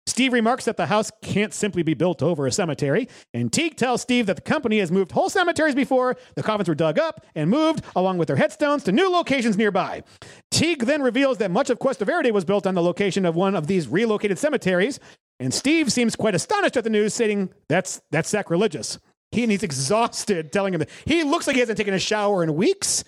Steve 0.08 0.34
remarks 0.34 0.65
that 0.65 0.76
the 0.76 0.88
house 0.88 1.12
can't 1.22 1.54
simply 1.54 1.84
be 1.84 1.93
built 1.93 2.24
over 2.24 2.48
a 2.48 2.52
cemetery, 2.52 3.08
and 3.34 3.54
Teague 3.54 3.78
tells 3.78 4.02
Steve 4.02 4.26
that 4.26 4.36
the 4.36 4.41
company 4.41 4.80
has 4.80 4.91
moved 4.91 5.12
whole 5.12 5.30
cemeteries 5.30 5.76
before. 5.76 6.17
The 6.36 6.43
coffins 6.43 6.67
were 6.67 6.76
dug 6.76 6.98
up 6.98 7.24
and 7.36 7.50
moved, 7.50 7.84
along 7.95 8.17
with 8.17 8.28
their 8.28 8.36
headstones, 8.36 8.84
to 8.86 8.91
new 8.91 9.10
locations 9.10 9.56
nearby. 9.56 10.04
Teague 10.50 10.86
then 10.86 11.04
reveals 11.04 11.38
that 11.38 11.52
much 11.52 11.69
of 11.69 11.78
Cuesta 11.78 12.04
Verde 12.06 12.32
was 12.32 12.43
built 12.43 12.65
on 12.65 12.74
the 12.74 12.82
location 12.82 13.24
of 13.26 13.36
one 13.36 13.56
of 13.56 13.67
these 13.67 13.88
relocated 13.88 14.39
cemeteries, 14.39 15.00
and 15.39 15.54
Steve 15.54 15.91
seems 15.91 16.15
quite 16.15 16.36
astonished 16.36 16.78
at 16.78 16.84
the 16.84 16.89
news, 16.89 17.13
stating 17.13 17.49
that's 17.67 18.02
that's 18.12 18.30
sacrilegious. 18.30 18.99
He 19.32 19.43
and 19.43 19.52
he's 19.52 19.63
exhausted, 19.63 20.52
telling 20.52 20.73
him 20.73 20.80
that 20.80 20.89
he 21.06 21.23
looks 21.23 21.47
like 21.47 21.56
he 21.56 21.60
hasn't 21.60 21.78
taken 21.78 21.93
a 21.93 21.99
shower 21.99 22.43
in 22.43 22.56
weeks, 22.56 23.04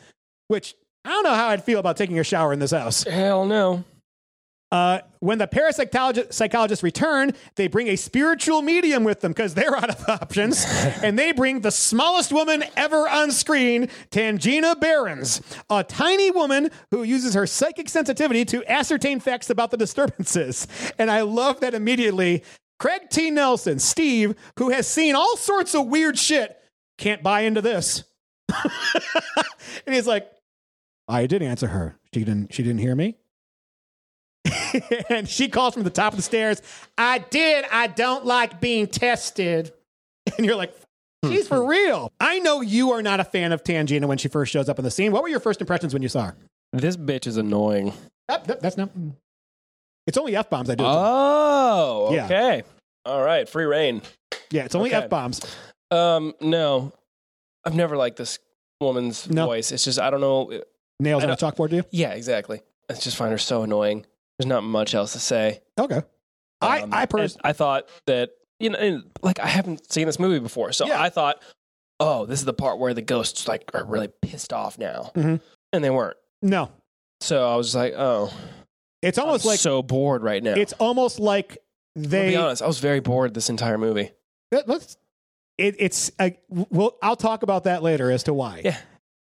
which 0.48 0.76
I 1.04 1.10
don't 1.10 1.24
know 1.24 1.34
how 1.34 1.48
I'd 1.48 1.64
feel 1.64 1.80
about 1.80 1.98
taking 1.98 2.20
a 2.20 2.24
shower 2.24 2.54
in 2.54 2.60
this 2.60 2.72
house. 2.72 3.04
Hell 3.04 3.46
no. 3.46 3.84
Uh, 4.72 5.00
when 5.20 5.38
the 5.38 5.48
parapsychologists 5.48 6.34
psychologists 6.34 6.82
return, 6.82 7.34
they 7.56 7.68
bring 7.68 7.90
a 7.90 7.96
spiritual 7.96 8.62
medium 8.62 9.04
with 9.04 9.20
them 9.20 9.32
because 9.34 9.54
they're 9.54 9.76
out 9.82 9.90
of 9.90 10.10
options. 10.10 10.66
and 11.04 11.20
they 11.20 11.32
bring 11.32 11.62
the 11.62 11.72
smallest 11.72 12.32
woman 12.32 12.64
ever 12.78 13.08
on 13.10 13.32
screen, 13.32 13.88
Tangina 14.12 14.80
Barrons, 14.80 15.42
a 15.70 15.84
tiny 15.84 16.32
woman 16.32 16.70
who 16.90 17.04
uses 17.04 17.34
her 17.34 17.46
psychic 17.46 17.90
sensitivity 17.90 18.46
to 18.46 18.64
ascertain 18.72 19.20
facts 19.20 19.50
about 19.50 19.72
the 19.72 19.78
disturbances. 19.78 20.68
And 20.98 21.12
I 21.12 21.22
love 21.22 21.60
that 21.60 21.74
immediately. 21.74 22.44
Craig 22.80 23.10
T. 23.12 23.30
Nelson, 23.30 23.78
Steve, 23.78 24.36
who 24.58 24.70
has 24.70 24.88
seen 24.88 25.16
all 25.16 25.38
sorts 25.38 25.76
of 25.76 25.88
weird 25.88 26.18
shit, 26.18 26.58
can't 26.98 27.22
buy 27.22 27.42
into 27.42 27.62
this. 27.62 28.04
and 29.86 29.94
he's 29.94 30.08
like, 30.08 30.28
I 31.08 31.28
didn't 31.28 31.50
answer 31.50 31.68
her. 31.68 32.00
She 32.14 32.24
didn't 32.24 32.54
she 32.54 32.64
didn't 32.64 32.80
hear 32.80 32.96
me. 32.96 33.18
and 35.10 35.28
she 35.28 35.48
calls 35.50 35.74
from 35.74 35.84
the 35.84 35.90
top 35.90 36.14
of 36.14 36.18
the 36.18 36.24
stairs, 36.24 36.62
I 36.98 37.20
did. 37.20 37.66
I 37.72 37.88
don't 37.88 38.26
like 38.26 38.60
being 38.62 38.88
tested. 38.88 39.74
And 40.38 40.46
you're 40.46 40.56
like, 40.56 40.74
she's 41.26 41.48
for 41.48 41.68
real. 41.68 42.12
I 42.20 42.38
know 42.40 42.62
you 42.62 42.92
are 42.92 43.02
not 43.02 43.20
a 43.20 43.24
fan 43.24 43.52
of 43.52 43.64
Tangina 43.64 44.06
when 44.06 44.20
she 44.20 44.28
first 44.28 44.52
shows 44.52 44.70
up 44.70 44.78
on 44.78 44.86
the 44.86 44.92
scene. 44.92 45.12
What 45.12 45.24
were 45.24 45.30
your 45.30 45.40
first 45.40 45.60
impressions 45.62 45.94
when 45.94 46.04
you 46.04 46.10
saw 46.10 46.26
her? 46.28 46.36
This 46.74 46.96
bitch 46.96 47.26
is 47.26 47.38
annoying. 47.38 47.94
That- 48.28 48.46
that- 48.46 48.62
that's 48.62 48.78
not. 48.78 48.92
It's 50.06 50.18
only 50.18 50.36
F 50.36 50.50
bombs 50.50 50.70
I 50.70 50.76
do. 50.76 50.84
Oh, 50.86 52.12
Yeah. 52.14 52.26
okay. 52.26 52.64
All 53.06 53.22
right, 53.24 53.50
free 53.50 53.66
rein. 53.66 54.04
yeah, 54.52 54.64
it's 54.66 54.76
only 54.76 54.92
okay. 54.94 55.04
F 55.06 55.10
bombs. 55.10 55.42
Um, 55.90 56.34
no, 56.40 56.94
I've 57.66 57.76
never 57.76 57.98
liked 57.98 58.18
this 58.18 58.38
woman's 58.80 59.28
No. 59.30 59.48
voice. 59.48 59.72
It's 59.72 59.84
just 59.84 60.00
I 60.00 60.12
don't 60.12 60.22
know. 60.22 60.62
Nails 61.00 61.24
I 61.24 61.28
on 61.28 61.32
a 61.34 61.36
chalkboard, 61.36 61.72
do 61.72 61.78
you? 61.78 61.84
Yeah, 61.92 62.12
exactly. 62.12 62.62
I 62.90 62.94
just 62.94 63.18
find 63.18 63.32
her 63.32 63.38
so 63.40 63.64
annoying. 63.64 64.06
There's 64.42 64.50
not 64.50 64.64
much 64.64 64.96
else 64.96 65.14
to 65.14 65.20
say. 65.20 65.62
Okay. 65.80 66.02
I, 66.62 66.82
Um, 66.82 66.94
I 66.94 67.02
and 67.02 67.10
personally. 67.10 67.42
I 67.44 67.54
thought 67.54 67.88
that 68.08 68.32
you 68.60 68.70
know, 68.72 69.02
like 69.22 69.40
I 69.40 69.46
haven't 69.48 69.92
seen 69.92 70.06
this 70.08 70.20
movie 70.20 70.40
before, 70.40 70.72
so 70.72 70.88
Yeah. 70.88 71.00
I 71.02 71.10
thought, 71.10 71.42
oh, 72.00 72.26
this 72.26 72.40
is 72.40 72.46
the 72.46 72.54
part 72.54 72.80
where 72.80 72.94
the 72.96 73.02
ghosts 73.04 73.48
like 73.48 73.70
are 73.76 73.84
really 73.84 74.08
pissed 74.22 74.52
off 74.54 74.78
now, 74.80 75.12
Mhm. 75.16 75.40
and 75.74 75.84
they 75.84 75.90
weren't. 75.92 76.18
No, 76.42 76.72
So 77.22 77.48
I 77.48 77.56
was 77.56 77.76
like, 77.76 77.94
oh, 77.96 78.32
it's 79.04 79.18
almost 79.20 79.46
I'm 79.46 79.50
like 79.50 79.60
so 79.60 79.84
bored 79.84 80.24
right 80.24 80.42
now. 80.42 80.54
it's 80.54 80.74
almost 80.74 81.20
like 81.20 81.60
I'll 81.96 82.04
they. 82.04 82.30
be 82.30 82.36
honest, 82.36 82.62
I 82.64 82.68
was 82.68 82.80
very 82.80 83.00
bored 83.00 83.34
this 83.36 83.50
entire 83.50 83.78
movie. 83.78 84.12
Let- 84.52 84.68
Let's. 84.68 84.98
It, 85.60 85.76
it's. 85.78 86.10
Uh, 86.18 86.32
well, 86.50 86.98
I'll 87.04 87.16
talk 87.16 87.44
about 87.44 87.66
that 87.66 87.84
later 87.84 88.10
as 88.10 88.24
to 88.24 88.34
why. 88.34 88.62
Yeah. 88.66 88.78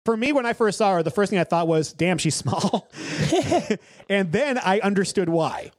For 0.04 0.16
me, 0.16 0.32
when 0.32 0.46
I 0.46 0.52
first 0.52 0.78
saw 0.78 0.94
her, 0.94 1.02
the 1.02 1.10
first 1.10 1.30
thing 1.30 1.38
I 1.38 1.44
thought 1.44 1.68
was, 1.68 1.92
"Damn, 1.92 2.18
she's 2.18 2.34
small," 2.34 2.90
and 4.08 4.32
then 4.32 4.58
I 4.58 4.80
understood 4.80 5.28
why. 5.28 5.70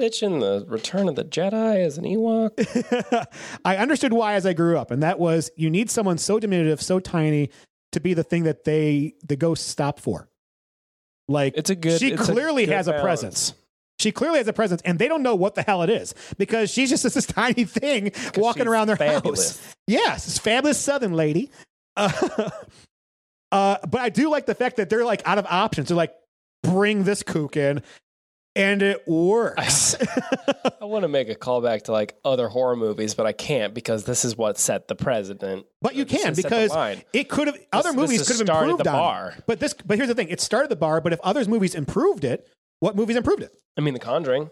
Bitch 0.00 0.22
in 0.22 0.38
the 0.40 0.64
Return 0.66 1.08
of 1.08 1.14
the 1.14 1.24
Jedi 1.24 1.76
as 1.84 1.98
an 1.98 2.04
Ewok. 2.04 3.26
I 3.64 3.76
understood 3.76 4.12
why 4.14 4.34
as 4.34 4.46
I 4.46 4.52
grew 4.54 4.78
up, 4.78 4.90
and 4.90 5.02
that 5.02 5.18
was 5.18 5.50
you 5.56 5.68
need 5.70 5.90
someone 5.90 6.18
so 6.18 6.38
diminutive, 6.38 6.80
so 6.80 7.00
tiny, 7.00 7.50
to 7.92 8.00
be 8.00 8.14
the 8.14 8.22
thing 8.24 8.44
that 8.44 8.64
they 8.64 9.14
the 9.26 9.36
ghosts 9.36 9.66
stop 9.66 9.98
for. 10.00 10.28
Like 11.28 11.54
It's 11.56 11.70
a 11.70 11.74
good- 11.74 12.00
She 12.00 12.12
it's 12.12 12.28
a 12.28 12.32
clearly 12.32 12.66
good 12.66 12.74
has 12.74 12.88
a 12.88 13.00
presence. 13.00 13.54
She 13.98 14.10
clearly 14.12 14.38
has 14.38 14.48
a 14.48 14.54
presence, 14.54 14.80
and 14.86 14.98
they 14.98 15.06
don't 15.08 15.22
know 15.22 15.34
what 15.34 15.54
the 15.54 15.62
hell 15.62 15.82
it 15.82 15.90
is 15.90 16.14
because 16.38 16.70
she's 16.70 16.88
just 16.88 17.02
this 17.02 17.26
tiny 17.26 17.64
thing 17.64 18.12
walking 18.36 18.66
around 18.66 18.86
their 18.88 18.96
fabulous. 18.96 19.58
house. 19.58 19.74
Yes, 19.86 20.24
this 20.24 20.38
fabulous 20.38 20.78
Southern 20.78 21.12
lady. 21.12 21.50
Uh, 21.96 22.48
uh, 23.52 23.78
but 23.88 24.00
I 24.00 24.08
do 24.08 24.30
like 24.30 24.46
the 24.46 24.54
fact 24.54 24.76
that 24.76 24.90
they're 24.90 25.04
like 25.04 25.22
out 25.26 25.38
of 25.38 25.46
options. 25.46 25.88
They're 25.88 25.96
like, 25.96 26.14
bring 26.62 27.04
this 27.04 27.22
kook 27.22 27.56
in, 27.56 27.82
and 28.56 28.82
it 28.82 29.06
works. 29.08 29.96
I 30.80 30.84
want 30.84 31.02
to 31.02 31.08
make 31.08 31.28
a 31.28 31.34
callback 31.34 31.82
to 31.82 31.92
like 31.92 32.16
other 32.24 32.48
horror 32.48 32.76
movies, 32.76 33.14
but 33.14 33.26
I 33.26 33.32
can't 33.32 33.72
because 33.74 34.04
this 34.04 34.24
is 34.24 34.36
what 34.36 34.58
set 34.58 34.88
the 34.88 34.94
president. 34.94 35.66
But 35.80 35.94
you 35.94 36.04
can 36.04 36.20
has 36.26 36.36
set 36.36 36.36
the 36.36 36.42
because 36.42 36.98
it 37.12 37.28
could 37.28 37.46
have 37.48 37.58
other 37.72 37.90
this 37.90 37.96
movies 37.96 38.26
could 38.28 38.38
have 38.46 38.56
improved 38.62 38.84
the 38.84 38.90
on 38.90 38.94
it. 38.96 38.98
bar. 38.98 39.34
But 39.46 39.60
this, 39.60 39.74
but 39.74 39.96
here's 39.96 40.08
the 40.08 40.14
thing: 40.14 40.28
it 40.28 40.40
started 40.40 40.68
the 40.68 40.76
bar. 40.76 41.00
But 41.00 41.12
if 41.12 41.20
others 41.20 41.48
movies 41.48 41.74
improved 41.74 42.24
it, 42.24 42.46
what 42.80 42.96
movies 42.96 43.16
improved 43.16 43.42
it? 43.42 43.52
I 43.76 43.80
mean, 43.82 43.94
The 43.94 44.00
Conjuring. 44.00 44.50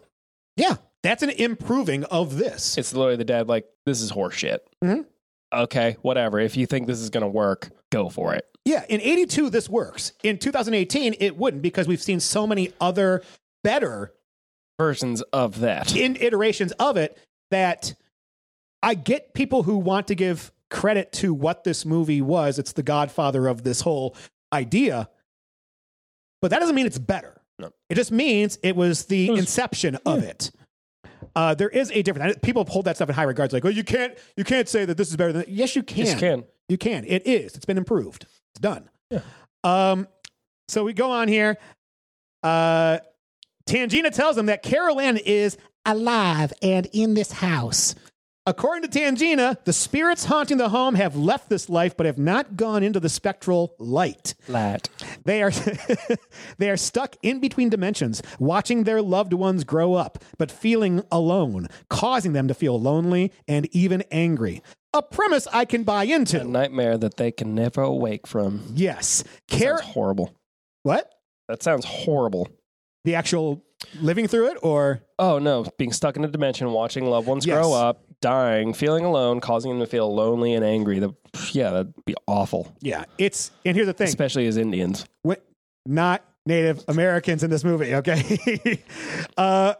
Yeah, 0.56 0.76
that's 1.02 1.22
an 1.22 1.30
improving 1.30 2.04
of 2.04 2.36
this. 2.36 2.76
It's 2.78 2.92
literally 2.92 3.16
the 3.16 3.24
dad 3.24 3.48
like 3.48 3.66
this 3.86 4.00
is 4.00 4.10
horseshit. 4.12 4.58
Mhm. 4.82 5.06
Okay, 5.52 5.96
whatever. 6.02 6.38
If 6.38 6.56
you 6.56 6.66
think 6.66 6.86
this 6.86 7.00
is 7.00 7.10
gonna 7.10 7.28
work, 7.28 7.70
go 7.90 8.08
for 8.08 8.34
it. 8.34 8.44
Yeah, 8.64 8.84
in 8.88 9.00
'82 9.00 9.48
this 9.50 9.68
works. 9.68 10.12
In 10.22 10.38
2018 10.38 11.16
it 11.20 11.36
wouldn't 11.38 11.62
because 11.62 11.88
we've 11.88 12.02
seen 12.02 12.20
so 12.20 12.46
many 12.46 12.72
other 12.80 13.22
better 13.64 14.12
Versions 14.78 15.22
of 15.32 15.60
that. 15.60 15.96
in 15.96 16.16
iterations 16.16 16.72
of 16.72 16.96
it 16.96 17.18
that 17.50 17.94
I 18.82 18.94
get 18.94 19.32
people 19.34 19.62
who 19.64 19.78
want 19.78 20.06
to 20.08 20.14
give 20.14 20.52
credit 20.70 21.12
to 21.12 21.32
what 21.32 21.64
this 21.64 21.84
movie 21.86 22.20
was. 22.20 22.58
It's 22.58 22.72
the 22.72 22.82
godfather 22.82 23.48
of 23.48 23.64
this 23.64 23.80
whole 23.80 24.14
idea. 24.52 25.08
But 26.42 26.50
that 26.50 26.60
doesn't 26.60 26.74
mean 26.76 26.86
it's 26.86 26.98
better. 26.98 27.40
No. 27.58 27.70
It 27.88 27.94
just 27.96 28.12
means 28.12 28.58
it 28.62 28.76
was 28.76 29.06
the 29.06 29.28
It 29.28 29.30
was- 29.30 29.40
inception 29.40 29.96
of 30.06 30.22
it. 30.22 30.50
Uh, 31.38 31.54
there 31.54 31.68
is 31.68 31.92
a 31.92 32.02
difference. 32.02 32.34
People 32.42 32.64
hold 32.64 32.84
that 32.86 32.96
stuff 32.96 33.08
in 33.08 33.14
high 33.14 33.22
regards, 33.22 33.52
like, 33.52 33.64
"Oh, 33.64 33.68
you 33.68 33.84
can't, 33.84 34.18
you 34.36 34.42
can't 34.42 34.68
say 34.68 34.84
that 34.84 34.96
this 34.96 35.08
is 35.08 35.16
better 35.16 35.32
than." 35.32 35.44
Yes, 35.46 35.76
you 35.76 35.84
can. 35.84 35.98
Yes, 35.98 36.14
you 36.14 36.18
can. 36.18 36.44
You 36.68 36.76
can. 36.76 37.04
It 37.04 37.28
is. 37.28 37.54
It's 37.54 37.64
been 37.64 37.78
improved. 37.78 38.26
It's 38.50 38.60
done. 38.60 38.90
Yeah. 39.08 39.20
Um. 39.62 40.08
So 40.66 40.82
we 40.82 40.94
go 40.94 41.12
on 41.12 41.28
here. 41.28 41.56
Uh, 42.42 42.98
Tangina 43.68 44.12
tells 44.12 44.34
them 44.34 44.46
that 44.46 44.64
Carol 44.64 44.98
Ann 44.98 45.16
is 45.16 45.56
alive 45.86 46.52
and 46.60 46.88
in 46.92 47.14
this 47.14 47.30
house. 47.30 47.94
According 48.48 48.88
to 48.88 48.98
Tangina, 48.98 49.62
the 49.66 49.74
spirits 49.74 50.24
haunting 50.24 50.56
the 50.56 50.70
home 50.70 50.94
have 50.94 51.14
left 51.14 51.50
this 51.50 51.68
life 51.68 51.94
but 51.98 52.06
have 52.06 52.16
not 52.16 52.56
gone 52.56 52.82
into 52.82 52.98
the 52.98 53.10
spectral 53.10 53.74
light. 53.78 54.34
Light. 54.48 54.88
They 55.26 55.42
are 55.42 55.50
they 56.58 56.70
are 56.70 56.78
stuck 56.78 57.16
in 57.22 57.40
between 57.40 57.68
dimensions, 57.68 58.22
watching 58.38 58.84
their 58.84 59.02
loved 59.02 59.34
ones 59.34 59.64
grow 59.64 59.92
up, 59.92 60.24
but 60.38 60.50
feeling 60.50 61.02
alone, 61.12 61.66
causing 61.90 62.32
them 62.32 62.48
to 62.48 62.54
feel 62.54 62.80
lonely 62.80 63.32
and 63.46 63.66
even 63.76 64.02
angry. 64.10 64.62
A 64.94 65.02
premise 65.02 65.46
I 65.52 65.66
can 65.66 65.82
buy 65.84 66.04
into. 66.04 66.40
A 66.40 66.44
nightmare 66.44 66.96
that 66.96 67.18
they 67.18 67.30
can 67.30 67.54
never 67.54 67.82
awake 67.82 68.26
from. 68.26 68.62
Yes. 68.74 69.24
Sounds 69.50 69.82
horrible. 69.82 70.34
what? 70.84 71.12
That 71.48 71.62
sounds 71.62 71.84
horrible. 71.84 72.48
The 73.04 73.14
actual 73.14 73.62
living 74.00 74.26
through 74.26 74.52
it 74.52 74.56
or 74.62 75.02
Oh 75.18 75.38
no, 75.38 75.66
being 75.76 75.92
stuck 75.92 76.16
in 76.16 76.24
a 76.24 76.28
dimension, 76.28 76.70
watching 76.72 77.04
loved 77.04 77.26
ones 77.26 77.44
Yes. 77.44 77.54
grow 77.58 77.74
up, 77.74 78.04
dying, 78.20 78.74
feeling 78.74 79.04
alone, 79.04 79.40
causing 79.40 79.70
them 79.70 79.80
to 79.80 79.86
feel 79.86 80.14
lonely 80.14 80.54
and 80.54 80.64
angry. 80.64 80.98
That, 80.98 81.14
yeah, 81.52 81.70
that'd 81.70 81.94
be 82.04 82.14
awful. 82.26 82.74
yeah, 82.80 83.04
it's 83.18 83.50
and 83.64 83.76
here's 83.76 83.86
the 83.86 83.92
thing. 83.92 84.08
Especially 84.08 84.46
as 84.46 84.56
Indians. 84.56 85.06
Wh- 85.26 85.40
not 85.86 86.24
Native 86.46 86.84
Americans 86.88 87.42
in 87.42 87.50
this 87.50 87.64
movie, 87.64 87.94
okay? 87.96 88.82
uh, 89.36 89.74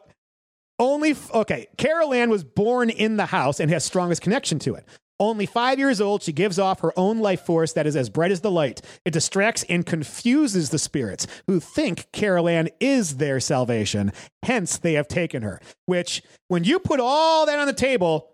only, 0.79 1.11
f- 1.11 1.33
okay, 1.35 1.67
Carol 1.77 2.15
Ann 2.15 2.31
was 2.31 2.45
born 2.45 2.91
in 2.91 3.17
the 3.17 3.27
house 3.27 3.59
and 3.61 3.71
has 3.71 3.85
strongest 3.85 4.23
connection 4.23 4.59
to 4.61 4.75
it. 4.75 4.85
Only 5.21 5.47
five 5.47 5.79
years 5.81 6.01
old, 6.01 6.23
she 6.23 6.33
gives 6.33 6.59
off 6.59 6.81
her 6.81 6.93
own 6.97 7.19
life 7.19 7.41
force 7.45 7.73
that 7.73 7.87
is 7.87 7.97
as 7.97 8.09
bright 8.09 8.31
as 8.31 8.41
the 8.41 8.51
light. 8.51 8.81
It 9.05 9.11
distracts 9.13 9.65
and 9.69 9.85
confuses 9.85 10.71
the 10.71 10.79
spirits 10.79 11.27
who 11.49 11.59
think 11.59 12.07
Carol 12.13 12.49
Ann 12.49 12.69
is 12.79 13.17
their 13.17 13.41
salvation. 13.41 14.13
Hence, 14.45 14.79
they 14.79 14.93
have 14.93 15.09
taken 15.09 15.43
her. 15.43 15.61
Which, 15.87 16.23
when 16.47 16.63
you 16.63 16.79
put 16.79 17.01
all 17.01 17.47
that 17.47 17.59
on 17.59 17.67
the 17.67 17.73
table, 17.73 18.31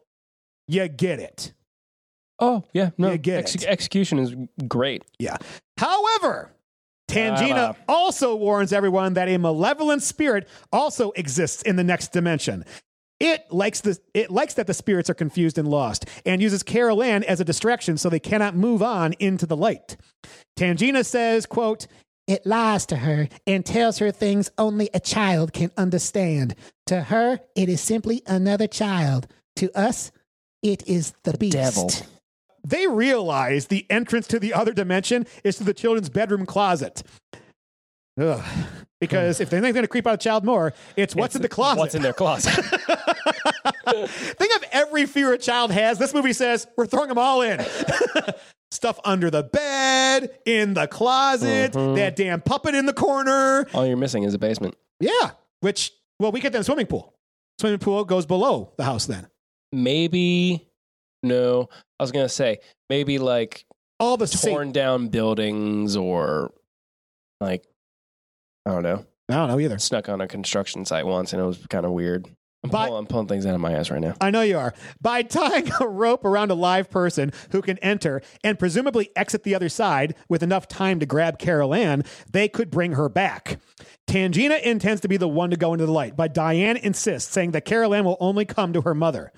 you 0.68 0.87
get 0.89 1.20
it. 1.20 1.55
Oh 2.39 2.64
yeah, 2.74 2.91
no, 2.99 3.12
You 3.12 3.18
get 3.18 3.39
ex- 3.39 3.55
it. 3.55 3.64
execution 3.64 4.18
is 4.18 4.35
great. 4.68 5.05
Yeah. 5.18 5.37
However, 5.78 6.51
Tangina 7.09 7.49
However. 7.57 7.78
also 7.89 8.35
warns 8.35 8.72
everyone 8.72 9.14
that 9.14 9.28
a 9.28 9.39
malevolent 9.39 10.03
spirit 10.03 10.49
also 10.72 11.12
exists 11.12 11.62
in 11.62 11.76
the 11.76 11.85
next 11.85 12.12
dimension. 12.12 12.64
It 13.20 13.50
likes 13.50 13.80
the 13.80 13.98
it 14.12 14.30
likes 14.30 14.54
that 14.54 14.66
the 14.66 14.74
spirits 14.74 15.08
are 15.08 15.14
confused 15.14 15.56
and 15.56 15.68
lost, 15.68 16.06
and 16.26 16.42
uses 16.42 16.62
Carol 16.62 17.02
Ann 17.02 17.22
as 17.24 17.40
a 17.40 17.44
distraction 17.44 17.96
so 17.96 18.08
they 18.08 18.18
cannot 18.18 18.56
move 18.56 18.82
on 18.82 19.14
into 19.14 19.46
the 19.46 19.56
light. 19.56 19.96
Tangina 20.56 21.04
says, 21.04 21.46
quote, 21.46 21.86
it 22.26 22.46
lies 22.46 22.86
to 22.86 22.96
her 22.96 23.28
and 23.46 23.64
tells 23.64 23.98
her 23.98 24.10
things 24.10 24.50
only 24.56 24.88
a 24.94 25.00
child 25.00 25.52
can 25.52 25.70
understand. 25.76 26.54
To 26.86 27.02
her, 27.02 27.40
it 27.54 27.68
is 27.68 27.80
simply 27.80 28.22
another 28.26 28.66
child. 28.66 29.26
To 29.56 29.70
us, 29.78 30.10
it 30.62 30.86
is 30.88 31.12
the, 31.24 31.36
beast. 31.36 31.52
devil. 31.52 31.90
They 32.66 32.86
realize 32.86 33.66
the 33.66 33.86
entrance 33.90 34.26
to 34.28 34.38
the 34.38 34.54
other 34.54 34.72
dimension 34.72 35.26
is 35.44 35.56
to 35.58 35.64
the 35.64 35.74
children's 35.74 36.08
bedroom 36.08 36.46
closet. 36.46 37.02
Ugh. 38.18 38.42
Because 39.09 39.40
if 39.40 39.50
they 39.50 39.57
think 39.57 39.62
they're 39.64 39.72
going 39.72 39.84
to 39.84 39.88
creep 39.88 40.07
out 40.07 40.14
a 40.14 40.18
child 40.18 40.44
more, 40.44 40.72
it's 40.96 41.14
what's 41.14 41.34
in 41.36 41.42
the 41.42 41.48
closet. 41.48 41.78
What's 41.78 41.94
in 41.94 42.02
their 42.02 42.12
closet? 42.12 42.52
Think 43.86 44.55
of 44.57 44.64
every 44.72 45.07
fear 45.07 45.32
a 45.32 45.38
child 45.38 45.70
has. 45.70 45.98
This 45.98 46.14
movie 46.14 46.32
says 46.32 46.66
we're 46.76 46.86
throwing 46.86 47.09
them 47.09 47.18
all 47.18 47.42
in. 47.42 47.64
Stuff 48.70 48.98
under 49.05 49.30
the 49.30 49.42
bed, 49.44 50.30
in 50.46 50.74
the 50.74 50.86
closet, 50.88 51.72
Mhm. 51.72 51.96
that 51.96 52.16
damn 52.16 52.40
puppet 52.40 52.74
in 52.74 52.86
the 52.86 52.92
corner. 52.92 53.66
All 53.72 53.86
you're 53.86 53.96
missing 53.96 54.24
is 54.24 54.34
a 54.34 54.38
basement. 54.38 54.74
Yeah. 55.00 55.30
Which, 55.61 55.92
well, 56.18 56.32
we 56.32 56.40
get 56.40 56.52
that 56.52 56.59
in 56.59 56.64
swimming 56.64 56.86
pool. 56.86 57.14
Swimming 57.61 57.78
pool 57.78 58.05
goes 58.05 58.26
below 58.26 58.72
the 58.76 58.84
house 58.84 59.07
then. 59.07 59.28
Maybe 59.70 60.66
no. 61.22 61.68
I 62.00 62.02
was 62.02 62.11
gonna 62.11 62.28
say 62.28 62.59
maybe 62.90 63.18
like 63.18 63.64
All 64.00 64.16
the 64.16 64.26
torn 64.26 64.72
down 64.72 65.09
buildings 65.09 65.96
or 65.96 66.52
like 67.40 67.64
I 68.66 68.70
don't 68.70 68.82
know. 68.82 69.04
I 69.28 69.34
don't 69.34 69.48
know 69.48 69.60
either. 69.60 69.78
Snuck 69.78 70.08
on 70.08 70.20
a 70.20 70.28
construction 70.28 70.84
site 70.84 71.06
once 71.06 71.32
and 71.32 71.40
it 71.40 71.44
was 71.44 71.64
kind 71.68 71.86
of 71.86 71.92
weird. 71.92 72.26
I'm, 72.62 72.70
But- 72.70 72.86
pulling, 72.86 72.98
I'm 73.00 73.06
pulling 73.06 73.26
things 73.28 73.44
out 73.44 73.54
of 73.54 73.60
my 73.60 73.72
ass 73.72 73.90
right 73.90 74.00
now. 74.00 74.14
I 74.22 74.30
know 74.30 74.40
you 74.40 74.56
are. 74.56 74.72
By 75.00 75.20
tying 75.22 75.70
a 75.80 75.86
rope 75.86 76.24
around 76.24 76.50
a 76.50 76.54
live 76.54 76.88
person 76.90 77.30
who 77.50 77.60
can 77.60 77.76
enter 77.78 78.22
and 78.42 78.58
presumably 78.58 79.10
exit 79.16 79.42
the 79.42 79.54
other 79.54 79.68
side 79.68 80.14
with 80.30 80.42
enough 80.42 80.66
time 80.66 80.98
to 81.00 81.06
grab 81.06 81.38
Carol 81.38 81.74
Ann, 81.74 82.04
they 82.30 82.48
could 82.48 82.70
bring 82.70 82.92
her 82.92 83.10
back. 83.10 83.58
Tangina 84.06 84.62
intends 84.62 85.02
to 85.02 85.08
be 85.08 85.18
the 85.18 85.28
one 85.28 85.50
to 85.50 85.56
go 85.56 85.74
into 85.74 85.84
the 85.84 85.92
light, 85.92 86.16
but 86.16 86.32
Diane 86.32 86.78
insists, 86.78 87.30
saying 87.30 87.50
that 87.50 87.66
Carol 87.66 87.94
Ann 87.94 88.04
will 88.06 88.16
only 88.18 88.46
come 88.46 88.72
to 88.72 88.80
her 88.82 88.94
mother. 88.94 89.30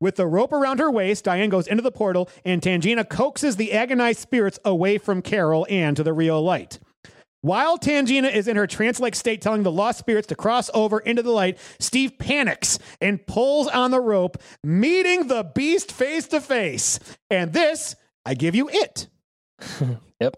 With 0.00 0.16
the 0.16 0.26
rope 0.26 0.52
around 0.52 0.80
her 0.80 0.90
waist, 0.90 1.22
Diane 1.24 1.50
goes 1.50 1.68
into 1.68 1.82
the 1.84 1.92
portal, 1.92 2.28
and 2.44 2.60
Tangina 2.60 3.08
coaxes 3.08 3.54
the 3.54 3.72
agonized 3.72 4.18
spirits 4.18 4.58
away 4.64 4.98
from 4.98 5.22
Carol 5.22 5.64
Ann 5.70 5.94
to 5.94 6.02
the 6.02 6.12
real 6.12 6.42
light. 6.42 6.80
While 7.42 7.76
Tangina 7.76 8.32
is 8.32 8.46
in 8.46 8.56
her 8.56 8.68
trance 8.68 9.00
like 9.00 9.16
state 9.16 9.42
telling 9.42 9.64
the 9.64 9.70
lost 9.72 9.98
spirits 9.98 10.28
to 10.28 10.36
cross 10.36 10.70
over 10.72 11.00
into 11.00 11.22
the 11.22 11.32
light, 11.32 11.58
Steve 11.80 12.16
panics 12.18 12.78
and 13.00 13.24
pulls 13.26 13.66
on 13.66 13.90
the 13.90 14.00
rope, 14.00 14.40
meeting 14.62 15.26
the 15.26 15.42
beast 15.42 15.90
face 15.90 16.28
to 16.28 16.40
face. 16.40 17.00
And 17.30 17.52
this, 17.52 17.96
I 18.24 18.34
give 18.34 18.54
you 18.54 18.70
it. 18.72 19.08
Yep. 20.20 20.36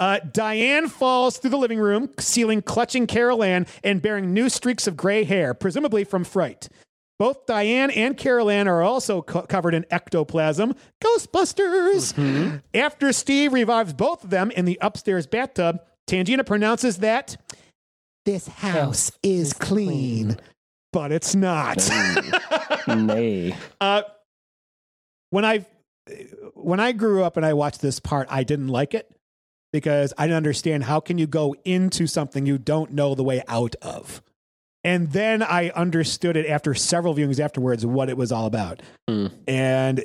Uh, 0.00 0.18
Diane 0.32 0.88
falls 0.88 1.38
through 1.38 1.50
the 1.50 1.58
living 1.58 1.78
room, 1.78 2.10
ceiling 2.18 2.62
clutching 2.62 3.06
Carol 3.06 3.44
Ann 3.44 3.66
and 3.84 4.02
bearing 4.02 4.32
new 4.34 4.48
streaks 4.48 4.88
of 4.88 4.96
gray 4.96 5.22
hair, 5.22 5.54
presumably 5.54 6.02
from 6.02 6.24
fright. 6.24 6.68
Both 7.18 7.46
Diane 7.46 7.90
and 7.90 8.16
Carol 8.16 8.50
Ann 8.50 8.66
are 8.66 8.82
also 8.82 9.20
co- 9.22 9.42
covered 9.42 9.74
in 9.74 9.84
ectoplasm. 9.90 10.74
Ghostbusters! 11.04 12.60
After 12.74 13.12
Steve 13.12 13.52
revives 13.52 13.92
both 13.92 14.24
of 14.24 14.30
them 14.30 14.50
in 14.50 14.64
the 14.64 14.78
upstairs 14.80 15.26
bathtub, 15.26 15.80
Tangina 16.10 16.44
pronounces 16.44 16.98
that 16.98 17.36
this 18.24 18.48
house 18.48 19.12
is 19.22 19.52
clean, 19.52 20.36
but 20.92 21.12
it's 21.12 21.36
not. 21.36 21.88
Nay. 22.88 23.54
Uh, 23.80 24.02
when 25.30 25.44
I 25.44 25.64
when 26.54 26.80
I 26.80 26.92
grew 26.92 27.22
up 27.22 27.36
and 27.36 27.46
I 27.46 27.52
watched 27.52 27.80
this 27.80 28.00
part, 28.00 28.26
I 28.30 28.42
didn't 28.42 28.68
like 28.68 28.92
it 28.92 29.08
because 29.72 30.12
I 30.18 30.26
didn't 30.26 30.38
understand 30.38 30.84
how 30.84 30.98
can 30.98 31.16
you 31.16 31.28
go 31.28 31.54
into 31.64 32.08
something 32.08 32.44
you 32.44 32.58
don't 32.58 32.92
know 32.92 33.14
the 33.14 33.22
way 33.22 33.44
out 33.46 33.76
of. 33.80 34.20
And 34.82 35.12
then 35.12 35.42
I 35.42 35.70
understood 35.70 36.36
it 36.36 36.46
after 36.46 36.74
several 36.74 37.14
viewings 37.14 37.38
afterwards 37.38 37.86
what 37.86 38.08
it 38.08 38.16
was 38.16 38.32
all 38.32 38.46
about. 38.46 38.82
And 39.46 40.04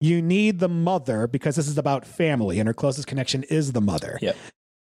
you 0.00 0.22
need 0.22 0.60
the 0.60 0.68
mother 0.68 1.26
because 1.26 1.56
this 1.56 1.66
is 1.66 1.78
about 1.78 2.06
family, 2.06 2.58
and 2.58 2.66
her 2.66 2.74
closest 2.74 3.08
connection 3.08 3.42
is 3.44 3.72
the 3.72 3.80
mother. 3.80 4.18
Yep. 4.22 4.36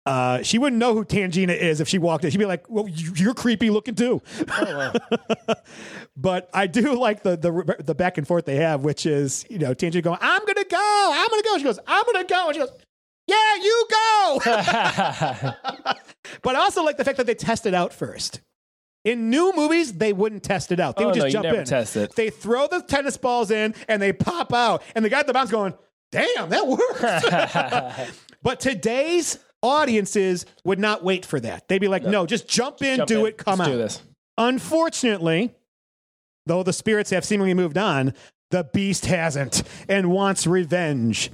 Uh, 0.05 0.43
she 0.43 0.59
wouldn't 0.59 0.79
know 0.79 0.93
who 0.93 1.03
Tangina 1.03 1.57
is 1.57 1.81
if 1.81 1.87
she 1.87 1.97
walked 1.97 2.23
in. 2.23 2.29
She'd 2.31 2.37
be 2.37 2.45
like, 2.45 2.69
"Well, 2.69 2.87
you- 2.87 3.13
you're 3.15 3.33
creepy 3.33 3.71
looking 3.71 3.95
too." 3.95 4.21
but 6.17 6.49
I 6.53 6.67
do 6.67 6.97
like 6.99 7.23
the 7.23 7.35
the 7.37 7.75
the 7.83 7.95
back 7.95 8.17
and 8.17 8.27
forth 8.27 8.45
they 8.45 8.57
have, 8.57 8.83
which 8.83 9.05
is 9.05 9.45
you 9.49 9.57
know 9.59 9.73
Tangina 9.73 10.03
going, 10.03 10.19
"I'm 10.21 10.45
gonna 10.45 10.63
go, 10.65 11.11
I'm 11.13 11.27
gonna 11.29 11.43
go." 11.43 11.57
She 11.57 11.63
goes, 11.63 11.79
"I'm 11.87 12.05
gonna 12.05 12.25
go," 12.25 12.45
and 12.47 12.55
she 12.55 12.59
goes, 12.59 12.71
"Yeah, 13.27 13.55
you 13.61 13.87
go." 13.89 14.39
but 16.41 16.55
I 16.55 16.59
also 16.59 16.83
like 16.83 16.97
the 16.97 17.03
fact 17.05 17.17
that 17.17 17.25
they 17.25 17.35
test 17.35 17.65
it 17.65 17.73
out 17.73 17.93
first. 17.93 18.41
In 19.03 19.29
new 19.29 19.53
movies, 19.55 19.93
they 19.93 20.13
wouldn't 20.13 20.41
test 20.43 20.71
it 20.71 20.79
out. 20.79 20.97
They 20.97 21.03
Oh, 21.03 21.07
would 21.07 21.15
no, 21.17 21.21
just 21.25 21.35
you 21.35 21.43
jump 21.43 21.57
in. 21.57 21.65
test 21.65 21.95
it. 21.95 22.15
They 22.15 22.31
throw 22.31 22.67
the 22.67 22.81
tennis 22.81 23.17
balls 23.17 23.51
in 23.51 23.75
and 23.87 24.01
they 24.01 24.13
pop 24.13 24.51
out, 24.53 24.81
and 24.95 25.05
the 25.05 25.09
guy 25.09 25.19
at 25.19 25.27
the 25.27 25.33
bounce 25.33 25.51
going, 25.51 25.73
"Damn, 26.11 26.49
that 26.49 26.67
works." 26.67 28.15
but 28.43 28.59
today's 28.59 29.39
audiences 29.61 30.45
would 30.63 30.79
not 30.79 31.03
wait 31.03 31.25
for 31.25 31.39
that. 31.39 31.67
They'd 31.67 31.79
be 31.79 31.87
like, 31.87 32.03
"No, 32.03 32.25
just 32.25 32.47
jump 32.47 32.81
in, 32.81 32.97
Jump 32.97 33.07
do 33.07 33.19
in. 33.21 33.27
it, 33.27 33.37
come 33.37 33.59
Let's 33.59 33.69
out." 33.69 33.71
do 33.71 33.77
this. 33.77 34.01
Unfortunately, 34.37 35.53
though 36.45 36.63
the 36.63 36.73
spirits 36.73 37.09
have 37.11 37.25
seemingly 37.25 37.53
moved 37.53 37.77
on, 37.77 38.13
the 38.51 38.63
beast 38.63 39.05
hasn't 39.05 39.63
and 39.89 40.11
wants 40.11 40.45
revenge. 40.45 41.31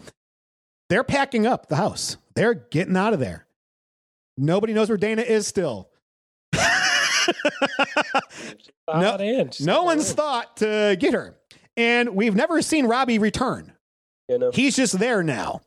They're 0.90 1.04
packing 1.04 1.46
up 1.46 1.68
the 1.68 1.76
house. 1.78 2.18
They're 2.36 2.54
getting 2.54 2.98
out 2.98 3.14
of 3.14 3.20
there. 3.20 3.48
Nobody 4.38 4.74
knows 4.74 4.90
where 4.90 4.98
Dana 4.98 5.22
is 5.22 5.48
still. 5.48 5.90
no, 8.88 9.18
no 9.62 9.84
one's 9.84 10.12
thought 10.14 10.58
to 10.58 10.98
get 11.00 11.14
her. 11.14 11.38
And 11.78 12.16
we've 12.16 12.36
never 12.36 12.62
seen 12.62 12.86
Robbie 12.88 13.20
return. 13.20 13.74
He's 14.54 14.76
just 14.76 14.98
there 15.00 15.24
now. 15.24 15.62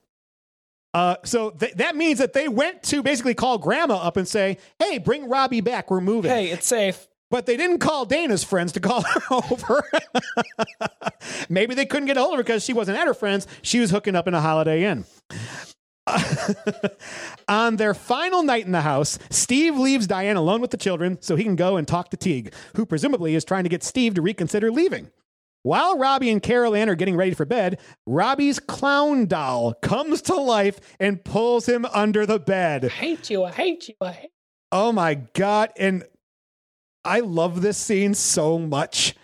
Uh, 0.95 1.17
so 1.25 1.51
th- 1.51 1.75
that 1.75 1.97
means 1.97 2.21
that 2.21 2.33
they 2.33 2.47
went 2.49 2.83
to 2.85 3.03
basically 3.03 3.35
call 3.35 3.59
grandma 3.59 3.97
up 3.97 4.17
and 4.17 4.27
say, 4.29 4.59
hey, 4.79 4.99
bring 4.99 5.29
Robbie 5.29 5.61
back. 5.61 5.91
We're 5.91 6.01
moving. 6.01 6.31
Hey, 6.31 6.51
it's 6.51 6.67
safe. 6.67 7.09
But 7.31 7.47
they 7.47 7.57
didn't 7.57 7.81
call 7.81 8.05
Dana's 8.07 8.45
friends 8.45 8.71
to 8.73 8.81
call 8.81 9.03
her 9.03 9.21
over. 9.33 9.83
Maybe 11.49 11.75
they 11.75 11.85
couldn't 11.85 12.07
get 12.07 12.17
a 12.17 12.21
hold 12.21 12.35
of 12.35 12.39
her 12.39 12.43
because 12.45 12.65
she 12.65 12.73
wasn't 12.73 12.97
at 12.99 13.09
her 13.09 13.15
friends. 13.15 13.49
She 13.63 13.81
was 13.81 13.91
hooking 13.91 14.15
up 14.15 14.29
in 14.29 14.35
a 14.35 14.41
Holiday 14.41 14.85
Inn. 14.85 15.05
On 17.49 17.77
their 17.77 17.95
final 17.95 18.43
night 18.43 18.67
in 18.67 18.73
the 18.73 18.83
house, 18.83 19.19
Steve 19.31 19.77
leaves 19.77 20.07
Diane 20.07 20.37
alone 20.37 20.61
with 20.61 20.71
the 20.71 20.77
children 20.77 21.19
so 21.21 21.35
he 21.35 21.43
can 21.43 21.57
go 21.57 21.77
and 21.77 21.89
talk 21.89 22.11
to 22.11 22.17
Teague, 22.17 22.53
who 22.77 22.87
presumably 22.87 23.35
is 23.35 23.45
trying 23.45 23.65
to 23.65 23.71
get 23.71 23.83
Steve 23.83 24.15
to 24.15 24.23
reconsider 24.23 24.71
leaving. 24.71 25.11
While 25.65 25.97
Robbie 25.97 26.31
and 26.31 26.43
Carol 26.43 26.75
Ann 26.75 26.91
are 26.91 26.95
getting 26.95 27.17
ready 27.17 27.33
for 27.33 27.47
bed, 27.47 27.81
Robbie's 28.07 28.61
clown 28.61 29.25
doll 29.25 29.73
comes 29.73 30.21
to 30.23 30.35
life 30.35 30.79
and 31.01 31.25
pulls 31.25 31.67
him 31.67 31.87
under 31.87 32.27
the 32.27 32.39
bed. 32.39 32.85
I 32.85 32.89
hate 32.89 33.31
you. 33.31 33.45
I 33.45 33.51
hate 33.51 33.89
you. 33.89 33.95
I 34.03 34.13
hate 34.13 34.25
you. 34.25 34.29
Oh 34.73 34.93
my 34.93 35.15
God. 35.15 35.71
And 35.79 36.05
I 37.03 37.21
love 37.21 37.63
this 37.63 37.79
scene 37.79 38.13
so 38.13 38.59
much 38.59 39.15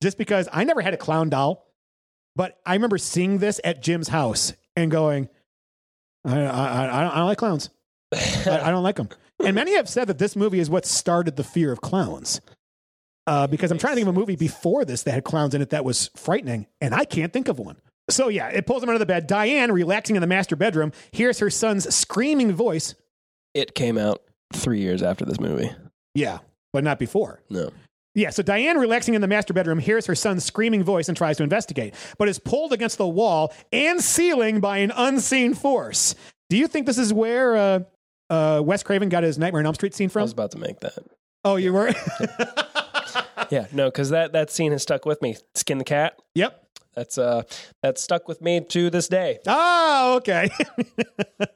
just 0.00 0.18
because 0.18 0.48
I 0.52 0.62
never 0.62 0.82
had 0.82 0.94
a 0.94 0.96
clown 0.96 1.30
doll, 1.30 1.66
but 2.36 2.60
I 2.64 2.74
remember 2.74 2.98
seeing 2.98 3.38
this 3.38 3.60
at 3.64 3.82
Jim's 3.82 4.06
house 4.06 4.52
and 4.76 4.92
going, 4.92 5.28
I, 6.24 6.38
I, 6.38 6.44
I, 6.44 7.00
I 7.00 7.02
don't, 7.02 7.12
I 7.12 7.16
don't 7.16 7.26
like 7.26 7.38
clowns. 7.38 7.70
I, 8.14 8.60
I 8.62 8.70
don't 8.70 8.84
like 8.84 8.96
them. 8.96 9.08
And 9.44 9.56
many 9.56 9.74
have 9.74 9.88
said 9.88 10.06
that 10.06 10.18
this 10.18 10.36
movie 10.36 10.60
is 10.60 10.70
what 10.70 10.86
started 10.86 11.34
the 11.34 11.42
fear 11.42 11.72
of 11.72 11.80
clowns. 11.80 12.40
Uh, 13.28 13.46
because 13.46 13.70
I'm 13.70 13.76
trying 13.76 13.92
to 13.92 13.96
think 13.96 14.08
of 14.08 14.16
a 14.16 14.18
movie 14.18 14.36
before 14.36 14.86
this 14.86 15.02
that 15.02 15.12
had 15.12 15.22
clowns 15.22 15.54
in 15.54 15.60
it 15.60 15.68
that 15.68 15.84
was 15.84 16.08
frightening, 16.16 16.66
and 16.80 16.94
I 16.94 17.04
can't 17.04 17.30
think 17.30 17.48
of 17.48 17.58
one. 17.58 17.76
So 18.08 18.28
yeah, 18.28 18.48
it 18.48 18.66
pulls 18.66 18.82
him 18.82 18.88
under 18.88 18.98
the 18.98 19.04
bed. 19.04 19.26
Diane, 19.26 19.70
relaxing 19.70 20.16
in 20.16 20.22
the 20.22 20.26
master 20.26 20.56
bedroom, 20.56 20.92
hears 21.12 21.38
her 21.40 21.50
son's 21.50 21.94
screaming 21.94 22.52
voice. 22.52 22.94
It 23.52 23.74
came 23.74 23.98
out 23.98 24.22
three 24.54 24.80
years 24.80 25.02
after 25.02 25.26
this 25.26 25.38
movie. 25.38 25.70
Yeah, 26.14 26.38
but 26.72 26.84
not 26.84 26.98
before. 26.98 27.42
No. 27.50 27.70
Yeah, 28.14 28.30
so 28.30 28.42
Diane, 28.42 28.78
relaxing 28.78 29.12
in 29.12 29.20
the 29.20 29.28
master 29.28 29.52
bedroom, 29.52 29.78
hears 29.78 30.06
her 30.06 30.14
son's 30.14 30.42
screaming 30.42 30.82
voice 30.82 31.08
and 31.08 31.16
tries 31.16 31.36
to 31.36 31.42
investigate, 31.42 31.94
but 32.16 32.30
is 32.30 32.38
pulled 32.38 32.72
against 32.72 32.96
the 32.96 33.06
wall 33.06 33.52
and 33.72 34.00
ceiling 34.02 34.60
by 34.60 34.78
an 34.78 34.90
unseen 34.96 35.52
force. 35.52 36.14
Do 36.48 36.56
you 36.56 36.66
think 36.66 36.86
this 36.86 36.96
is 36.96 37.12
where 37.12 37.56
uh, 37.56 37.80
uh, 38.30 38.62
Wes 38.64 38.82
Craven 38.82 39.10
got 39.10 39.22
his 39.22 39.36
Nightmare 39.36 39.60
on 39.60 39.66
Elm 39.66 39.74
Street 39.74 39.94
scene 39.94 40.08
from? 40.08 40.20
I 40.20 40.22
was 40.22 40.32
about 40.32 40.52
to 40.52 40.58
make 40.58 40.80
that. 40.80 40.98
Oh, 41.44 41.56
you 41.56 41.74
were? 41.74 41.92
Yeah, 43.50 43.66
no, 43.72 43.86
because 43.86 44.10
that 44.10 44.32
that 44.32 44.50
scene 44.50 44.72
has 44.72 44.82
stuck 44.82 45.06
with 45.06 45.22
me. 45.22 45.36
Skin 45.54 45.78
the 45.78 45.84
cat. 45.84 46.18
yep. 46.34 46.64
That's 46.94 47.16
uh 47.16 47.44
that's 47.82 48.02
stuck 48.02 48.28
with 48.28 48.42
me 48.42 48.60
to 48.60 48.90
this 48.90 49.08
day. 49.08 49.38
Oh, 49.46 50.16
okay. 50.16 50.50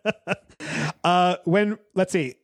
uh, 1.05 1.37
when 1.45 1.79
let's 1.95 2.13
see, 2.13 2.37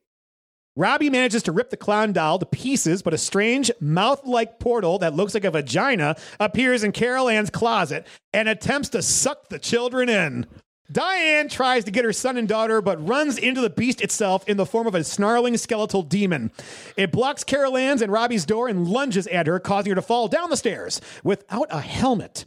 Robbie 0.77 1.09
manages 1.11 1.45
to 1.45 1.53
rip 1.53 1.71
the 1.71 1.77
clown 1.77 2.13
doll 2.13 2.39
to 2.41 2.47
pieces, 2.47 3.03
but 3.03 3.15
a 3.15 3.19
strange 3.19 3.71
mouth-like 3.81 4.59
portal 4.59 4.99
that 4.99 5.15
looks 5.15 5.35
like 5.35 5.45
a 5.45 5.51
vagina 5.51 6.17
appears 6.41 6.85
in 6.85 6.93
Carol 6.93 7.29
Ann's 7.29 7.51
closet 7.51 8.07
and 8.33 8.49
attempts 8.49 8.89
to 8.91 9.03
suck 9.03 9.49
the 9.49 9.59
children 9.59 10.09
in. 10.09 10.47
Diane 10.91 11.49
tries 11.49 11.85
to 11.85 11.91
get 11.91 12.05
her 12.05 12.13
son 12.13 12.39
and 12.39 12.49
daughter, 12.49 12.81
but 12.81 13.07
runs 13.07 13.37
into 13.37 13.61
the 13.61 13.69
beast 13.69 14.01
itself 14.01 14.49
in 14.49 14.57
the 14.57 14.65
form 14.65 14.87
of 14.87 14.95
a 14.95 15.05
snarling 15.05 15.57
skeletal 15.59 16.03
demon. 16.03 16.51
It 16.97 17.13
blocks 17.13 17.45
Carol 17.45 17.77
Ann's 17.77 18.01
and 18.01 18.11
Robbie's 18.11 18.47
door 18.47 18.69
and 18.69 18.89
lunges 18.89 19.27
at 19.27 19.47
her, 19.47 19.61
causing 19.61 19.91
her 19.91 19.97
to 19.97 20.03
fall 20.03 20.29
down 20.29 20.49
the 20.49 20.57
stairs 20.57 21.01
without 21.23 21.69
a 21.71 21.81
helmet. 21.81 22.47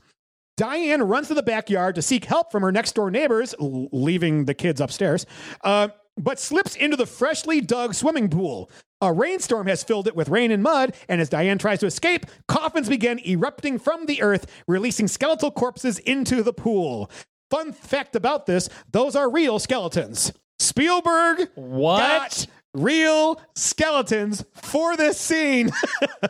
Diane 0.58 1.04
runs 1.04 1.28
to 1.28 1.34
the 1.34 1.44
backyard 1.44 1.96
to 1.96 2.02
seek 2.02 2.26
help 2.26 2.52
from 2.52 2.64
her 2.64 2.72
next 2.72 2.94
door 2.94 3.12
neighbors, 3.12 3.54
leaving 3.60 4.46
the 4.46 4.54
kids 4.54 4.82
upstairs, 4.82 5.26
uh, 5.64 5.89
but 6.18 6.39
slips 6.39 6.76
into 6.76 6.98
the 6.98 7.06
freshly 7.06 7.62
dug 7.62 7.94
swimming 7.94 8.30
pool. 8.30 8.70
A 9.02 9.12
rainstorm 9.12 9.66
has 9.68 9.84
filled 9.84 10.08
it 10.08 10.16
with 10.16 10.30
rain 10.30 10.52
and 10.52 10.62
mud, 10.62 10.94
and 11.10 11.22
as 11.22 11.30
Diane 11.30 11.58
tries 11.58 11.80
to 11.80 11.88
escape, 11.88 12.26
coffins 12.48 12.89
begin 12.89 13.20
erupting 13.28 13.80
from 13.80 14.06
the 14.06 14.22
earth, 14.22 14.46
releasing 14.68 15.08
skeletal 15.08 15.50
corpses 15.50 15.98
into 16.00 16.44
the 16.44 16.54
pool. 16.54 17.10
Fun 17.52 17.72
fact 17.74 18.16
about 18.16 18.45
this 18.47 18.70
those 18.91 19.16
are 19.16 19.30
real 19.30 19.60
skeletons. 19.60 20.34
Spielberg 20.58 21.49
What? 21.56 21.99
got 21.99 22.47
real 22.74 23.41
skeletons 23.56 24.43
for 24.54 24.95
this 24.97 25.20
scene. 25.20 25.70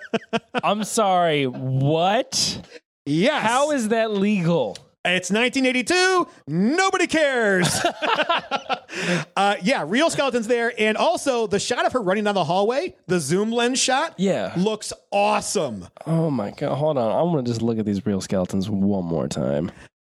I'm 0.63 0.83
sorry. 0.83 1.45
What? 1.45 2.61
yes. 3.05 3.43
How 3.45 3.71
is 3.71 3.89
that 3.89 4.11
legal? 4.11 4.77
It's 5.03 5.31
1982. 5.31 6.27
Nobody 6.47 7.07
cares. 7.07 7.67
uh, 9.35 9.55
yeah, 9.63 9.83
real 9.87 10.09
skeletons 10.09 10.47
there. 10.47 10.73
And 10.77 10.95
also, 10.97 11.47
the 11.47 11.59
shot 11.59 11.85
of 11.85 11.93
her 11.93 12.01
running 12.01 12.25
down 12.25 12.35
the 12.35 12.43
hallway, 12.43 12.95
the 13.07 13.19
zoom 13.19 13.51
lens 13.51 13.79
shot, 13.79 14.13
Yeah. 14.17 14.53
looks 14.57 14.93
awesome. 15.11 15.87
Oh 16.05 16.29
my 16.29 16.51
god! 16.51 16.75
Hold 16.75 16.97
on. 16.97 17.11
I'm 17.11 17.33
gonna 17.33 17.43
just 17.47 17.61
look 17.61 17.79
at 17.79 17.85
these 17.85 18.05
real 18.05 18.21
skeletons 18.21 18.69
one 18.69 19.05
more 19.05 19.27
time. 19.27 19.71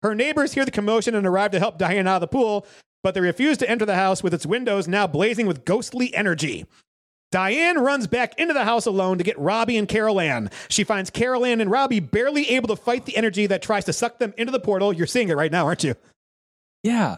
Her 0.07 0.15
neighbors 0.15 0.53
hear 0.53 0.65
the 0.65 0.71
commotion 0.71 1.17
and 1.17 1.27
arrive 1.27 1.51
to 1.51 1.59
help 1.59 1.79
Diane 1.79 2.07
out 2.07 2.17
of 2.17 2.21
the 2.21 2.29
pool, 2.29 2.65
but 3.03 3.15
they 3.15 3.21
refuse 3.21 3.59
to 3.59 3.69
enter 3.69 3.85
the 3.85 3.97
house 3.97 4.23
with 4.23 4.33
its 4.33 4.47
windows 4.47 4.87
now 4.87 5.09
blazing 5.09 5.49
with 5.49 5.65
ghostly 5.65 6.15
energy. 6.15 6.65
Diane 7.33 7.79
runs 7.81 8.07
back 8.07 8.39
into 8.39 8.55
the 8.55 8.63
house 8.63 8.87
alone 8.87 9.19
to 9.19 9.25
get 9.25 9.37
Robbie 9.37 9.77
and 9.77 9.89
Carol 9.89 10.21
Ann. 10.21 10.49
She 10.69 10.85
finds 10.85 11.11
Carol 11.11 11.45
Ann 11.45 11.61
and 11.61 11.73
Robbie 11.73 11.99
barely 11.99 12.49
able 12.51 12.69
to 12.69 12.77
fight 12.77 13.05
the 13.05 13.17
energy 13.17 13.49
that 13.49 13.63
tries 13.63 13.85
to 13.87 13.93
suck 13.93 14.21
them 14.21 14.33
into 14.37 14.53
the 14.53 14.61
portal. 14.61 14.93
You're 14.93 15.09
seeing 15.09 15.29
it 15.29 15.37
right 15.37 15.51
now, 15.51 15.67
aren't 15.67 15.83
you? 15.83 15.97
Yeah, 16.85 17.17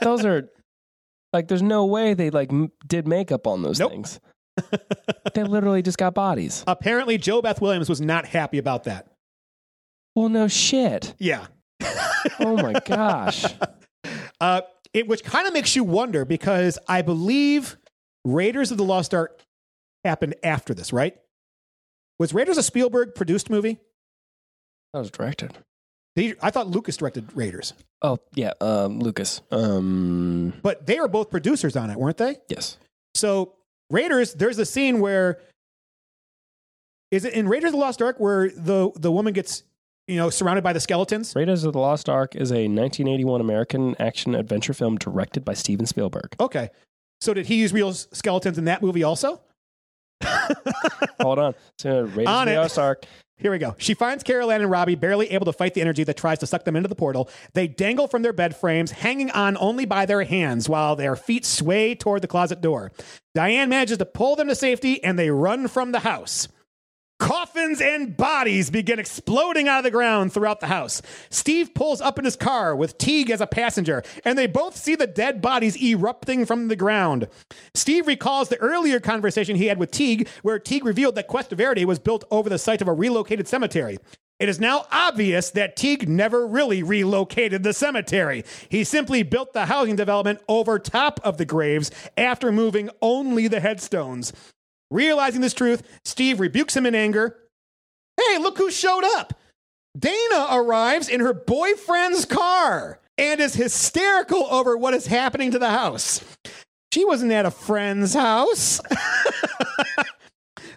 those 0.00 0.24
are 0.24 0.48
like. 1.32 1.48
There's 1.48 1.60
no 1.60 1.86
way 1.86 2.14
they 2.14 2.30
like 2.30 2.52
m- 2.52 2.70
did 2.86 3.08
makeup 3.08 3.48
on 3.48 3.62
those 3.62 3.80
Nope. 3.80 3.90
things. 3.90 4.20
they 5.34 5.42
literally 5.42 5.82
just 5.82 5.98
got 5.98 6.14
bodies. 6.14 6.62
Apparently, 6.68 7.18
JoBeth 7.18 7.60
Williams 7.60 7.88
was 7.88 8.00
not 8.00 8.26
happy 8.26 8.58
about 8.58 8.84
that. 8.84 9.08
Well, 10.14 10.28
no 10.28 10.46
shit. 10.46 11.14
Yeah. 11.18 11.46
Oh 12.40 12.56
my 12.56 12.74
gosh. 12.84 13.44
Uh, 14.40 14.62
it 14.92 15.06
which 15.06 15.22
kind 15.22 15.46
of 15.46 15.54
makes 15.54 15.76
you 15.76 15.84
wonder 15.84 16.24
because 16.24 16.76
I 16.88 17.02
believe 17.02 17.76
Raiders 18.24 18.72
of 18.72 18.76
the 18.76 18.82
Lost 18.84 19.14
Ark 19.14 19.40
happened 20.04 20.34
after 20.42 20.74
this, 20.74 20.92
right? 20.92 21.16
Was 22.18 22.34
Raiders 22.34 22.58
a 22.58 22.62
Spielberg 22.64 23.14
produced 23.14 23.48
movie? 23.50 23.78
That 24.92 24.98
was 24.98 25.12
directed. 25.12 25.56
They, 26.16 26.34
I 26.42 26.50
thought 26.50 26.66
Lucas 26.66 26.96
directed 26.96 27.30
Raiders, 27.36 27.72
Oh 28.02 28.18
yeah, 28.34 28.52
um, 28.60 28.98
Lucas. 28.98 29.40
Um, 29.52 30.52
but 30.60 30.84
they 30.86 30.98
were 30.98 31.06
both 31.08 31.30
producers 31.30 31.76
on 31.76 31.88
it, 31.90 31.96
weren't 31.96 32.16
they? 32.16 32.38
yes. 32.48 32.78
So 33.14 33.54
Raiders, 33.90 34.34
there's 34.34 34.58
a 34.58 34.66
scene 34.66 34.98
where 34.98 35.38
is 37.12 37.24
it 37.24 37.34
in 37.34 37.46
Raiders 37.48 37.68
of 37.68 37.72
the 37.74 37.78
Lost 37.78 38.02
Ark 38.02 38.16
where 38.18 38.50
the 38.50 38.90
the 38.96 39.12
woman 39.12 39.32
gets 39.32 39.62
you 40.12 40.18
know 40.18 40.30
surrounded 40.30 40.62
by 40.62 40.72
the 40.72 40.80
skeletons? 40.80 41.34
Raiders 41.34 41.64
of 41.64 41.72
the 41.72 41.78
Lost 41.78 42.08
Ark 42.08 42.36
is 42.36 42.50
a 42.50 42.68
1981 42.68 43.40
American 43.40 43.96
action 43.98 44.34
adventure 44.34 44.74
film 44.74 44.98
directed 44.98 45.44
by 45.44 45.54
Steven 45.54 45.86
Spielberg. 45.86 46.34
Okay, 46.38 46.70
so 47.20 47.32
did 47.34 47.46
he 47.46 47.56
use 47.56 47.72
real 47.72 47.92
skeletons 47.92 48.58
in 48.58 48.66
that 48.66 48.82
movie 48.82 49.02
also? 49.02 49.40
Hold 51.20 51.38
on. 51.38 51.54
So 51.78 52.02
Raiders 52.02 52.28
On 52.28 52.48
of 52.48 52.54
the 52.54 52.60
Lost 52.60 52.78
Ark. 52.78 53.04
Here 53.38 53.50
we 53.50 53.58
go. 53.58 53.74
She 53.76 53.94
finds 53.94 54.22
Carol 54.22 54.52
Ann 54.52 54.60
and 54.60 54.70
Robbie 54.70 54.94
barely 54.94 55.28
able 55.30 55.46
to 55.46 55.52
fight 55.52 55.74
the 55.74 55.80
energy 55.80 56.04
that 56.04 56.16
tries 56.16 56.38
to 56.40 56.46
suck 56.46 56.64
them 56.64 56.76
into 56.76 56.88
the 56.88 56.94
portal. 56.94 57.28
They 57.54 57.66
dangle 57.66 58.06
from 58.06 58.22
their 58.22 58.32
bed 58.32 58.54
frames, 58.54 58.92
hanging 58.92 59.32
on 59.32 59.56
only 59.58 59.84
by 59.84 60.06
their 60.06 60.22
hands 60.22 60.68
while 60.68 60.94
their 60.94 61.16
feet 61.16 61.44
sway 61.44 61.96
toward 61.96 62.22
the 62.22 62.28
closet 62.28 62.60
door. 62.60 62.92
Diane 63.34 63.68
manages 63.68 63.98
to 63.98 64.06
pull 64.06 64.36
them 64.36 64.46
to 64.46 64.54
safety 64.54 65.02
and 65.02 65.18
they 65.18 65.30
run 65.30 65.66
from 65.66 65.90
the 65.90 66.00
house. 66.00 66.46
Coffins 67.22 67.80
and 67.80 68.16
bodies 68.16 68.68
begin 68.68 68.98
exploding 68.98 69.68
out 69.68 69.78
of 69.78 69.84
the 69.84 69.92
ground 69.92 70.32
throughout 70.32 70.58
the 70.58 70.66
house. 70.66 71.00
Steve 71.30 71.72
pulls 71.72 72.00
up 72.00 72.18
in 72.18 72.24
his 72.24 72.34
car 72.34 72.74
with 72.74 72.98
Teague 72.98 73.30
as 73.30 73.40
a 73.40 73.46
passenger, 73.46 74.02
and 74.24 74.36
they 74.36 74.48
both 74.48 74.76
see 74.76 74.96
the 74.96 75.06
dead 75.06 75.40
bodies 75.40 75.80
erupting 75.80 76.44
from 76.46 76.66
the 76.66 76.74
ground. 76.74 77.28
Steve 77.74 78.08
recalls 78.08 78.48
the 78.48 78.58
earlier 78.58 78.98
conversation 78.98 79.54
he 79.54 79.66
had 79.66 79.78
with 79.78 79.92
Teague, 79.92 80.26
where 80.42 80.58
Teague 80.58 80.84
revealed 80.84 81.14
that 81.14 81.28
Cuesta 81.28 81.54
Verde 81.54 81.84
was 81.84 82.00
built 82.00 82.24
over 82.32 82.48
the 82.48 82.58
site 82.58 82.82
of 82.82 82.88
a 82.88 82.92
relocated 82.92 83.46
cemetery. 83.46 83.98
It 84.40 84.48
is 84.48 84.58
now 84.58 84.86
obvious 84.90 85.50
that 85.50 85.76
Teague 85.76 86.08
never 86.08 86.44
really 86.44 86.82
relocated 86.82 87.62
the 87.62 87.72
cemetery. 87.72 88.44
He 88.68 88.82
simply 88.82 89.22
built 89.22 89.52
the 89.52 89.66
housing 89.66 89.94
development 89.94 90.40
over 90.48 90.76
top 90.80 91.20
of 91.22 91.38
the 91.38 91.44
graves 91.44 91.92
after 92.16 92.50
moving 92.50 92.90
only 93.00 93.46
the 93.46 93.60
headstones. 93.60 94.32
Realizing 94.92 95.40
this 95.40 95.54
truth, 95.54 95.82
Steve 96.04 96.38
rebukes 96.38 96.76
him 96.76 96.84
in 96.84 96.94
anger. 96.94 97.38
Hey, 98.20 98.36
look 98.36 98.58
who 98.58 98.70
showed 98.70 99.04
up! 99.04 99.32
Dana 99.98 100.48
arrives 100.50 101.08
in 101.08 101.20
her 101.20 101.32
boyfriend's 101.32 102.26
car 102.26 103.00
and 103.16 103.40
is 103.40 103.54
hysterical 103.54 104.44
over 104.50 104.76
what 104.76 104.92
is 104.92 105.06
happening 105.06 105.50
to 105.50 105.58
the 105.58 105.70
house. 105.70 106.22
She 106.92 107.06
wasn't 107.06 107.32
at 107.32 107.46
a 107.46 107.50
friend's 107.50 108.12
house. 108.12 108.80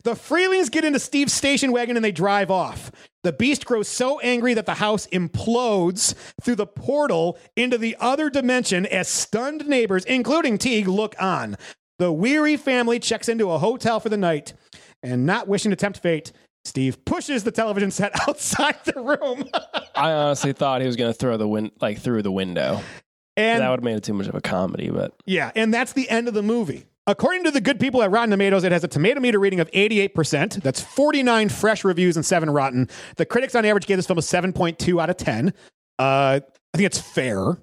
the 0.03 0.15
Freelings 0.15 0.71
get 0.71 0.85
into 0.85 0.99
Steve's 0.99 1.33
station 1.33 1.73
wagon 1.73 1.97
and 1.97 2.05
they 2.05 2.13
drive 2.13 2.49
off. 2.49 2.91
The 3.23 3.33
beast 3.33 3.65
grows 3.65 3.89
so 3.89 4.19
angry 4.21 4.53
that 4.53 4.65
the 4.65 4.75
house 4.75 5.07
implodes 5.07 6.13
through 6.41 6.55
the 6.55 6.67
portal 6.67 7.37
into 7.57 7.77
the 7.77 7.97
other 7.99 8.29
dimension 8.29 8.85
as 8.85 9.09
stunned 9.09 9.67
neighbors, 9.67 10.05
including 10.05 10.57
Teague, 10.57 10.87
look 10.87 11.15
on. 11.19 11.57
The 11.99 12.11
weary 12.11 12.57
family 12.57 12.99
checks 12.99 13.29
into 13.29 13.51
a 13.51 13.57
hotel 13.57 13.99
for 13.99 14.09
the 14.09 14.17
night, 14.17 14.53
and 15.01 15.25
not 15.25 15.47
wishing 15.47 15.71
to 15.71 15.75
tempt 15.75 15.99
fate, 15.99 16.31
Steve 16.65 17.03
pushes 17.05 17.43
the 17.43 17.51
television 17.51 17.91
set 17.91 18.11
outside 18.27 18.77
the 18.83 19.01
room. 19.01 19.47
I 19.95 20.11
honestly 20.11 20.53
thought 20.53 20.81
he 20.81 20.87
was 20.87 20.95
going 20.95 21.11
to 21.11 21.17
throw 21.17 21.37
the 21.37 21.47
win 21.47 21.71
like 21.79 21.99
through 21.99 22.23
the 22.23 22.31
window. 22.31 22.81
And 23.37 23.61
that 23.61 23.69
would 23.69 23.79
have 23.79 23.83
made 23.83 23.97
it 23.97 24.03
too 24.03 24.13
much 24.13 24.27
of 24.27 24.35
a 24.35 24.41
comedy, 24.41 24.89
but 24.89 25.13
Yeah, 25.25 25.51
and 25.55 25.73
that's 25.73 25.93
the 25.93 26.09
end 26.09 26.27
of 26.27 26.33
the 26.33 26.43
movie. 26.43 26.85
According 27.07 27.43
to 27.43 27.51
the 27.51 27.61
good 27.61 27.79
people 27.79 28.01
at 28.01 28.09
Rotten 28.09 28.31
Tomatoes, 28.31 28.63
it 28.63 28.71
has 28.71 28.83
a 28.83 28.87
tomato 28.87 29.19
meter 29.19 29.39
reading 29.39 29.59
of 29.59 29.69
88%. 29.71 30.63
That's 30.63 30.81
49 30.81 31.49
fresh 31.49 31.83
reviews 31.83 32.15
and 32.15 32.25
7 32.25 32.49
rotten. 32.49 32.89
The 33.17 33.25
critics 33.25 33.53
on 33.53 33.63
average 33.63 33.85
gave 33.85 33.97
this 33.97 34.07
film 34.07 34.17
a 34.17 34.21
7.2 34.21 35.01
out 35.01 35.11
of 35.11 35.17
10. 35.17 35.49
Uh, 35.99 36.39
I 36.73 36.77
think 36.77 36.87
it's 36.87 36.99
fair. 36.99 37.57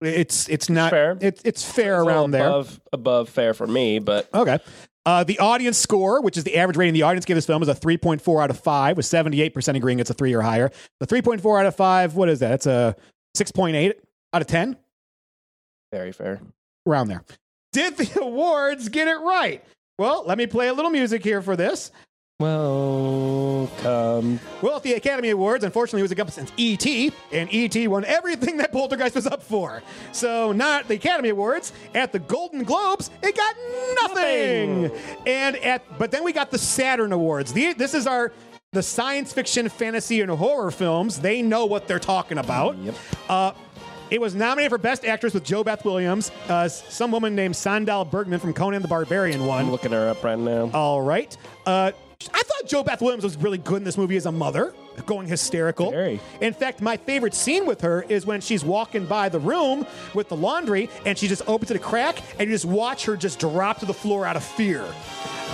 It's 0.00 0.48
it's 0.48 0.70
not 0.70 0.90
fair. 0.90 1.18
It's 1.20 1.42
it's 1.44 1.64
fair 1.64 2.00
It's 2.00 2.08
around 2.08 2.30
there. 2.30 2.46
above 2.46 2.80
above 2.92 3.28
fair 3.28 3.52
for 3.54 3.66
me. 3.66 3.98
But 3.98 4.28
Okay. 4.34 4.58
Uh, 5.06 5.24
the 5.24 5.38
audience 5.38 5.78
score, 5.78 6.20
which 6.20 6.36
is 6.36 6.44
the 6.44 6.56
average 6.58 6.76
rating 6.76 6.92
the 6.92 7.02
audience 7.02 7.24
gave 7.24 7.34
this 7.34 7.46
film, 7.46 7.62
is 7.62 7.68
a 7.68 7.74
3.4 7.74 8.42
out 8.42 8.50
of 8.50 8.60
5, 8.60 8.98
with 8.98 9.06
78% 9.06 9.74
agreeing 9.76 9.98
it's 9.98 10.10
a 10.10 10.14
3 10.14 10.34
or 10.34 10.42
higher. 10.42 10.70
The 11.00 11.06
3.4 11.06 11.58
out 11.60 11.64
of 11.66 11.74
5, 11.74 12.16
what 12.16 12.28
is 12.28 12.40
that? 12.40 12.52
It's 12.52 12.66
a 12.66 12.94
6.8 13.34 13.94
out 14.34 14.42
of 14.42 14.46
10? 14.46 14.76
very 15.90 16.12
fair. 16.12 16.40
around 16.86 17.08
there. 17.08 17.24
Did 17.72 17.96
the 17.96 18.20
awards 18.22 18.90
get 18.90 19.08
it 19.08 19.18
right? 19.20 19.64
Well, 19.98 20.22
let 20.26 20.36
me 20.36 20.46
play 20.46 20.68
a 20.68 20.74
little 20.74 20.90
music 20.90 21.24
here 21.24 21.40
for 21.40 21.56
this. 21.56 21.90
Welcome. 22.40 24.40
Well, 24.62 24.76
at 24.76 24.82
the 24.82 24.94
Academy 24.94 25.28
Awards, 25.28 25.62
unfortunately, 25.62 26.00
it 26.00 26.04
was 26.04 26.12
against 26.12 26.54
E.T., 26.56 27.12
and 27.32 27.52
E.T. 27.52 27.86
won 27.86 28.06
everything 28.06 28.56
that 28.56 28.72
Poltergeist 28.72 29.14
was 29.14 29.26
up 29.26 29.42
for. 29.42 29.82
So, 30.12 30.52
not 30.52 30.88
the 30.88 30.94
Academy 30.94 31.28
Awards. 31.28 31.74
At 31.94 32.12
the 32.12 32.18
Golden 32.18 32.64
Globes, 32.64 33.10
it 33.22 33.36
got 33.36 33.56
nothing. 34.02 34.90
And 35.26 35.56
at, 35.56 35.82
but 35.98 36.10
then 36.10 36.24
we 36.24 36.32
got 36.32 36.50
the 36.50 36.56
Saturn 36.56 37.12
Awards. 37.12 37.52
The, 37.52 37.74
this 37.74 37.92
is 37.92 38.06
our 38.06 38.32
the 38.72 38.82
science 38.82 39.34
fiction, 39.34 39.68
fantasy, 39.68 40.22
and 40.22 40.30
horror 40.30 40.70
films. 40.70 41.20
They 41.20 41.42
know 41.42 41.66
what 41.66 41.88
they're 41.88 41.98
talking 41.98 42.38
about. 42.38 42.78
Yep. 42.78 42.94
Uh, 43.28 43.52
it 44.10 44.18
was 44.18 44.34
nominated 44.34 44.70
for 44.70 44.78
Best 44.78 45.04
Actress 45.04 45.34
with 45.34 45.44
JoBeth 45.44 45.84
Williams. 45.84 46.32
Uh, 46.48 46.68
some 46.68 47.12
woman 47.12 47.34
named 47.34 47.54
Sandahl 47.54 48.10
Bergman 48.10 48.40
from 48.40 48.54
Conan 48.54 48.80
the 48.80 48.88
Barbarian 48.88 49.44
won. 49.44 49.66
I'm 49.66 49.70
looking 49.70 49.92
her 49.92 50.08
up 50.08 50.24
right 50.24 50.38
now. 50.38 50.70
All 50.72 51.02
right. 51.02 51.36
Uh, 51.66 51.92
I 52.34 52.42
thought 52.42 52.66
JoBeth 52.66 53.00
Williams 53.00 53.24
was 53.24 53.36
really 53.38 53.58
good 53.58 53.78
in 53.78 53.84
this 53.84 53.96
movie 53.96 54.16
as 54.16 54.26
a 54.26 54.32
mother, 54.32 54.74
going 55.06 55.26
hysterical. 55.26 55.90
Very. 55.90 56.20
In 56.40 56.52
fact, 56.52 56.82
my 56.82 56.96
favorite 56.98 57.32
scene 57.34 57.64
with 57.64 57.80
her 57.80 58.02
is 58.08 58.26
when 58.26 58.40
she's 58.42 58.62
walking 58.62 59.06
by 59.06 59.30
the 59.30 59.38
room 59.38 59.86
with 60.14 60.28
the 60.28 60.36
laundry 60.36 60.90
and 61.06 61.16
she 61.16 61.28
just 61.28 61.42
opens 61.48 61.70
it 61.70 61.76
a 61.76 61.80
crack 61.80 62.22
and 62.38 62.48
you 62.48 62.54
just 62.54 62.66
watch 62.66 63.06
her 63.06 63.16
just 63.16 63.38
drop 63.40 63.78
to 63.78 63.86
the 63.86 63.94
floor 63.94 64.26
out 64.26 64.36
of 64.36 64.44
fear. 64.44 64.84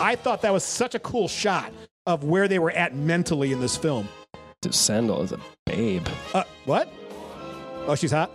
I 0.01 0.17
thought 0.17 0.43
that 0.43 0.53
was 0.53 0.65
such 0.65 0.95
a 0.95 0.99
cool 0.99 1.29
shot 1.29 1.73
of 2.05 2.25
where 2.25 2.49
they 2.49 2.59
were 2.59 2.73
at 2.73 2.95
mentally 2.95 3.53
in 3.53 3.61
this 3.61 3.77
film. 3.77 4.09
Dude, 4.61 4.73
Sandahl 4.73 5.23
is 5.23 5.33
a 5.33 5.41
babe. 5.67 6.07
Uh, 6.35 6.43
what? 6.65 6.93
Oh, 7.87 7.95
she's 7.95 8.11
hot? 8.11 8.31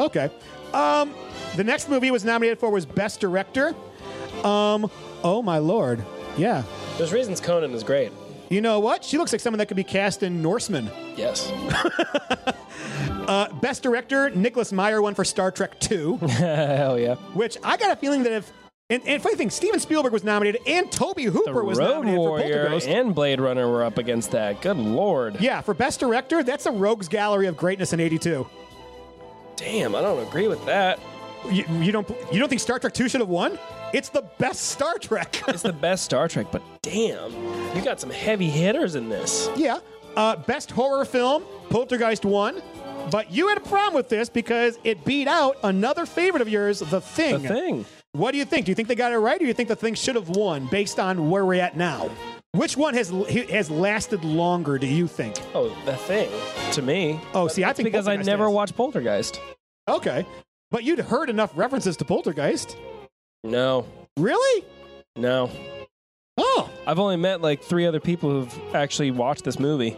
Okay. 0.00 0.28
Um, 0.72 1.14
the 1.54 1.62
next 1.62 1.88
movie 1.88 2.10
was 2.10 2.24
nominated 2.24 2.58
for 2.58 2.70
was 2.70 2.84
Best 2.84 3.20
Director. 3.20 3.68
Um, 4.42 4.90
oh 5.22 5.40
my 5.44 5.58
lord. 5.58 6.04
Yeah. 6.36 6.64
There's 6.98 7.12
reasons 7.12 7.40
Conan 7.40 7.72
is 7.74 7.82
great. 7.82 8.12
You 8.50 8.60
know 8.60 8.78
what? 8.78 9.04
She 9.04 9.18
looks 9.18 9.32
like 9.32 9.40
someone 9.40 9.58
that 9.58 9.66
could 9.66 9.76
be 9.76 9.84
cast 9.84 10.22
in 10.22 10.42
Norseman. 10.42 10.90
Yes. 11.16 11.52
Uh, 13.26 13.50
Best 13.54 13.82
Director, 13.82 14.28
Nicholas 14.30 14.70
Meyer 14.70 15.00
won 15.00 15.14
for 15.14 15.24
Star 15.24 15.50
Trek 15.50 15.80
2, 15.80 16.16
Hell 16.28 16.98
yeah. 16.98 17.14
which 17.32 17.56
I 17.64 17.78
got 17.78 17.90
a 17.92 17.96
feeling 17.96 18.22
that 18.24 18.32
if. 18.32 18.52
And, 18.90 19.02
and 19.06 19.22
funny 19.22 19.34
thing, 19.36 19.48
Steven 19.48 19.80
Spielberg 19.80 20.12
was 20.12 20.24
nominated 20.24 20.60
and 20.66 20.92
Tobe 20.92 21.16
The 21.16 21.24
Hooper 21.24 21.64
was 21.64 21.78
Road 21.78 21.88
nominated 21.94 22.18
for 22.18 22.28
Warrior 22.28 22.52
Poltergeist. 22.66 22.88
and 22.88 23.14
Blade 23.14 23.40
Runner 23.40 23.66
were 23.66 23.82
up 23.82 23.96
against 23.96 24.32
that. 24.32 24.60
Good 24.60 24.76
lord. 24.76 25.40
yeah, 25.40 25.62
for 25.62 25.72
Best 25.72 26.00
Director, 26.00 26.42
that's 26.42 26.66
a 26.66 26.70
Rogues 26.70 27.08
Gallery 27.08 27.46
of 27.46 27.56
Greatness 27.56 27.94
in 27.94 28.00
82. 28.00 28.46
Damn, 29.56 29.94
I 29.94 30.02
don't 30.02 30.22
agree 30.26 30.46
with 30.48 30.64
that. 30.66 31.00
You, 31.50 31.64
you 31.80 31.92
don't 31.92 32.08
you 32.32 32.38
don't 32.40 32.48
think 32.48 32.60
Star 32.60 32.78
Trek 32.78 32.94
2 32.94 33.08
should 33.08 33.20
have 33.20 33.28
won? 33.28 33.58
It's 33.92 34.08
the 34.08 34.22
best 34.38 34.62
Star 34.70 34.98
Trek. 34.98 35.42
It's 35.48 35.62
the 35.62 35.72
best 35.72 36.04
Star 36.04 36.26
Trek, 36.28 36.46
but 36.50 36.62
damn, 36.82 37.32
you 37.76 37.82
got 37.82 38.00
some 38.00 38.10
heavy 38.10 38.48
hitters 38.48 38.94
in 38.94 39.08
this. 39.08 39.48
Yeah. 39.56 39.78
Uh, 40.16 40.36
best 40.36 40.70
horror 40.70 41.04
film, 41.04 41.44
Poltergeist 41.70 42.24
won. 42.24 42.62
But 43.10 43.30
you 43.30 43.48
had 43.48 43.58
a 43.58 43.62
problem 43.62 43.94
with 43.94 44.08
this 44.08 44.28
because 44.28 44.78
it 44.84 45.04
beat 45.04 45.28
out 45.28 45.58
another 45.62 46.06
favorite 46.06 46.40
of 46.40 46.48
yours, 46.48 46.78
The 46.80 47.00
Thing. 47.00 47.42
The 47.42 47.48
thing. 47.48 47.84
What 48.12 48.32
do 48.32 48.38
you 48.38 48.44
think? 48.44 48.64
Do 48.66 48.70
you 48.70 48.74
think 48.74 48.88
they 48.88 48.94
got 48.94 49.12
it 49.12 49.18
right, 49.18 49.36
or 49.36 49.40
do 49.40 49.46
you 49.46 49.52
think 49.52 49.68
The 49.68 49.76
Thing 49.76 49.94
should 49.94 50.14
have 50.14 50.30
won 50.30 50.66
based 50.70 50.98
on 50.98 51.28
where 51.30 51.44
we're 51.44 51.60
at 51.60 51.76
now? 51.76 52.10
Which 52.52 52.76
one 52.76 52.94
has 52.94 53.10
has 53.50 53.70
lasted 53.70 54.24
longer? 54.24 54.78
Do 54.78 54.86
you 54.86 55.06
think? 55.08 55.36
Oh, 55.54 55.76
the 55.84 55.96
thing. 55.96 56.30
To 56.72 56.82
me. 56.82 57.20
Oh, 57.34 57.48
see, 57.48 57.64
I 57.64 57.72
think 57.72 57.84
because 57.84 58.06
I 58.08 58.16
never 58.16 58.44
has. 58.44 58.54
watched 58.54 58.76
Poltergeist. 58.76 59.40
Okay, 59.88 60.24
but 60.74 60.82
you'd 60.82 60.98
heard 60.98 61.30
enough 61.30 61.52
references 61.56 61.96
to 61.96 62.04
Poltergeist. 62.04 62.76
No, 63.44 63.86
Really? 64.16 64.64
no. 65.14 65.48
Oh, 66.36 66.68
I've 66.84 66.98
only 66.98 67.14
met 67.16 67.40
like 67.40 67.62
three 67.62 67.86
other 67.86 68.00
people 68.00 68.28
who've 68.28 68.74
actually 68.74 69.12
watched 69.12 69.44
this 69.44 69.60
movie. 69.60 69.96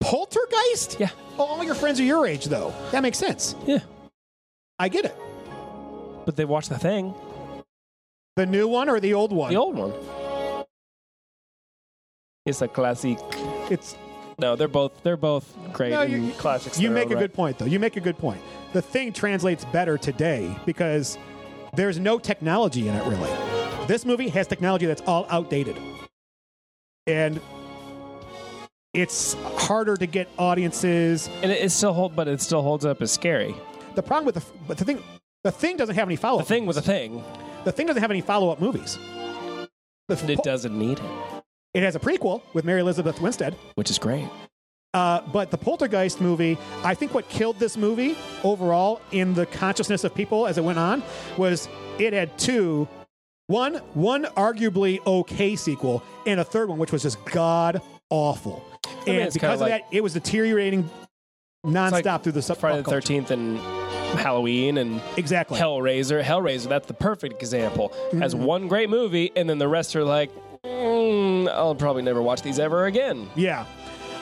Poltergeist? 0.00 0.98
Yeah. 0.98 1.10
Oh, 1.38 1.44
all 1.44 1.62
your 1.62 1.76
friends 1.76 2.00
are 2.00 2.02
your 2.02 2.26
age, 2.26 2.46
though. 2.46 2.74
That 2.90 3.04
makes 3.04 3.16
sense. 3.16 3.54
Yeah, 3.64 3.78
I 4.80 4.88
get 4.88 5.04
it. 5.04 5.16
but 6.26 6.34
they 6.34 6.44
watched 6.44 6.68
the 6.70 6.78
thing, 6.78 7.14
The 8.34 8.44
new 8.46 8.66
one 8.66 8.88
or 8.88 8.98
the 8.98 9.14
old 9.14 9.30
one? 9.32 9.52
the 9.52 9.56
old 9.56 9.76
one. 9.76 9.92
It's 12.44 12.60
a 12.60 12.66
classic. 12.66 13.18
It's 13.70 13.94
No, 14.38 14.56
they're 14.56 14.68
both 14.68 15.02
they're 15.02 15.16
both 15.16 15.56
great 15.72 15.90
No, 15.90 16.02
you- 16.02 16.32
classics. 16.32 16.78
You 16.80 16.90
make 16.90 17.10
a 17.10 17.14
own 17.14 17.20
good 17.20 17.30
right. 17.30 17.32
point, 17.32 17.58
though. 17.58 17.66
You 17.66 17.78
make 17.78 17.96
a 17.96 18.00
good 18.00 18.18
point. 18.18 18.40
The 18.72 18.82
thing 18.82 19.12
translates 19.12 19.64
better 19.66 19.96
today 19.96 20.56
because 20.66 21.18
there's 21.74 21.98
no 21.98 22.18
technology 22.18 22.88
in 22.88 22.94
it, 22.94 23.04
really. 23.06 23.30
This 23.86 24.04
movie 24.04 24.28
has 24.28 24.46
technology 24.46 24.86
that's 24.86 25.02
all 25.02 25.26
outdated. 25.30 25.76
And 27.06 27.40
it's 28.94 29.34
harder 29.56 29.96
to 29.96 30.06
get 30.06 30.28
audiences. 30.38 31.28
And 31.42 31.50
it, 31.52 31.64
it 31.64 31.70
still 31.70 31.92
hold, 31.92 32.16
but 32.16 32.28
it 32.28 32.40
still 32.40 32.62
holds 32.62 32.84
up 32.84 33.02
as 33.02 33.12
scary. 33.12 33.54
The 33.94 34.02
problem 34.02 34.24
with 34.26 34.36
the 34.36 34.44
but 34.66 34.78
the 34.78 34.84
thing 34.84 35.02
the 35.42 35.52
thing 35.52 35.76
doesn't 35.76 35.94
have 35.94 36.08
any 36.08 36.16
follow 36.16 36.40
up. 36.40 36.46
The 36.46 36.54
thing 36.54 36.66
was 36.66 36.76
a 36.76 36.82
thing, 36.82 37.22
The 37.64 37.72
thing 37.72 37.86
doesn't 37.86 38.00
have 38.00 38.10
any 38.10 38.22
follow 38.22 38.50
up 38.50 38.60
movies. 38.60 38.98
The, 40.08 40.32
it 40.32 40.42
doesn't 40.42 40.76
need 40.78 40.98
it, 40.98 41.33
it 41.74 41.82
has 41.82 41.94
a 41.94 41.98
prequel 42.00 42.42
with 42.54 42.64
Mary 42.64 42.80
Elizabeth 42.80 43.20
Winstead. 43.20 43.54
which 43.74 43.90
is 43.90 43.98
great. 43.98 44.28
Uh, 44.94 45.20
but 45.32 45.50
the 45.50 45.58
Poltergeist 45.58 46.20
movie, 46.20 46.56
I 46.84 46.94
think 46.94 47.12
what 47.14 47.28
killed 47.28 47.58
this 47.58 47.76
movie 47.76 48.16
overall 48.44 49.00
in 49.10 49.34
the 49.34 49.44
consciousness 49.46 50.04
of 50.04 50.14
people 50.14 50.46
as 50.46 50.56
it 50.56 50.62
went 50.62 50.78
on 50.78 51.02
was 51.36 51.68
it 51.98 52.12
had 52.12 52.38
two, 52.38 52.86
one, 53.48 53.74
one 53.94 54.24
arguably 54.36 55.04
okay 55.04 55.56
sequel, 55.56 56.02
and 56.26 56.38
a 56.38 56.44
third 56.44 56.68
one 56.68 56.78
which 56.78 56.92
was 56.92 57.02
just 57.02 57.22
god 57.26 57.82
awful. 58.08 58.64
mean, 59.06 59.16
And 59.16 59.24
it's 59.26 59.34
because 59.34 59.60
of 59.60 59.68
like- 59.68 59.82
that, 59.82 59.96
it 59.96 60.00
was 60.02 60.12
deteriorating 60.12 60.88
nonstop 61.66 62.22
through 62.22 62.32
the 62.32 62.42
sub- 62.42 62.58
Friday 62.58 62.78
the 62.78 62.84
culture. 62.84 63.00
Thirteenth 63.00 63.30
and 63.32 63.58
Halloween 64.18 64.78
and 64.78 65.00
exactly 65.16 65.58
Hellraiser. 65.58 66.22
Hellraiser, 66.22 66.68
that's 66.68 66.86
the 66.86 66.94
perfect 66.94 67.34
example. 67.42 67.92
Has 68.20 68.34
Mhm. 68.34 68.38
one 68.44 68.68
great 68.68 68.88
movie, 68.90 69.32
and 69.34 69.50
then 69.50 69.58
the 69.58 69.66
rest 69.66 69.96
are 69.96 70.04
like, 70.04 70.30
mm, 70.64 71.48
I'll 71.50 71.74
probably 71.74 72.02
never 72.02 72.22
watch 72.22 72.42
these 72.42 72.58
ever 72.58 72.86
again. 72.86 73.28
Yeah. 73.34 73.66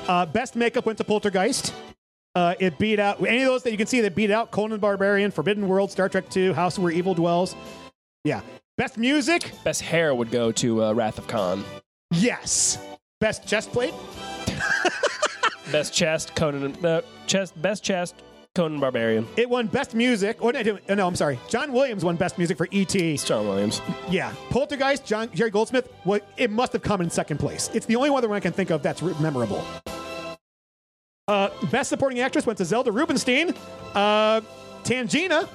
Uh, 0.09 0.26
best 0.26 0.57
makeup 0.57 0.84
went 0.86 0.99
to 0.99 1.05
Poltergeist. 1.05 1.72
Uh, 2.34 2.55
it 2.59 2.78
beat 2.78 2.99
out 2.99 3.20
any 3.24 3.43
of 3.43 3.47
those 3.49 3.62
that 3.62 3.72
you 3.72 3.76
can 3.76 3.86
see 3.86 4.01
that 4.01 4.14
beat 4.14 4.30
out 4.30 4.51
Conan 4.51 4.70
the 4.72 4.78
Barbarian, 4.78 5.30
Forbidden 5.30 5.68
World, 5.68 5.90
Star 5.90 6.09
Trek 6.09 6.34
II, 6.34 6.53
House 6.55 6.78
Where 6.78 6.90
Evil 6.93 7.14
Dwells. 7.14 7.55
Yeah. 8.24 8.40
Best 8.78 8.97
music, 8.97 9.53
Best 9.64 9.82
hair 9.82 10.14
would 10.14 10.30
go 10.30 10.51
to 10.53 10.82
uh, 10.84 10.93
Wrath 10.95 11.18
of 11.18 11.26
Khan. 11.26 11.62
yes. 12.11 12.78
Best 13.20 13.47
chest 13.47 13.70
plate, 13.70 13.95
Best 15.70 15.95
chest, 15.95 16.34
Conan. 16.34 16.76
No, 16.82 17.03
chest. 17.28 17.61
Best 17.62 17.84
chest, 17.84 18.16
Conan 18.55 18.80
Barbarian. 18.80 19.26
it 19.36 19.48
won 19.48 19.66
best 19.66 19.94
music. 19.94 20.36
Oh, 20.42 20.50
no, 20.50 21.07
I'm 21.09 21.16
sorry. 21.16 21.38
John 21.48 21.72
Williams 21.72 22.05
won 22.05 22.16
best 22.16 22.36
music 22.36 22.59
for 22.59 22.68
E.T. 22.70 23.16
John 23.18 23.48
Williams. 23.48 23.80
Yeah. 24.11 24.32
Poltergeist, 24.50 25.07
John 25.07 25.30
Jerry 25.32 25.50
Goldsmith, 25.50 25.90
what 26.05 26.26
it 26.36 26.50
must 26.50 26.72
have 26.74 26.82
come 26.82 27.00
in 27.00 27.09
second 27.09 27.38
place. 27.38 27.70
It's 27.72 27.86
the 27.86 27.96
only 27.96 28.11
other 28.11 28.28
one 28.28 28.36
I 28.36 28.40
can 28.40 28.53
think 28.53 28.70
of 28.70 28.82
that's 28.82 29.00
memorable. 29.20 29.64
Uh, 31.28 31.48
best 31.70 31.88
supporting 31.88 32.20
actress 32.20 32.44
went 32.44 32.59
to 32.59 32.64
Zelda 32.66 32.92
Rubinstein. 32.92 33.55
Uh, 33.94 34.42
Tangina, 34.84 35.48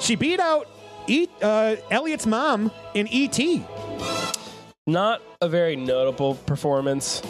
she 0.00 0.16
beat 0.16 0.40
out 0.40 0.66
e- 1.06 1.28
uh, 1.42 1.76
Elliot's 1.90 2.26
mom 2.26 2.72
in 2.94 3.06
E.T. 3.08 3.64
Not 4.88 5.22
a 5.40 5.48
very 5.48 5.76
notable 5.76 6.34
performance. 6.34 7.22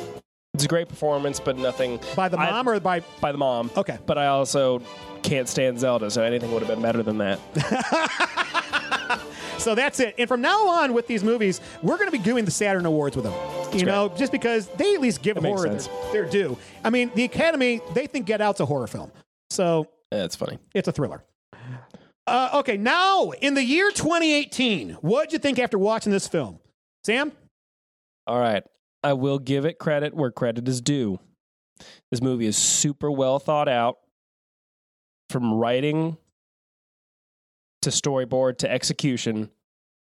It's 0.60 0.64
a 0.66 0.68
great 0.68 0.88
performance, 0.88 1.40
but 1.40 1.56
nothing 1.56 1.98
By 2.14 2.28
the 2.28 2.38
I- 2.38 2.50
mom 2.50 2.68
or 2.68 2.78
by 2.80 3.00
by 3.20 3.32
the 3.32 3.38
mom. 3.38 3.70
Okay. 3.76 3.98
But 4.06 4.18
I 4.18 4.26
also 4.26 4.82
can't 5.22 5.48
stand 5.48 5.80
Zelda, 5.80 6.10
so 6.10 6.22
anything 6.22 6.52
would 6.52 6.62
have 6.62 6.68
been 6.70 6.82
better 6.82 7.02
than 7.02 7.18
that. 7.18 7.38
So 9.58 9.74
that's 9.74 10.00
it. 10.00 10.14
And 10.16 10.26
from 10.26 10.40
now 10.40 10.66
on 10.68 10.94
with 10.94 11.06
these 11.06 11.22
movies, 11.22 11.60
we're 11.82 11.98
going 11.98 12.10
to 12.10 12.16
be 12.16 12.22
doing 12.24 12.46
the 12.46 12.50
Saturn 12.50 12.86
Awards 12.86 13.14
with 13.14 13.26
them. 13.26 13.34
You 13.78 13.84
know, 13.84 14.08
just 14.16 14.32
because 14.32 14.68
they 14.68 14.94
at 14.94 15.02
least 15.02 15.20
give 15.20 15.36
makes 15.36 15.60
horror 15.60 15.68
sense. 15.78 15.86
their, 16.12 16.22
their 16.22 16.30
due. 16.30 16.56
I 16.82 16.88
mean, 16.88 17.10
the 17.14 17.24
Academy, 17.24 17.82
they 17.92 18.06
think 18.06 18.24
Get 18.24 18.40
Out's 18.40 18.60
a 18.60 18.64
horror 18.64 18.86
film. 18.86 19.12
So 19.50 19.86
That's 20.10 20.34
funny. 20.34 20.58
it's 20.74 20.88
a 20.88 20.92
thriller. 20.92 21.22
Uh, 22.26 22.50
okay, 22.54 22.78
now 22.78 23.32
in 23.32 23.52
the 23.52 23.62
year 23.62 23.90
2018, 23.90 24.92
what'd 25.02 25.34
you 25.34 25.38
think 25.38 25.58
after 25.58 25.76
watching 25.78 26.10
this 26.10 26.26
film? 26.26 26.58
Sam? 27.04 27.30
All 28.26 28.40
right. 28.40 28.64
I 29.02 29.14
will 29.14 29.38
give 29.38 29.64
it 29.64 29.78
credit 29.78 30.14
where 30.14 30.30
credit 30.30 30.68
is 30.68 30.80
due. 30.80 31.18
This 32.10 32.20
movie 32.20 32.46
is 32.46 32.56
super 32.56 33.10
well 33.10 33.38
thought 33.38 33.68
out 33.68 33.98
from 35.30 35.54
writing 35.54 36.16
to 37.82 37.90
storyboard 37.90 38.58
to 38.58 38.70
execution. 38.70 39.50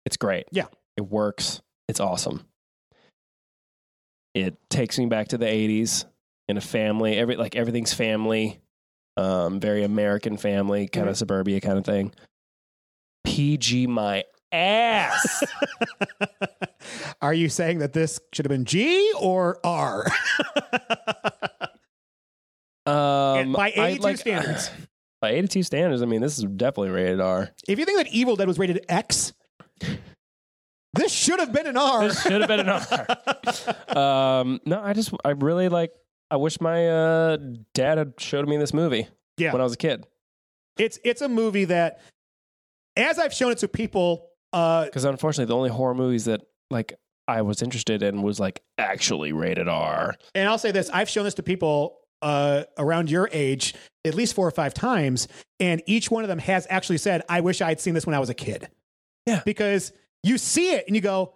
It's 0.05 0.16
great. 0.16 0.47
Yeah. 0.51 0.66
It 0.97 1.03
works. 1.03 1.61
It's 1.88 2.01
awesome. 2.01 2.45
It 4.34 4.57
takes 4.70 4.99
me 4.99 5.07
back 5.07 5.28
to 5.28 5.38
the 5.38 5.47
80s 5.47 6.05
in 6.49 6.57
a 6.57 6.61
family, 6.61 7.16
every 7.16 7.36
like 7.36 7.57
everything's 7.57 7.93
family, 7.93 8.61
um, 9.16 9.61
very 9.61 9.84
American 9.84 10.36
family, 10.36 10.88
kind 10.88 11.09
of 11.09 11.16
suburbia 11.16 11.61
kind 11.61 11.78
of 11.78 11.84
thing. 11.84 12.12
PG 13.24 13.86
my 13.86 14.24
ass. 14.53 15.44
Are 17.22 17.34
you 17.34 17.48
saying 17.48 17.78
that 17.80 17.92
this 17.92 18.20
should 18.32 18.44
have 18.46 18.51
been 18.51 18.64
G 18.64 19.12
or 19.18 19.59
R? 19.64 20.07
Um, 22.86 23.53
by 23.53 23.72
I 23.76 23.86
82 23.88 24.03
like- 24.03 24.16
standards. 24.16 24.70
By 25.20 25.32
82 25.32 25.64
standards, 25.64 26.01
I 26.01 26.07
mean 26.07 26.22
this 26.22 26.38
is 26.38 26.44
definitely 26.44 26.88
rated 26.88 27.20
R. 27.20 27.51
If 27.68 27.78
you 27.78 27.84
think 27.84 27.98
that 27.98 28.09
Evil 28.09 28.36
Dead 28.36 28.48
was 28.48 28.59
rated 28.59 28.86
X, 28.88 29.34
this 30.94 31.12
should 31.12 31.38
have 31.40 31.53
been 31.53 31.66
an 31.66 31.76
R. 31.76 32.09
This 32.09 32.22
should 32.22 32.40
have 32.40 32.48
been 32.48 32.61
an 32.61 32.70
R. 32.70 33.96
um, 34.40 34.61
no, 34.64 34.80
I 34.80 34.94
just 34.94 35.12
I 35.22 35.32
really 35.32 35.68
like. 35.68 35.92
I 36.30 36.36
wish 36.36 36.59
my 36.59 36.88
uh, 36.88 37.36
dad 37.74 37.98
had 37.98 38.14
showed 38.18 38.48
me 38.48 38.57
this 38.57 38.72
movie 38.72 39.09
Yeah. 39.36 39.53
when 39.53 39.61
I 39.61 39.64
was 39.64 39.74
a 39.74 39.76
kid. 39.76 40.07
It's 40.78 40.98
it's 41.05 41.20
a 41.20 41.28
movie 41.28 41.66
that, 41.66 42.01
as 42.96 43.18
I've 43.18 43.34
shown 43.34 43.53
it 43.53 43.59
to 43.59 43.68
people, 43.68 44.30
uh, 44.53 44.84
Because 44.84 45.05
unfortunately, 45.05 45.46
the 45.48 45.57
only 45.57 45.70
horror 45.70 45.94
movies 45.94 46.24
that 46.26 46.40
like 46.70 46.94
I 47.28 47.42
was 47.42 47.62
interested 47.62 48.03
in 48.03 48.22
was 48.22 48.40
like 48.40 48.62
actually 48.78 49.32
rated 49.32 49.68
R. 49.68 50.14
and 50.34 50.48
I'll 50.48 50.59
say 50.59 50.72
this: 50.72 50.90
I've 50.90 51.09
shown 51.09 51.24
this 51.24 51.34
to 51.34 51.42
people 51.42 51.98
uh, 52.22 52.64
around 52.78 53.11
your 53.11 53.28
age 53.32 53.74
at 54.05 54.14
least 54.14 54.34
four 54.34 54.46
or 54.46 54.51
five 54.51 54.74
times, 54.74 55.28
and 55.59 55.82
each 55.86 56.11
one 56.11 56.24
of 56.24 56.28
them 56.28 56.38
has 56.38 56.66
actually 56.70 56.98
said, 56.98 57.22
"I 57.28 57.40
wish 57.40 57.61
I 57.61 57.68
had 57.68 57.80
seen 57.80 57.94
this 57.94 58.07
when 58.07 58.14
I 58.14 58.18
was 58.18 58.30
a 58.30 58.34
kid." 58.34 58.68
Yeah. 59.26 59.42
because 59.44 59.92
you 60.22 60.38
see 60.38 60.72
it 60.72 60.84
and 60.86 60.96
you 60.96 61.03
go, 61.03 61.34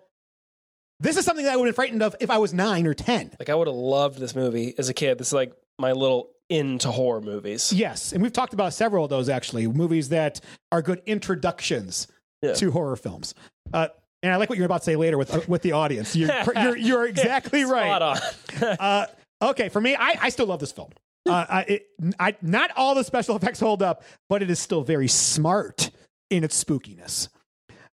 "This 1.01 1.17
is 1.17 1.25
something 1.25 1.45
that 1.45 1.53
I 1.53 1.57
would 1.57 1.67
have 1.67 1.75
been 1.75 1.77
frightened 1.77 2.03
of 2.03 2.17
if 2.21 2.31
I 2.31 2.39
was 2.39 2.53
nine 2.55 2.87
or 2.87 2.95
ten. 2.95 3.31
Like 3.39 3.49
I 3.51 3.55
would 3.55 3.67
have 3.69 3.77
loved 3.77 4.19
this 4.19 4.35
movie 4.35 4.75
as 4.79 4.89
a 4.89 4.95
kid. 4.95 5.19
This 5.19 5.29
is 5.29 5.33
like 5.33 5.53
my 5.79 5.93
little 5.93 6.31
into 6.51 6.91
horror 6.91 7.21
movies. 7.21 7.73
Yes, 7.73 8.13
and 8.13 8.23
we've 8.23 8.33
talked 8.33 8.53
about 8.53 8.73
several 8.75 9.05
of 9.05 9.11
those 9.11 9.29
actually, 9.29 9.67
movies 9.67 10.09
that 10.11 10.41
are 10.73 10.83
good 10.83 11.03
introductions 11.07 12.07
Yeah. 12.45 12.55
to 12.55 12.71
horror 12.71 12.97
films. 12.97 13.35
Uh, 13.73 13.89
and 14.23 14.33
I 14.33 14.37
like 14.37 14.49
what 14.49 14.57
you're 14.57 14.67
about 14.67 14.79
to 14.79 14.85
say 14.85 14.97
later 14.97 15.19
with 15.19 15.35
uh, 15.35 15.41
with 15.49 15.63
the 15.63 15.73
audience. 15.73 16.17
You're 16.17 16.31
you're, 16.57 16.77
you're 16.77 17.07
exactly 17.07 17.65
right. 17.65 18.19
Uh, 18.63 19.07
okay, 19.43 19.69
for 19.69 19.81
me, 19.81 19.97
I, 19.97 20.17
I 20.23 20.29
still 20.31 20.47
love 20.47 20.61
this 20.61 20.73
film. 20.73 20.91
Uh, 21.29 21.45
I, 21.49 21.61
it, 21.63 21.87
I, 22.21 22.37
not 22.43 22.71
all 22.77 22.95
the 22.95 23.03
special 23.05 23.35
effects 23.37 23.59
hold 23.59 23.83
up, 23.83 24.05
but 24.29 24.43
it 24.43 24.51
is 24.51 24.59
still 24.59 24.83
very 24.83 25.09
smart 25.09 25.91
in 26.31 26.45
its 26.45 26.63
spookiness. 26.63 27.29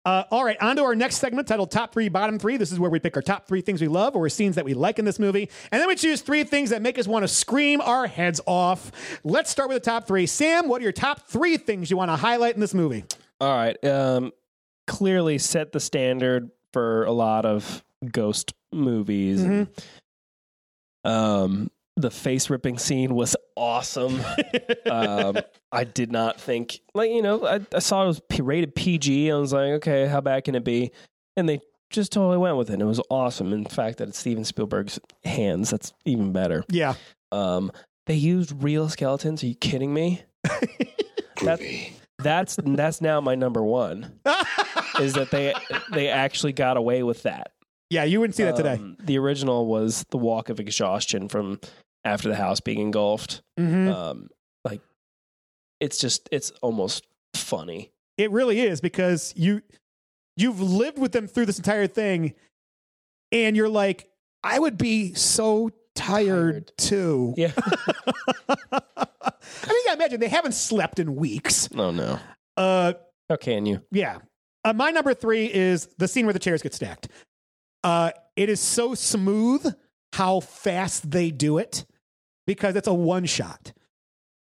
Uh, 0.06 0.24
all 0.32 0.46
right, 0.46 0.56
on 0.62 0.78
to 0.78 0.84
our 0.84 0.96
next 0.96 1.18
segment 1.18 1.48
titled 1.50 1.70
Top 1.70 1.92
Three, 1.92 2.08
Bottom 2.08 2.40
Three. 2.40 2.56
This 2.56 2.72
is 2.72 2.80
where 2.80 2.90
we 2.90 2.98
pick 2.98 3.18
our 3.18 3.22
top 3.22 3.46
three 3.46 3.60
things 3.60 3.82
we 3.82 3.90
love 3.90 4.16
or 4.16 4.30
scenes 4.30 4.56
that 4.56 4.64
we 4.64 4.74
like 4.74 5.00
in 5.00 5.06
this 5.06 5.20
movie. 5.20 5.50
And 5.70 5.82
then 5.82 5.88
we 5.90 5.96
choose 5.96 6.22
three 6.22 6.46
things 6.46 6.70
that 6.70 6.82
make 6.82 6.98
us 6.98 7.08
want 7.08 7.24
to 7.24 7.28
scream 7.28 7.82
our 7.82 8.08
heads 8.08 8.40
off. 8.46 9.20
Let's 9.26 9.50
start 9.52 9.68
with 9.68 9.84
the 9.84 9.90
top 9.90 10.08
three. 10.08 10.26
Sam, 10.26 10.70
what 10.70 10.80
are 10.80 10.84
your 10.84 10.94
top 10.94 11.28
three 11.28 11.58
things 11.58 11.92
you 11.92 11.98
want 11.98 12.10
to 12.10 12.16
highlight 12.16 12.56
in 12.56 12.62
this 12.62 12.74
movie? 12.74 13.04
All 13.40 13.56
right. 13.56 13.84
Um, 13.86 14.32
clearly 14.88 15.38
set 15.38 15.72
the 15.72 15.80
standard 15.80 16.50
for 16.74 17.04
a 17.06 17.12
lot 17.12 17.46
of 17.46 17.84
ghost 18.12 18.54
movies. 18.72 19.68
Um, 21.04 21.72
the 21.96 22.12
face 22.12 22.50
ripping 22.50 22.78
scene 22.78 23.16
was 23.16 23.36
awesome. 23.56 24.22
um, 24.92 25.38
I 25.72 25.84
did 25.84 26.12
not 26.12 26.40
think, 26.40 26.80
like, 26.94 27.10
you 27.10 27.22
know, 27.22 27.46
I, 27.46 27.60
I 27.74 27.80
saw 27.80 28.04
it 28.04 28.08
was 28.08 28.22
P- 28.30 28.42
rated 28.42 28.76
PG. 28.76 29.32
I 29.32 29.36
was 29.36 29.54
like, 29.54 29.72
okay, 29.74 30.08
how 30.08 30.22
bad 30.22 30.44
can 30.44 30.56
it 30.56 30.64
be? 30.64 30.92
And 31.36 31.50
they 31.50 31.60
just 31.90 32.12
totally 32.12 32.38
went 32.38 32.58
with 32.58 32.70
it. 32.70 32.74
And 32.74 32.82
it 32.82 32.86
was 32.86 33.02
awesome. 33.10 33.54
In 33.54 33.66
fact, 33.66 33.98
that 33.98 34.10
it's 34.10 34.18
Steven 34.20 34.44
Spielberg's 34.44 35.00
hands. 35.24 35.72
That's 35.72 35.94
even 36.06 36.32
better. 36.32 36.64
Yeah. 36.70 36.96
Um, 37.32 37.72
they 38.06 38.16
used 38.16 38.64
real 38.64 38.90
skeletons. 38.90 39.44
Are 39.44 39.48
you 39.48 39.56
kidding 39.56 39.94
me? 39.94 40.22
that, 41.44 41.60
that's 42.20 42.58
that's 42.64 43.02
now 43.02 43.22
my 43.22 43.36
number 43.36 43.64
one. 43.64 44.20
is 45.00 45.14
that 45.14 45.30
they 45.32 45.54
they 45.92 46.10
actually 46.10 46.54
got 46.54 46.78
away 46.78 47.04
with 47.04 47.24
that? 47.24 47.52
Yeah, 47.90 48.04
you 48.04 48.20
wouldn't 48.20 48.36
see 48.36 48.44
that 48.44 48.56
today. 48.56 48.74
Um, 48.74 48.98
the 49.00 49.18
original 49.18 49.66
was 49.68 50.06
the 50.10 50.18
walk 50.18 50.50
of 50.50 50.60
exhaustion 50.60 51.30
from 51.30 51.60
after 52.04 52.28
the 52.30 52.36
house 52.36 52.60
being 52.60 52.80
engulfed. 52.80 53.42
Mhm. 53.60 53.94
Um, 53.94 54.30
like 54.66 54.82
it's 55.80 55.98
just 55.98 56.28
it's 56.32 56.52
almost 56.62 57.06
funny. 57.36 57.92
It 58.18 58.32
really 58.32 58.60
is 58.62 58.82
because 58.82 59.34
you 59.38 59.62
you've 60.36 60.60
lived 60.60 60.98
with 61.00 61.12
them 61.12 61.28
through 61.28 61.46
this 61.46 61.58
entire 61.60 61.88
thing, 61.88 62.34
and 63.32 63.56
you're 63.56 63.70
like, 63.70 64.10
I 64.44 64.60
would 64.60 64.78
be 64.78 65.14
so 65.14 65.70
tired, 65.96 66.72
too. 66.78 67.34
Yeah. 67.38 67.52
I 69.64 69.68
mean, 69.70 69.82
yeah, 69.86 69.94
imagine 69.94 70.20
they 70.20 70.28
haven't 70.30 70.54
slept 70.54 71.00
in 71.00 71.16
weeks. 71.16 71.70
Oh 71.76 71.92
no. 71.92 72.20
Uh, 72.56 72.94
How 73.30 73.36
can 73.38 73.66
you? 73.66 73.82
yeah. 73.92 74.20
Uh, 74.64 74.74
my 74.74 74.92
number 74.92 75.14
three 75.14 75.46
is 75.46 75.88
the 75.98 76.08
scene 76.08 76.26
where 76.26 76.34
the 76.34 76.40
chairs 76.40 76.62
get 76.62 76.74
stacked. 76.74 77.08
Uh, 77.84 78.12
it 78.36 78.50
is 78.50 78.60
so 78.60 78.94
smooth 78.96 79.66
how 80.14 80.40
fast 80.42 81.10
they 81.10 81.32
do 81.32 81.58
it 81.58 81.86
because 82.46 82.76
it's 82.76 82.88
a 82.88 82.94
one 82.94 83.26
shot. 83.26 83.72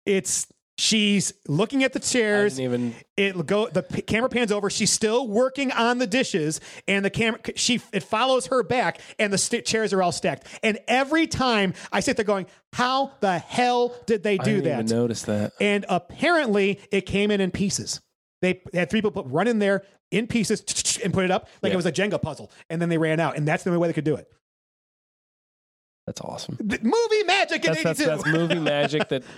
It's 0.05 0.47
she's 0.77 1.33
looking 1.47 1.83
at 1.83 1.93
the 1.93 1.99
chairs. 1.99 2.59
even 2.59 2.93
it 3.17 3.45
go 3.45 3.67
the 3.67 3.83
p- 3.83 4.01
camera 4.01 4.29
pans 4.29 4.51
over. 4.51 4.69
She's 4.69 4.91
still 4.91 5.27
working 5.27 5.71
on 5.71 5.97
the 5.97 6.07
dishes, 6.07 6.59
and 6.87 7.03
the 7.05 7.09
camera 7.09 7.39
she 7.55 7.81
it 7.93 8.03
follows 8.03 8.47
her 8.47 8.63
back, 8.63 8.99
and 9.19 9.31
the 9.31 9.37
st- 9.37 9.65
chairs 9.65 9.93
are 9.93 10.01
all 10.03 10.11
stacked. 10.11 10.47
And 10.63 10.79
every 10.87 11.27
time 11.27 11.73
I 11.91 11.99
sit 12.01 12.17
there 12.17 12.25
going, 12.25 12.45
"How 12.73 13.11
the 13.21 13.39
hell 13.39 13.95
did 14.05 14.23
they 14.23 14.37
I 14.39 14.43
do 14.43 14.55
didn't 14.61 14.63
that?" 14.65 14.73
even 14.85 14.97
notice 14.97 15.21
that. 15.23 15.53
And 15.61 15.85
apparently, 15.89 16.79
it 16.91 17.01
came 17.05 17.31
in 17.31 17.41
in 17.41 17.51
pieces. 17.51 18.01
They 18.41 18.61
had 18.73 18.89
three 18.89 18.99
people 19.01 19.11
put, 19.11 19.31
run 19.31 19.47
in 19.47 19.59
there 19.59 19.83
in 20.11 20.27
pieces 20.27 20.99
and 21.03 21.13
put 21.13 21.25
it 21.25 21.31
up 21.31 21.47
like 21.63 21.71
Yeah. 21.71 21.75
it 21.75 21.77
was 21.77 21.85
a 21.85 21.91
Jenga 21.91 22.21
puzzle, 22.21 22.51
and 22.69 22.81
then 22.81 22.89
they 22.89 22.97
ran 22.97 23.19
out. 23.19 23.37
And 23.37 23.47
that's 23.47 23.63
the 23.63 23.69
only 23.71 23.79
way 23.79 23.87
they 23.87 23.93
could 23.93 24.03
do 24.03 24.15
it. 24.15 24.27
That's 26.05 26.21
awesome. 26.21 26.57
The 26.59 26.79
movie 26.83 27.23
magic 27.25 27.65
in 27.65 27.71
That's, 27.73 27.83
that's, 27.83 27.99
82. 28.01 28.05
that's 28.23 28.25
movie 28.37 28.59
magic 28.59 29.09
that. 29.09 29.23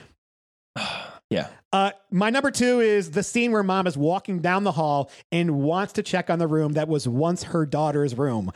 yeah. 1.29 1.47
Uh, 1.73 1.91
my 2.09 2.29
number 2.29 2.51
two 2.51 2.79
is 2.79 3.11
the 3.11 3.23
scene 3.23 3.51
where 3.51 3.63
mom 3.63 3.87
is 3.87 3.97
walking 3.97 4.39
down 4.39 4.63
the 4.63 4.71
hall 4.71 5.11
and 5.31 5.61
wants 5.61 5.93
to 5.93 6.03
check 6.03 6.29
on 6.29 6.39
the 6.39 6.47
room 6.47 6.73
that 6.73 6.87
was 6.87 7.07
once 7.07 7.43
her 7.43 7.65
daughter's 7.65 8.17
room. 8.17 8.51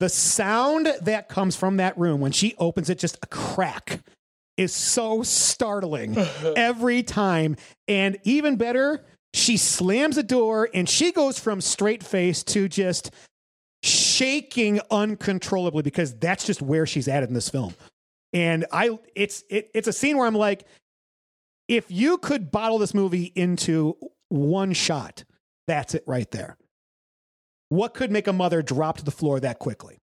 The 0.00 0.08
sound 0.08 0.92
that 1.02 1.28
comes 1.28 1.56
from 1.56 1.76
that 1.76 1.96
room 1.98 2.20
when 2.20 2.32
she 2.32 2.54
opens 2.58 2.90
it, 2.90 2.98
just 2.98 3.18
a 3.22 3.26
crack, 3.26 4.00
is 4.56 4.72
so 4.72 5.22
startling 5.22 6.16
every 6.56 7.02
time. 7.02 7.56
And 7.86 8.18
even 8.24 8.56
better, 8.56 9.04
she 9.34 9.56
slams 9.56 10.16
the 10.16 10.22
door 10.22 10.68
and 10.74 10.88
she 10.88 11.12
goes 11.12 11.38
from 11.38 11.60
straight 11.60 12.02
face 12.02 12.42
to 12.44 12.68
just 12.68 13.12
shaking 13.84 14.80
uncontrollably 14.90 15.82
because 15.82 16.14
that's 16.16 16.44
just 16.44 16.60
where 16.60 16.86
she's 16.86 17.06
at 17.06 17.22
in 17.22 17.34
this 17.34 17.48
film. 17.48 17.74
And 18.32 18.66
I, 18.72 18.98
it's 19.14 19.44
it, 19.48 19.70
it's 19.74 19.88
a 19.88 19.92
scene 19.92 20.16
where 20.16 20.26
I'm 20.26 20.34
like, 20.34 20.66
if 21.68 21.90
you 21.90 22.18
could 22.18 22.50
bottle 22.50 22.78
this 22.78 22.94
movie 22.94 23.32
into 23.34 23.96
one 24.28 24.72
shot, 24.72 25.24
that's 25.66 25.94
it 25.94 26.02
right 26.06 26.30
there. 26.30 26.56
What 27.68 27.94
could 27.94 28.10
make 28.10 28.26
a 28.26 28.32
mother 28.32 28.62
drop 28.62 28.96
to 28.98 29.04
the 29.04 29.10
floor 29.10 29.38
that 29.40 29.58
quickly? 29.58 29.98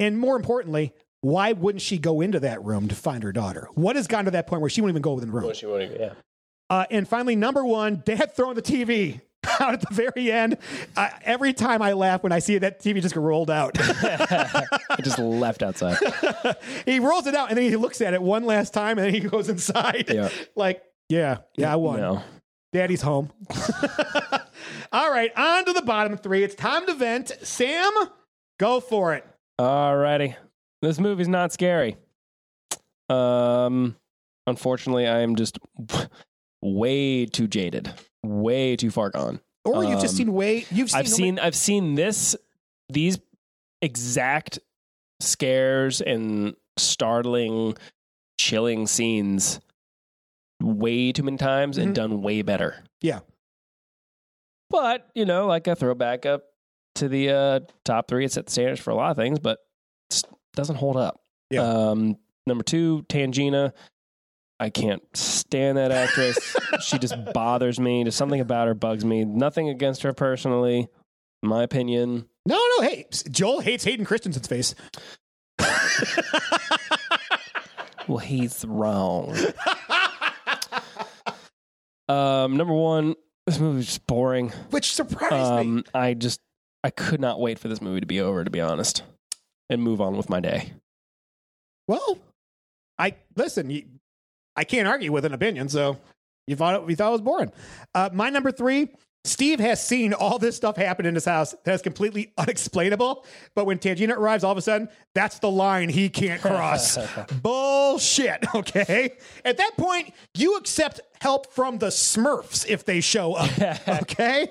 And 0.00 0.18
more 0.18 0.34
importantly, 0.34 0.92
why 1.20 1.52
wouldn't 1.52 1.82
she 1.82 1.98
go 1.98 2.20
into 2.20 2.40
that 2.40 2.62
room 2.64 2.88
to 2.88 2.94
find 2.94 3.22
her 3.22 3.32
daughter? 3.32 3.68
What 3.74 3.96
has 3.96 4.08
gotten 4.08 4.26
to 4.26 4.30
that 4.32 4.48
point 4.48 4.60
where 4.60 4.68
she 4.68 4.80
won't 4.80 4.90
even 4.90 5.02
go 5.02 5.14
within 5.14 5.30
the 5.30 5.34
room? 5.34 5.44
Well, 5.44 5.54
she 5.54 5.66
won't 5.66 5.82
even, 5.82 6.00
yeah. 6.00 6.12
Uh, 6.68 6.84
and 6.90 7.08
finally, 7.08 7.36
number 7.36 7.64
one, 7.64 8.02
dad 8.04 8.34
throwing 8.34 8.56
the 8.56 8.62
TV 8.62 9.20
out 9.60 9.74
at 9.74 9.80
the 9.80 9.94
very 9.94 10.30
end. 10.30 10.56
Uh, 10.96 11.08
every 11.22 11.52
time 11.52 11.82
I 11.82 11.92
laugh 11.92 12.22
when 12.22 12.32
I 12.32 12.38
see 12.38 12.58
that 12.58 12.80
TV 12.80 13.00
just 13.00 13.16
rolled 13.16 13.50
out. 13.50 13.78
It 14.96 15.02
just 15.02 15.18
left 15.18 15.62
outside. 15.62 15.96
he 16.86 17.00
rolls 17.00 17.26
it 17.26 17.34
out 17.34 17.48
and 17.48 17.58
then 17.58 17.64
he 17.68 17.74
looks 17.74 18.00
at 18.00 18.14
it 18.14 18.22
one 18.22 18.44
last 18.44 18.72
time 18.72 18.96
and 18.98 19.06
then 19.06 19.14
he 19.14 19.28
goes 19.28 19.48
inside. 19.48 20.06
Yeah. 20.08 20.28
Like, 20.56 20.82
yeah, 21.08 21.38
yeah, 21.56 21.72
I 21.72 21.76
won. 21.76 21.98
No. 22.00 22.22
Daddy's 22.72 23.02
home. 23.02 23.30
All 24.92 25.10
right, 25.10 25.32
on 25.36 25.64
to 25.64 25.72
the 25.72 25.82
bottom 25.82 26.16
three. 26.16 26.44
It's 26.44 26.54
time 26.54 26.86
to 26.86 26.94
vent. 26.94 27.32
Sam, 27.42 27.92
go 28.58 28.78
for 28.80 29.14
it. 29.14 29.26
Alrighty. 29.60 30.36
This 30.80 31.00
movie's 31.00 31.28
not 31.28 31.52
scary. 31.52 31.96
Um, 33.08 33.96
unfortunately, 34.46 35.06
I 35.06 35.20
am 35.20 35.34
just 35.36 35.58
way 36.62 37.26
too 37.26 37.46
jaded, 37.48 37.92
way 38.24 38.76
too 38.76 38.90
far 38.90 39.10
gone. 39.10 39.40
Or 39.64 39.82
you've 39.84 40.00
just 40.00 40.14
Um, 40.14 40.18
seen 40.18 40.32
way. 40.32 40.66
You've 40.70 40.90
seen. 40.90 40.98
I've 40.98 41.08
seen 41.08 41.38
I've 41.38 41.54
seen 41.56 41.94
this 41.94 42.36
these 42.90 43.18
exact 43.80 44.58
scares 45.20 46.00
and 46.00 46.54
startling, 46.76 47.74
chilling 48.38 48.86
scenes 48.86 49.60
way 50.62 51.12
too 51.12 51.22
many 51.22 51.36
times 51.36 51.78
and 51.78 51.90
Mhm. 51.90 51.94
done 51.94 52.22
way 52.22 52.42
better. 52.42 52.84
Yeah. 53.00 53.20
But 54.70 55.08
you 55.14 55.24
know, 55.24 55.46
like 55.46 55.66
a 55.66 55.76
throwback 55.76 56.26
up 56.26 56.44
to 56.96 57.08
the 57.08 57.30
uh, 57.30 57.60
top 57.84 58.08
three, 58.08 58.24
it 58.24 58.32
set 58.32 58.46
the 58.46 58.52
standards 58.52 58.80
for 58.80 58.90
a 58.90 58.94
lot 58.94 59.10
of 59.10 59.16
things, 59.16 59.38
but 59.38 59.58
it 60.10 60.22
doesn't 60.54 60.76
hold 60.76 60.96
up. 60.96 61.20
Yeah. 61.50 61.62
Um, 61.62 62.16
number 62.46 62.64
two, 62.64 63.04
Tangina. 63.08 63.72
I 64.64 64.70
can't 64.70 65.02
stand 65.14 65.76
that 65.76 65.90
actress. 65.90 66.56
she 66.82 66.98
just 66.98 67.14
bothers 67.34 67.78
me. 67.78 68.02
There's 68.02 68.14
something 68.14 68.40
about 68.40 68.66
her 68.66 68.74
bugs 68.74 69.04
me. 69.04 69.24
Nothing 69.24 69.68
against 69.68 70.02
her 70.04 70.14
personally, 70.14 70.88
my 71.42 71.62
opinion. 71.62 72.28
No, 72.46 72.56
no. 72.78 72.88
Hey, 72.88 73.06
Joel 73.30 73.60
hates 73.60 73.84
Hayden 73.84 74.06
Christensen's 74.06 74.48
face. 74.48 74.74
Well, 78.06 78.18
he's 78.18 78.64
wrong. 78.66 79.34
um, 82.08 82.56
number 82.56 82.74
one, 82.74 83.14
this 83.46 83.58
movie's 83.58 83.86
just 83.86 84.06
boring. 84.06 84.50
Which 84.70 84.94
surprised 84.94 85.66
me. 85.66 85.78
Um, 85.78 85.84
I 85.94 86.12
just 86.14 86.40
I 86.82 86.90
could 86.90 87.20
not 87.20 87.40
wait 87.40 87.58
for 87.58 87.68
this 87.68 87.80
movie 87.80 88.00
to 88.00 88.06
be 88.06 88.20
over, 88.20 88.44
to 88.44 88.50
be 88.50 88.60
honest, 88.60 89.02
and 89.70 89.82
move 89.82 90.02
on 90.02 90.16
with 90.16 90.28
my 90.28 90.40
day. 90.40 90.74
Well, 91.88 92.18
I 92.98 93.14
listen. 93.36 93.70
You, 93.70 93.84
I 94.56 94.64
can't 94.64 94.86
argue 94.88 95.12
with 95.12 95.24
an 95.24 95.34
opinion, 95.34 95.68
so 95.68 95.98
you 96.46 96.56
thought 96.56 96.82
it, 96.82 96.88
you 96.88 96.96
thought 96.96 97.08
it 97.08 97.12
was 97.12 97.20
boring. 97.20 97.52
Uh, 97.94 98.10
my 98.12 98.30
number 98.30 98.52
three. 98.52 98.88
Steve 99.26 99.58
has 99.58 99.84
seen 99.84 100.12
all 100.12 100.38
this 100.38 100.54
stuff 100.54 100.76
happen 100.76 101.06
in 101.06 101.14
his 101.14 101.24
house 101.24 101.54
that's 101.64 101.82
completely 101.82 102.32
unexplainable. 102.36 103.24
But 103.54 103.64
when 103.64 103.78
Tangina 103.78 104.16
arrives, 104.16 104.44
all 104.44 104.52
of 104.52 104.58
a 104.58 104.62
sudden, 104.62 104.88
that's 105.14 105.38
the 105.38 105.50
line 105.50 105.88
he 105.88 106.10
can't 106.10 106.42
cross. 106.42 106.98
Bullshit. 107.42 108.44
Okay. 108.54 109.16
At 109.44 109.56
that 109.56 109.72
point, 109.76 110.14
you 110.34 110.56
accept 110.56 111.00
help 111.20 111.52
from 111.52 111.78
the 111.78 111.88
Smurfs 111.88 112.66
if 112.68 112.84
they 112.84 113.00
show 113.00 113.34
up. 113.34 113.50
Okay. 113.88 114.48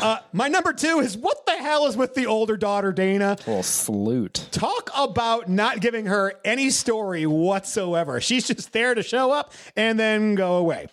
Uh, 0.00 0.18
my 0.32 0.48
number 0.48 0.72
two 0.72 1.00
is 1.00 1.16
what 1.16 1.46
the 1.46 1.52
hell 1.52 1.86
is 1.86 1.96
with 1.96 2.14
the 2.14 2.26
older 2.26 2.56
daughter, 2.56 2.92
Dana? 2.92 3.36
Well, 3.46 3.62
salute. 3.62 4.48
Talk 4.50 4.90
about 4.96 5.48
not 5.48 5.80
giving 5.80 6.06
her 6.06 6.34
any 6.44 6.70
story 6.70 7.26
whatsoever. 7.26 8.20
She's 8.20 8.46
just 8.46 8.72
there 8.72 8.94
to 8.94 9.02
show 9.02 9.32
up 9.32 9.52
and 9.76 9.98
then 9.98 10.34
go 10.34 10.56
away. 10.56 10.88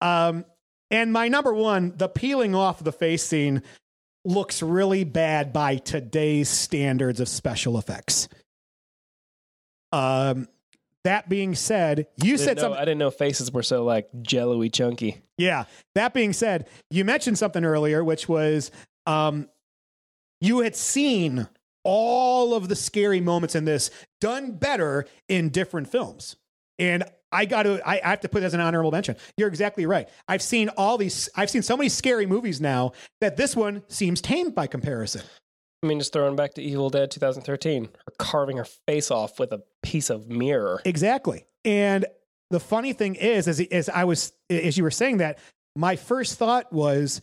Um, 0.00 0.44
and 0.90 1.12
my 1.12 1.28
number 1.28 1.52
one, 1.52 1.94
the 1.96 2.08
peeling 2.08 2.54
off 2.54 2.82
the 2.82 2.92
face 2.92 3.22
scene 3.24 3.62
looks 4.24 4.62
really 4.62 5.04
bad 5.04 5.52
by 5.52 5.76
today's 5.76 6.48
standards 6.48 7.20
of 7.20 7.28
special 7.28 7.78
effects. 7.78 8.28
Um, 9.92 10.48
that 11.04 11.28
being 11.28 11.54
said, 11.54 12.06
you 12.22 12.36
said 12.36 12.56
know- 12.56 12.62
something. 12.62 12.80
I 12.80 12.84
didn't 12.84 12.98
know 12.98 13.10
faces 13.10 13.50
were 13.50 13.62
so 13.62 13.84
like 13.84 14.08
jello-y 14.22 14.68
chunky. 14.68 15.22
Yeah. 15.38 15.64
That 15.94 16.12
being 16.12 16.32
said, 16.32 16.68
you 16.90 17.04
mentioned 17.04 17.38
something 17.38 17.64
earlier, 17.64 18.04
which 18.04 18.28
was 18.28 18.70
um, 19.06 19.48
you 20.40 20.60
had 20.60 20.76
seen 20.76 21.48
all 21.82 22.54
of 22.54 22.68
the 22.68 22.76
scary 22.76 23.20
moments 23.20 23.54
in 23.54 23.64
this 23.64 23.90
done 24.20 24.52
better 24.52 25.06
in 25.28 25.48
different 25.48 25.88
films. 25.88 26.36
And 26.80 27.04
I 27.30 27.44
got 27.44 27.64
to, 27.64 27.80
I, 27.86 28.00
I 28.02 28.08
have 28.08 28.20
to 28.20 28.28
put 28.28 28.42
it 28.42 28.46
as 28.46 28.54
an 28.54 28.60
honorable 28.60 28.90
mention. 28.90 29.14
You're 29.36 29.48
exactly 29.48 29.86
right. 29.86 30.08
I've 30.26 30.42
seen 30.42 30.70
all 30.70 30.98
these, 30.98 31.28
I've 31.36 31.50
seen 31.50 31.62
so 31.62 31.76
many 31.76 31.90
scary 31.90 32.26
movies 32.26 32.60
now 32.60 32.92
that 33.20 33.36
this 33.36 33.54
one 33.54 33.82
seems 33.88 34.20
tame 34.20 34.50
by 34.50 34.66
comparison. 34.66 35.22
I 35.82 35.86
mean, 35.86 35.98
just 35.98 36.12
throwing 36.12 36.36
back 36.36 36.54
to 36.54 36.62
Evil 36.62 36.90
Dead 36.90 37.10
2013, 37.10 37.84
her 37.84 38.12
carving 38.18 38.56
her 38.56 38.66
face 38.88 39.10
off 39.10 39.38
with 39.38 39.52
a 39.52 39.62
piece 39.82 40.10
of 40.10 40.28
mirror. 40.28 40.80
Exactly. 40.84 41.46
And 41.64 42.06
the 42.50 42.60
funny 42.60 42.94
thing 42.94 43.14
is, 43.14 43.46
as, 43.46 43.60
as 43.60 43.88
I 43.88 44.04
was, 44.04 44.32
as 44.48 44.76
you 44.76 44.82
were 44.82 44.90
saying 44.90 45.18
that, 45.18 45.38
my 45.76 45.96
first 45.96 46.38
thought 46.38 46.72
was, 46.72 47.20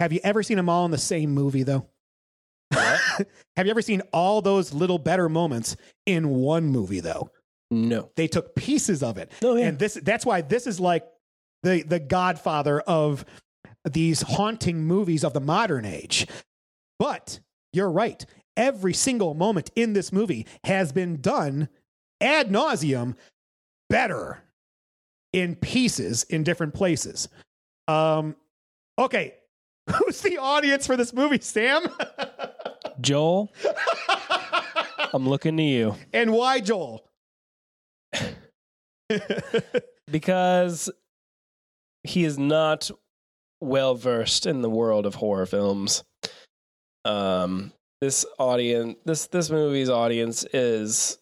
have 0.00 0.12
you 0.12 0.20
ever 0.22 0.42
seen 0.42 0.56
them 0.56 0.68
all 0.68 0.84
in 0.84 0.90
the 0.90 0.98
same 0.98 1.30
movie 1.30 1.62
though? 1.62 1.86
have 2.70 3.26
you 3.64 3.70
ever 3.70 3.82
seen 3.82 4.02
all 4.12 4.42
those 4.42 4.74
little 4.74 4.98
better 4.98 5.28
moments 5.28 5.76
in 6.06 6.30
one 6.30 6.66
movie 6.66 7.00
though? 7.00 7.30
No. 7.74 8.10
They 8.16 8.28
took 8.28 8.54
pieces 8.54 9.02
of 9.02 9.18
it. 9.18 9.32
Oh, 9.42 9.56
yeah. 9.56 9.66
And 9.66 9.78
this 9.78 9.94
that's 9.94 10.24
why 10.24 10.40
this 10.40 10.66
is 10.66 10.80
like 10.80 11.04
the 11.62 11.82
the 11.82 12.00
godfather 12.00 12.80
of 12.80 13.24
these 13.84 14.22
haunting 14.22 14.84
movies 14.84 15.24
of 15.24 15.32
the 15.32 15.40
modern 15.40 15.84
age. 15.84 16.26
But 16.98 17.40
you're 17.72 17.90
right. 17.90 18.24
Every 18.56 18.94
single 18.94 19.34
moment 19.34 19.70
in 19.74 19.92
this 19.94 20.12
movie 20.12 20.46
has 20.62 20.92
been 20.92 21.20
done 21.20 21.68
ad 22.20 22.50
nauseum 22.50 23.16
better 23.90 24.42
in 25.32 25.56
pieces 25.56 26.22
in 26.24 26.44
different 26.44 26.74
places. 26.74 27.28
Um, 27.88 28.36
okay, 28.98 29.34
who's 29.90 30.20
the 30.20 30.38
audience 30.38 30.86
for 30.86 30.96
this 30.96 31.12
movie, 31.12 31.40
Sam? 31.40 31.84
Joel, 33.00 33.52
I'm 35.12 35.28
looking 35.28 35.56
to 35.56 35.62
you 35.62 35.96
and 36.12 36.32
why 36.32 36.60
Joel? 36.60 37.04
because 40.10 40.90
he 42.02 42.24
is 42.24 42.38
not 42.38 42.90
well 43.60 43.94
versed 43.94 44.46
in 44.46 44.60
the 44.62 44.70
world 44.70 45.06
of 45.06 45.14
horror 45.14 45.46
films. 45.46 46.04
Um, 47.04 47.72
this 48.00 48.24
audience 48.38 48.96
this 49.04 49.26
this 49.28 49.50
movie's 49.50 49.88
audience 49.90 50.44
is 50.52 51.18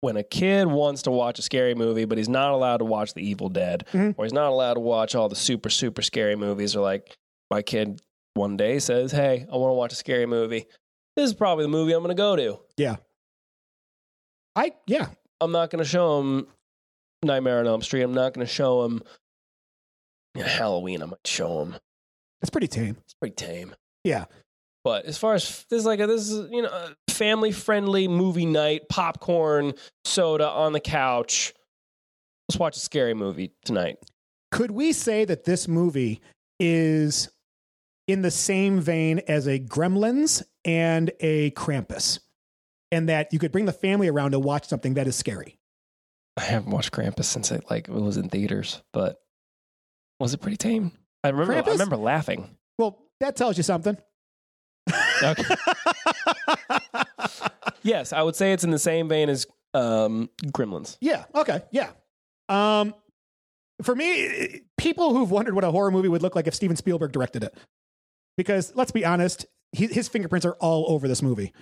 when 0.00 0.16
a 0.16 0.22
kid 0.22 0.66
wants 0.66 1.02
to 1.02 1.10
watch 1.10 1.38
a 1.38 1.42
scary 1.42 1.74
movie 1.74 2.04
but 2.04 2.18
he's 2.18 2.28
not 2.28 2.50
allowed 2.50 2.78
to 2.78 2.84
watch 2.84 3.14
the 3.14 3.26
evil 3.26 3.48
dead 3.48 3.84
Mhm. 3.92 4.14
or 4.18 4.24
he's 4.26 4.32
not 4.34 4.48
allowed 4.50 4.74
to 4.74 4.80
watch 4.80 5.14
all 5.14 5.28
the 5.30 5.36
super 5.36 5.70
super 5.70 6.02
scary 6.02 6.36
movies 6.36 6.76
or 6.76 6.80
like 6.82 7.16
my 7.50 7.62
kid 7.62 8.02
one 8.34 8.56
day 8.58 8.78
says 8.78 9.12
hey 9.12 9.46
i 9.50 9.56
want 9.56 9.70
to 9.70 9.74
watch 9.74 9.92
a 9.92 9.96
scary 9.96 10.26
movie 10.26 10.66
this 11.16 11.24
is 11.30 11.34
probably 11.34 11.64
the 11.64 11.68
movie 11.70 11.92
i'm 11.92 12.02
going 12.02 12.14
to 12.14 12.20
go 12.20 12.36
to 12.36 12.58
Yeah. 12.76 12.96
I 14.56 14.72
yeah. 14.86 15.08
i'm 15.40 15.52
not 15.52 15.70
going 15.70 15.82
to 15.82 15.88
show 15.88 16.20
him 16.20 16.46
nightmare 17.24 17.58
on 17.60 17.66
elm 17.66 17.82
street 17.82 18.02
i'm 18.02 18.14
not 18.14 18.34
going 18.34 18.46
to 18.46 18.52
show 18.52 18.84
him 18.84 19.02
halloween 20.36 21.02
i 21.02 21.06
might 21.06 21.26
show 21.26 21.62
him 21.62 21.76
It's 22.42 22.50
pretty 22.50 22.66
tame. 22.68 22.96
it's 23.04 23.14
pretty 23.14 23.34
tame 23.34 23.74
Yeah. 24.04 24.24
But 24.84 25.06
as 25.06 25.16
far 25.16 25.32
as 25.32 25.64
this 25.70 25.80
is 25.80 25.86
like 25.86 25.98
a, 26.00 26.06
this 26.06 26.30
is 26.30 26.50
you 26.50 26.60
know 26.60 26.88
family 27.08 27.52
friendly 27.52 28.06
movie 28.06 28.44
night, 28.44 28.82
popcorn, 28.90 29.72
soda 30.04 30.46
on 30.46 30.74
the 30.74 30.80
couch. 30.80 31.54
Let's 32.50 32.58
watch 32.58 32.76
a 32.76 32.80
scary 32.80 33.14
movie 33.14 33.52
tonight. 33.64 33.96
Could 34.52 34.70
we 34.72 34.92
say 34.92 35.24
that 35.24 35.44
this 35.44 35.66
movie 35.68 36.20
is 36.60 37.30
in 38.08 38.20
the 38.20 38.30
same 38.30 38.78
vein 38.78 39.22
as 39.26 39.46
a 39.46 39.58
Gremlins 39.58 40.42
and 40.66 41.10
a 41.20 41.50
Krampus? 41.52 42.18
And 42.94 43.08
that 43.08 43.32
you 43.32 43.40
could 43.40 43.50
bring 43.50 43.64
the 43.64 43.72
family 43.72 44.08
around 44.08 44.30
to 44.30 44.38
watch 44.38 44.68
something 44.68 44.94
that 44.94 45.08
is 45.08 45.16
scary. 45.16 45.58
I 46.36 46.42
haven't 46.42 46.70
watched 46.70 46.92
Krampus 46.92 47.24
since 47.24 47.50
it 47.50 47.64
like 47.68 47.88
it 47.88 47.92
was 47.92 48.16
in 48.16 48.28
theaters, 48.28 48.82
but 48.92 49.20
was 50.20 50.32
it 50.32 50.40
pretty 50.40 50.56
tame? 50.56 50.92
I 51.24 51.30
remember 51.30 51.54
I 51.54 51.72
remember 51.72 51.96
laughing. 51.96 52.56
Well, 52.78 53.02
that 53.18 53.34
tells 53.34 53.56
you 53.56 53.64
something. 53.64 53.96
Okay. 55.22 55.42
yes, 57.82 58.12
I 58.12 58.22
would 58.22 58.36
say 58.36 58.52
it's 58.52 58.64
in 58.64 58.70
the 58.70 58.78
same 58.78 59.08
vein 59.08 59.28
as 59.28 59.46
um, 59.72 60.30
Gremlins. 60.46 60.96
Yeah. 61.00 61.24
Okay. 61.34 61.62
Yeah. 61.72 61.90
Um, 62.48 62.94
for 63.82 63.94
me, 63.94 64.62
people 64.76 65.14
who've 65.14 65.30
wondered 65.30 65.54
what 65.54 65.64
a 65.64 65.70
horror 65.70 65.90
movie 65.90 66.08
would 66.08 66.22
look 66.22 66.36
like 66.36 66.46
if 66.46 66.54
Steven 66.54 66.76
Spielberg 66.76 67.12
directed 67.12 67.42
it, 67.42 67.56
because 68.36 68.72
let's 68.76 68.92
be 68.92 69.04
honest, 69.04 69.46
he, 69.72 69.86
his 69.86 70.08
fingerprints 70.08 70.46
are 70.46 70.56
all 70.60 70.86
over 70.88 71.08
this 71.08 71.22
movie. 71.22 71.52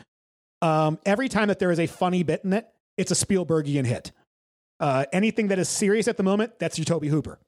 Um, 0.62 0.98
every 1.04 1.28
time 1.28 1.48
that 1.48 1.58
there 1.58 1.70
is 1.70 1.80
a 1.80 1.86
funny 1.86 2.22
bit 2.22 2.44
in 2.44 2.54
it, 2.54 2.66
it's 2.96 3.10
a 3.10 3.14
Spielbergian 3.14 3.84
hit. 3.84 4.12
Uh, 4.80 5.04
anything 5.12 5.48
that 5.48 5.58
is 5.58 5.68
serious 5.68 6.08
at 6.08 6.16
the 6.16 6.22
moment, 6.22 6.58
that's 6.58 6.78
your 6.78 6.84
Tobe 6.84 7.04
Hooper. 7.04 7.38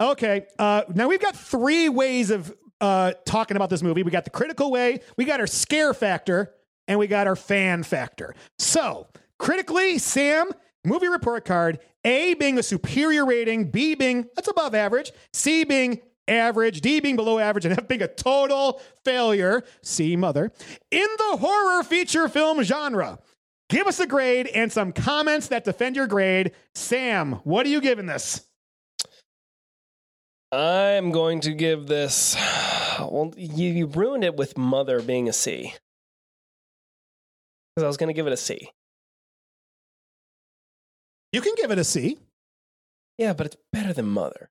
Okay. 0.00 0.46
Uh, 0.58 0.82
now 0.94 1.08
we've 1.08 1.20
got 1.20 1.36
three 1.36 1.88
ways 1.88 2.30
of 2.30 2.52
uh, 2.80 3.12
talking 3.26 3.56
about 3.56 3.70
this 3.70 3.82
movie. 3.82 4.02
We 4.02 4.10
got 4.10 4.24
the 4.24 4.30
critical 4.30 4.70
way, 4.70 5.00
we 5.16 5.26
got 5.26 5.40
our 5.40 5.46
scare 5.46 5.92
factor, 5.92 6.54
and 6.88 6.98
we 6.98 7.06
got 7.06 7.26
our 7.26 7.36
fan 7.36 7.82
factor. 7.82 8.34
So, 8.58 9.08
critically, 9.38 9.98
Sam, 9.98 10.50
movie 10.84 11.08
report 11.08 11.44
card 11.44 11.78
A 12.04 12.34
being 12.34 12.58
a 12.58 12.62
superior 12.62 13.26
rating, 13.26 13.70
B 13.70 13.94
being 13.94 14.28
that's 14.34 14.48
above 14.48 14.74
average, 14.74 15.12
C 15.34 15.64
being 15.64 16.00
average, 16.30 16.80
D 16.80 17.00
being 17.00 17.16
below 17.16 17.38
average, 17.38 17.64
and 17.64 17.78
F 17.78 17.88
being 17.88 18.02
a 18.02 18.08
total 18.08 18.80
failure. 19.04 19.64
C, 19.82 20.16
mother. 20.16 20.52
In 20.90 21.06
the 21.18 21.36
horror 21.38 21.82
feature 21.82 22.28
film 22.28 22.62
genre, 22.62 23.18
give 23.68 23.86
us 23.86 24.00
a 24.00 24.06
grade 24.06 24.46
and 24.46 24.72
some 24.72 24.92
comments 24.92 25.48
that 25.48 25.64
defend 25.64 25.96
your 25.96 26.06
grade. 26.06 26.52
Sam, 26.74 27.32
what 27.44 27.66
are 27.66 27.70
you 27.70 27.80
giving 27.80 28.06
this? 28.06 28.46
I'm 30.52 31.12
going 31.12 31.40
to 31.40 31.52
give 31.52 31.86
this. 31.86 32.36
Well, 33.00 33.32
you, 33.34 33.70
you 33.70 33.86
ruined 33.86 34.24
it 34.24 34.36
with 34.36 34.58
Mother 34.58 35.00
being 35.00 35.26
a 35.26 35.32
C. 35.32 35.72
Because 37.74 37.84
I 37.84 37.86
was 37.86 37.96
going 37.96 38.08
to 38.08 38.12
give 38.12 38.26
it 38.26 38.32
a 38.34 38.36
C. 38.36 38.68
You 41.32 41.40
can 41.40 41.54
give 41.56 41.70
it 41.70 41.78
a 41.78 41.84
C. 41.84 42.18
Yeah, 43.16 43.32
but 43.32 43.46
it's 43.46 43.56
better 43.72 43.94
than 43.94 44.06
Mother. 44.06 44.50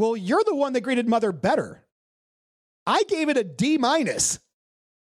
Well, 0.00 0.16
you're 0.16 0.42
the 0.44 0.54
one 0.54 0.72
that 0.72 0.80
graded 0.80 1.06
Mother 1.06 1.30
better. 1.30 1.82
I 2.86 3.02
gave 3.02 3.28
it 3.28 3.36
a 3.36 3.44
D 3.44 3.76
minus. 3.76 4.38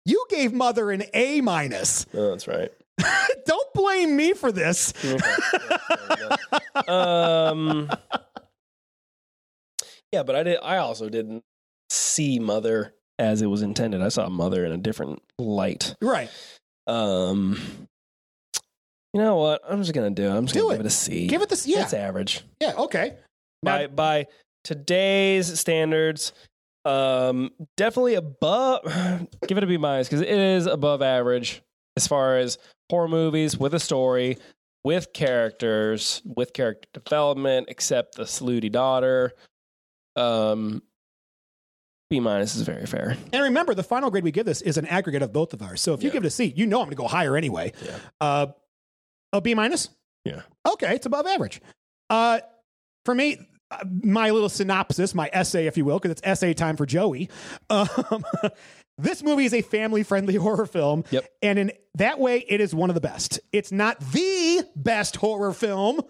You 0.05 0.25
gave 0.29 0.51
Mother 0.51 0.91
an 0.91 1.03
A 1.13 1.39
minus. 1.39 2.05
Oh, 2.13 2.31
that's 2.31 2.49
right. 2.49 2.69
Don't 3.45 3.73
blame 3.73 4.17
me 4.17 4.33
for 4.33 4.51
this. 4.51 4.93
um, 6.89 7.89
yeah, 10.11 10.23
but 10.23 10.35
I 10.35 10.43
did. 10.43 10.59
I 10.61 10.77
also 10.77 11.07
didn't 11.07 11.45
see 11.89 12.37
Mother 12.39 12.93
as 13.17 13.41
it 13.41 13.47
was 13.47 13.61
intended. 13.61 14.01
I 14.01 14.09
saw 14.09 14.27
Mother 14.27 14.65
in 14.65 14.73
a 14.73 14.77
different 14.77 15.21
light. 15.37 15.95
Right. 16.01 16.29
Um, 16.87 17.57
you 19.13 19.21
know 19.21 19.37
what? 19.37 19.61
I'm 19.65 19.79
just 19.81 19.93
gonna 19.93 20.09
do. 20.09 20.23
it. 20.27 20.31
I'm 20.31 20.45
just 20.45 20.55
Do 20.55 20.63
gonna 20.63 20.73
it. 20.73 20.77
give 20.79 20.85
it 20.85 20.89
a 20.89 20.91
C. 20.91 21.27
Give 21.27 21.41
it 21.41 21.47
this. 21.47 21.65
Yeah. 21.65 21.83
It's 21.83 21.93
average 21.93 22.41
Yeah. 22.59 22.73
Okay. 22.77 23.15
by 23.63 23.87
by 23.87 24.27
today's 24.63 25.59
standards. 25.59 26.33
Um, 26.85 27.51
definitely 27.77 28.15
above. 28.15 28.83
give 29.47 29.57
it 29.57 29.63
a 29.63 29.67
B 29.67 29.77
minus 29.77 30.07
because 30.07 30.21
it 30.21 30.29
is 30.29 30.65
above 30.65 31.01
average 31.01 31.61
as 31.97 32.07
far 32.07 32.37
as 32.37 32.57
horror 32.89 33.07
movies 33.07 33.57
with 33.57 33.73
a 33.73 33.79
story, 33.79 34.37
with 34.83 35.13
characters, 35.13 36.21
with 36.25 36.53
character 36.53 36.87
development. 36.93 37.67
Except 37.69 38.15
the 38.15 38.23
Saluti 38.23 38.71
daughter. 38.71 39.33
Um, 40.15 40.81
B 42.09 42.19
minus 42.19 42.55
is 42.55 42.63
very 42.63 42.87
fair. 42.87 43.15
And 43.31 43.43
remember, 43.43 43.75
the 43.75 43.83
final 43.83 44.09
grade 44.09 44.23
we 44.23 44.31
give 44.31 44.45
this 44.45 44.61
is 44.61 44.77
an 44.77 44.87
aggregate 44.87 45.21
of 45.21 45.31
both 45.31 45.53
of 45.53 45.61
ours. 45.61 45.79
So 45.79 45.93
if 45.93 46.01
you 46.01 46.09
give 46.09 46.23
it 46.23 46.27
a 46.27 46.31
C, 46.31 46.45
you 46.55 46.65
know 46.65 46.79
I'm 46.79 46.85
going 46.85 46.91
to 46.91 46.95
go 46.95 47.07
higher 47.07 47.37
anyway. 47.37 47.71
Yeah. 47.85 47.99
Uh, 48.19 48.47
a 49.31 49.41
B 49.41 49.53
minus. 49.53 49.89
Yeah. 50.25 50.41
Okay, 50.67 50.95
it's 50.95 51.05
above 51.05 51.27
average. 51.27 51.61
Uh, 52.09 52.39
for 53.05 53.13
me, 53.13 53.37
my 54.03 54.29
little 54.31 54.49
synopsis, 54.49 55.13
my 55.15 55.29
essay, 55.33 55.67
if 55.67 55.77
you 55.77 55.85
will, 55.85 55.99
because 55.99 56.11
it's 56.11 56.21
essay 56.23 56.53
time 56.53 56.75
for 56.77 56.85
Joey. 56.85 57.29
Um, 57.69 57.87
this 58.97 59.23
movie 59.23 59.45
is 59.45 59.53
a 59.53 59.61
family-friendly 59.61 60.35
horror 60.37 60.65
film, 60.65 61.03
Yep. 61.11 61.25
and 61.41 61.59
in 61.59 61.71
that 61.95 62.19
way, 62.19 62.45
it 62.47 62.61
is 62.61 62.73
one 62.73 62.89
of 62.89 62.93
the 62.95 63.01
best. 63.01 63.39
It's 63.51 63.71
not 63.71 63.99
the 63.99 64.65
best 64.75 65.17
horror 65.17 65.53
film, 65.53 66.01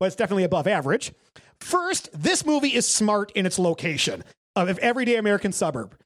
but 0.00 0.06
it's 0.06 0.16
definitely 0.16 0.44
above 0.44 0.66
average. 0.66 1.12
First, 1.60 2.10
this 2.12 2.44
movie 2.44 2.74
is 2.74 2.86
smart 2.86 3.32
in 3.32 3.46
its 3.46 3.58
location 3.58 4.22
of 4.54 4.78
everyday 4.78 5.16
American 5.16 5.52
suburb. 5.52 5.96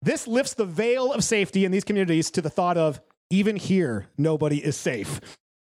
This 0.00 0.26
lifts 0.26 0.54
the 0.54 0.64
veil 0.64 1.12
of 1.12 1.24
safety 1.24 1.64
in 1.64 1.72
these 1.72 1.84
communities 1.84 2.30
to 2.32 2.42
the 2.42 2.50
thought 2.50 2.76
of 2.76 3.00
even 3.30 3.56
here, 3.56 4.06
nobody 4.18 4.62
is 4.62 4.76
safe. 4.76 5.20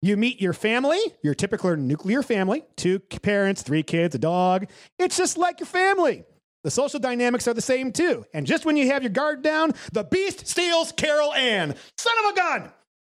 You 0.02 0.16
meet 0.16 0.40
your 0.40 0.54
family, 0.54 1.00
your 1.24 1.34
typical 1.34 1.76
nuclear 1.76 2.22
family, 2.22 2.64
two 2.76 3.00
parents, 3.00 3.64
three 3.64 3.82
kids, 3.84 4.14
a 4.14 4.20
dog. 4.20 4.68
It's 5.00 5.18
just 5.18 5.38
like 5.38 5.60
your 5.60 5.68
family. 5.68 6.24
The 6.64 6.70
social 6.72 7.00
dynamics 7.00 7.48
are 7.48 7.54
the 7.54 7.62
same 7.62 7.92
too. 7.92 8.26
And 8.34 8.46
just 8.46 8.66
when 8.66 8.78
you 8.78 8.88
have 8.92 9.02
your 9.02 9.10
guard 9.12 9.42
down, 9.42 9.72
the 9.94 10.04
beast 10.04 10.48
steals 10.48 10.92
Carol 10.92 11.34
Ann. 11.34 11.74
Son 11.98 12.14
of 12.26 12.32
a 12.32 12.36
gun! 12.36 12.72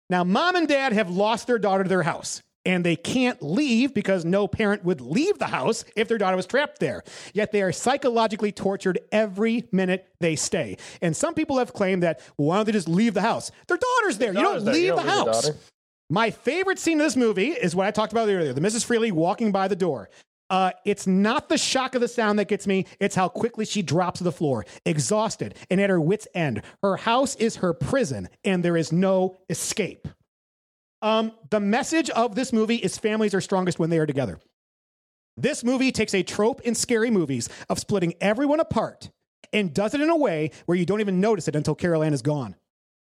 Now, 0.09 0.25
mom 0.25 0.57
and 0.57 0.67
dad 0.67 0.93
have 0.93 1.11
lost 1.11 1.47
their 1.47 1.59
daughter 1.59 1.83
to 1.85 1.89
their 1.89 2.03
house, 2.03 2.43
and 2.65 2.83
they 2.85 2.97
can't 2.97 3.43
leave 3.43 3.93
because 3.93 4.25
no 4.25 4.49
parent 4.49 4.85
would 4.85 5.01
leave 5.01 5.39
the 5.39 5.47
house 5.47 5.85
if 5.97 6.09
their 6.09 6.19
daughter 6.19 6.37
was 6.37 6.47
trapped 6.47 6.81
there. 6.81 7.03
Yet 7.35 7.53
they 7.53 7.63
are 7.63 7.73
psychologically 7.73 8.53
tortured 8.53 8.99
every 9.13 9.69
minute 9.71 10.09
they 10.21 10.35
stay. 10.37 10.79
And 11.03 11.15
some 11.17 11.35
people 11.35 11.59
have 11.59 11.73
claimed 11.75 12.03
that, 12.05 12.21
well, 12.39 12.49
why 12.49 12.57
don't 12.57 12.67
they 12.67 12.73
just 12.73 12.89
leave 12.89 13.15
the 13.15 13.21
house? 13.21 13.51
Their 13.69 13.77
daughter's 13.79 14.19
there. 14.19 14.33
you 14.33 14.41
daughter's 14.41 14.65
don't 14.65 14.73
there. 14.73 14.75
leave 14.75 14.85
You 14.85 14.97
the 14.97 15.03
don't 15.03 15.07
leave 15.07 15.25
the 15.27 15.33
house. 15.33 15.43
daughter. 15.47 15.59
My 16.13 16.33
favorite 16.33 16.81
scene 16.81 17.01
of 17.01 17.07
this 17.07 17.17
movie 17.17 17.51
is 17.51 17.77
what 17.77 17.87
I 17.87 17.93
talked 17.93 18.13
about 18.13 18.29
earlier 18.29 18.53
the 18.53 18.61
Mrs. 18.61 18.85
Freeling 18.85 19.15
walking 19.15 19.53
by 19.53 19.69
the 19.69 19.77
door. 19.77 20.11
Uh, 20.51 20.73
it's 20.85 21.07
not 21.07 21.49
the 21.49 21.57
shock 21.57 21.95
of 21.95 22.01
the 22.01 22.09
sound 22.09 22.41
that 22.41 22.49
gets 22.49 22.67
me, 22.67 22.85
it's 22.99 23.15
how 23.15 23.29
quickly 23.29 23.65
she 23.65 23.83
drops 23.83 24.19
to 24.19 24.25
the 24.25 24.33
floor, 24.33 24.67
exhausted 24.85 25.55
and 25.71 25.81
at 25.81 25.89
her 25.89 26.01
wits' 26.01 26.27
end. 26.35 26.63
Her 26.83 26.97
house 26.97 27.37
is 27.37 27.57
her 27.57 27.73
prison, 27.73 28.29
and 28.43 28.65
there 28.65 28.77
is 28.77 28.91
no 28.91 29.37
escape. 29.49 30.09
Um, 31.01 31.31
the 31.51 31.61
message 31.61 32.11
of 32.11 32.35
this 32.35 32.53
movie 32.53 32.77
is 32.77 32.99
families 32.99 33.33
are 33.33 33.41
strongest 33.41 33.79
when 33.79 33.91
they 33.91 33.99
are 33.99 34.07
together. 34.07 34.41
This 35.37 35.63
movie 35.63 35.93
takes 35.93 36.13
a 36.13 36.25
trope 36.25 36.61
in 36.63 36.75
scary 36.75 37.13
movies 37.13 37.49
of 37.69 37.79
splitting 37.79 38.15
everyone 38.21 38.59
apart 38.59 39.11
and 39.53 39.73
does 39.73 39.95
it 39.95 40.01
in 40.01 40.11
a 40.11 40.17
way 40.17 40.51
where 40.67 40.77
you 40.77 40.85
don't 40.85 41.01
even 41.01 41.21
notice 41.21 41.47
it 41.47 41.55
until 41.55 41.77
Carol 41.77 42.03
Ann 42.03 42.13
is 42.13 42.23
gone. 42.23 42.57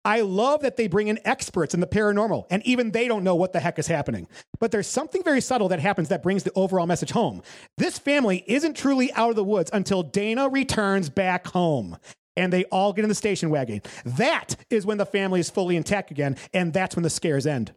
I 0.05 0.23
love 0.23 0.63
that 0.63 0.77
they 0.77 0.89
bring 0.89 1.09
in 1.09 1.21
experts 1.25 1.75
in 1.75 1.81
the 1.81 1.87
paranormal, 1.87 2.47
and 2.51 2.65
even 2.67 2.91
they 2.91 3.07
don't 3.07 3.23
know 3.23 3.37
what 3.37 3.53
the 3.53 3.61
heck 3.61 3.79
is 3.79 3.87
happening. 3.87 4.27
But 4.59 4.73
there's 4.73 4.89
something 4.89 5.23
very 5.23 5.41
subtle 5.41 5.69
that 5.69 5.79
happens 5.79 6.09
that 6.09 6.23
brings 6.23 6.43
the 6.43 6.53
overall 6.57 6.87
message 6.87 7.13
home. 7.13 7.43
This 7.79 7.99
family 7.99 8.43
isn't 8.47 8.77
truly 8.77 9.13
out 9.13 9.31
of 9.31 9.37
the 9.37 9.45
woods 9.45 9.71
until 9.73 10.03
Dana 10.03 10.49
returns 10.49 11.09
back 11.09 11.47
home. 11.49 11.97
And 12.37 12.53
they 12.53 12.65
all 12.65 12.93
get 12.93 13.05
in 13.05 13.11
the 13.11 13.15
station 13.15 13.51
wagon. 13.51 13.83
That 14.05 14.57
is 14.71 14.87
when 14.87 14.99
the 14.99 15.07
family 15.07 15.39
is 15.39 15.51
fully 15.51 15.77
intact 15.77 16.11
again, 16.11 16.37
and 16.53 16.73
that's 16.73 16.97
when 16.97 17.03
the 17.03 17.11
scares 17.11 17.47
end. 17.47 17.73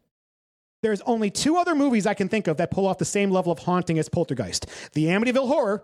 There's 0.81 1.01
only 1.01 1.29
two 1.29 1.57
other 1.57 1.75
movies 1.75 2.05
I 2.05 2.13
can 2.13 2.29
think 2.29 2.47
of 2.47 2.57
that 2.57 2.71
pull 2.71 2.87
off 2.87 2.97
the 2.97 3.05
same 3.05 3.31
level 3.31 3.51
of 3.51 3.59
haunting 3.59 3.99
as 3.99 4.09
Poltergeist 4.09 4.67
the 4.93 5.05
Amityville 5.05 5.47
Horror 5.47 5.83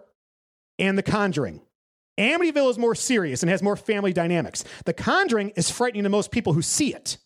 and 0.80 0.98
The 0.98 1.04
Conjuring. 1.04 1.62
Amityville 2.20 2.70
is 2.70 2.78
more 2.78 2.96
serious 2.96 3.42
and 3.42 3.50
has 3.50 3.64
more 3.64 3.76
family 3.76 4.14
dynamics. 4.14 4.64
The 4.86 4.94
Conjuring 4.94 5.52
is 5.56 5.72
frightening 5.72 6.04
to 6.04 6.10
most 6.10 6.32
people 6.32 6.54
who 6.54 6.62
see 6.62 6.94
it. 6.94 7.18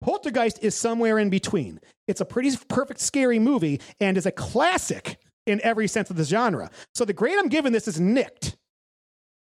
Poltergeist 0.00 0.62
is 0.62 0.74
somewhere 0.74 1.18
in 1.18 1.28
between. 1.30 1.80
It's 2.06 2.20
a 2.20 2.24
pretty 2.24 2.56
perfect 2.68 3.00
scary 3.00 3.38
movie 3.38 3.80
and 4.00 4.16
is 4.16 4.26
a 4.26 4.32
classic 4.32 5.18
in 5.46 5.60
every 5.62 5.88
sense 5.88 6.10
of 6.10 6.16
the 6.16 6.24
genre. 6.24 6.70
So 6.94 7.04
the 7.04 7.12
grade 7.12 7.36
I'm 7.38 7.48
giving 7.48 7.72
this 7.72 7.88
is 7.88 8.00
nicked 8.00 8.56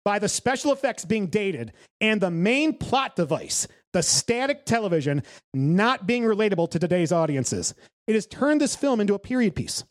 by 0.04 0.18
the 0.18 0.30
special 0.30 0.72
effects 0.72 1.06
being 1.06 1.28
dated 1.28 1.74
and 2.02 2.20
the 2.20 2.32
main 2.32 2.74
plot 2.74 3.16
device, 3.16 3.68
the 3.94 4.02
static 4.02 4.66
television, 4.66 5.22
not 5.54 6.08
being 6.08 6.24
relatable 6.24 6.72
to 6.72 6.80
today's 6.80 7.12
audiences. 7.12 7.76
It 8.08 8.16
has 8.16 8.26
turned 8.26 8.62
this 8.62 8.76
film 8.76 9.00
into 9.00 9.14
a 9.14 9.20
period 9.20 9.56
piece. 9.56 9.84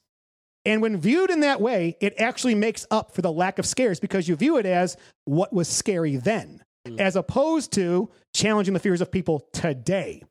And 0.68 0.82
when 0.82 0.98
viewed 0.98 1.30
in 1.30 1.40
that 1.40 1.62
way, 1.62 1.96
it 1.98 2.20
actually 2.20 2.54
makes 2.54 2.86
up 2.90 3.14
for 3.14 3.22
the 3.22 3.32
lack 3.32 3.58
of 3.58 3.64
scares 3.64 3.98
because 4.00 4.28
you 4.28 4.36
view 4.36 4.58
it 4.58 4.66
as 4.66 4.98
what 5.24 5.50
was 5.50 5.66
scary 5.66 6.16
then, 6.16 6.62
hmm. 6.86 7.00
as 7.00 7.16
opposed 7.16 7.72
to 7.72 8.10
challenging 8.34 8.74
the 8.74 8.80
fears 8.80 9.00
of 9.00 9.10
people 9.10 9.48
today. 9.54 10.22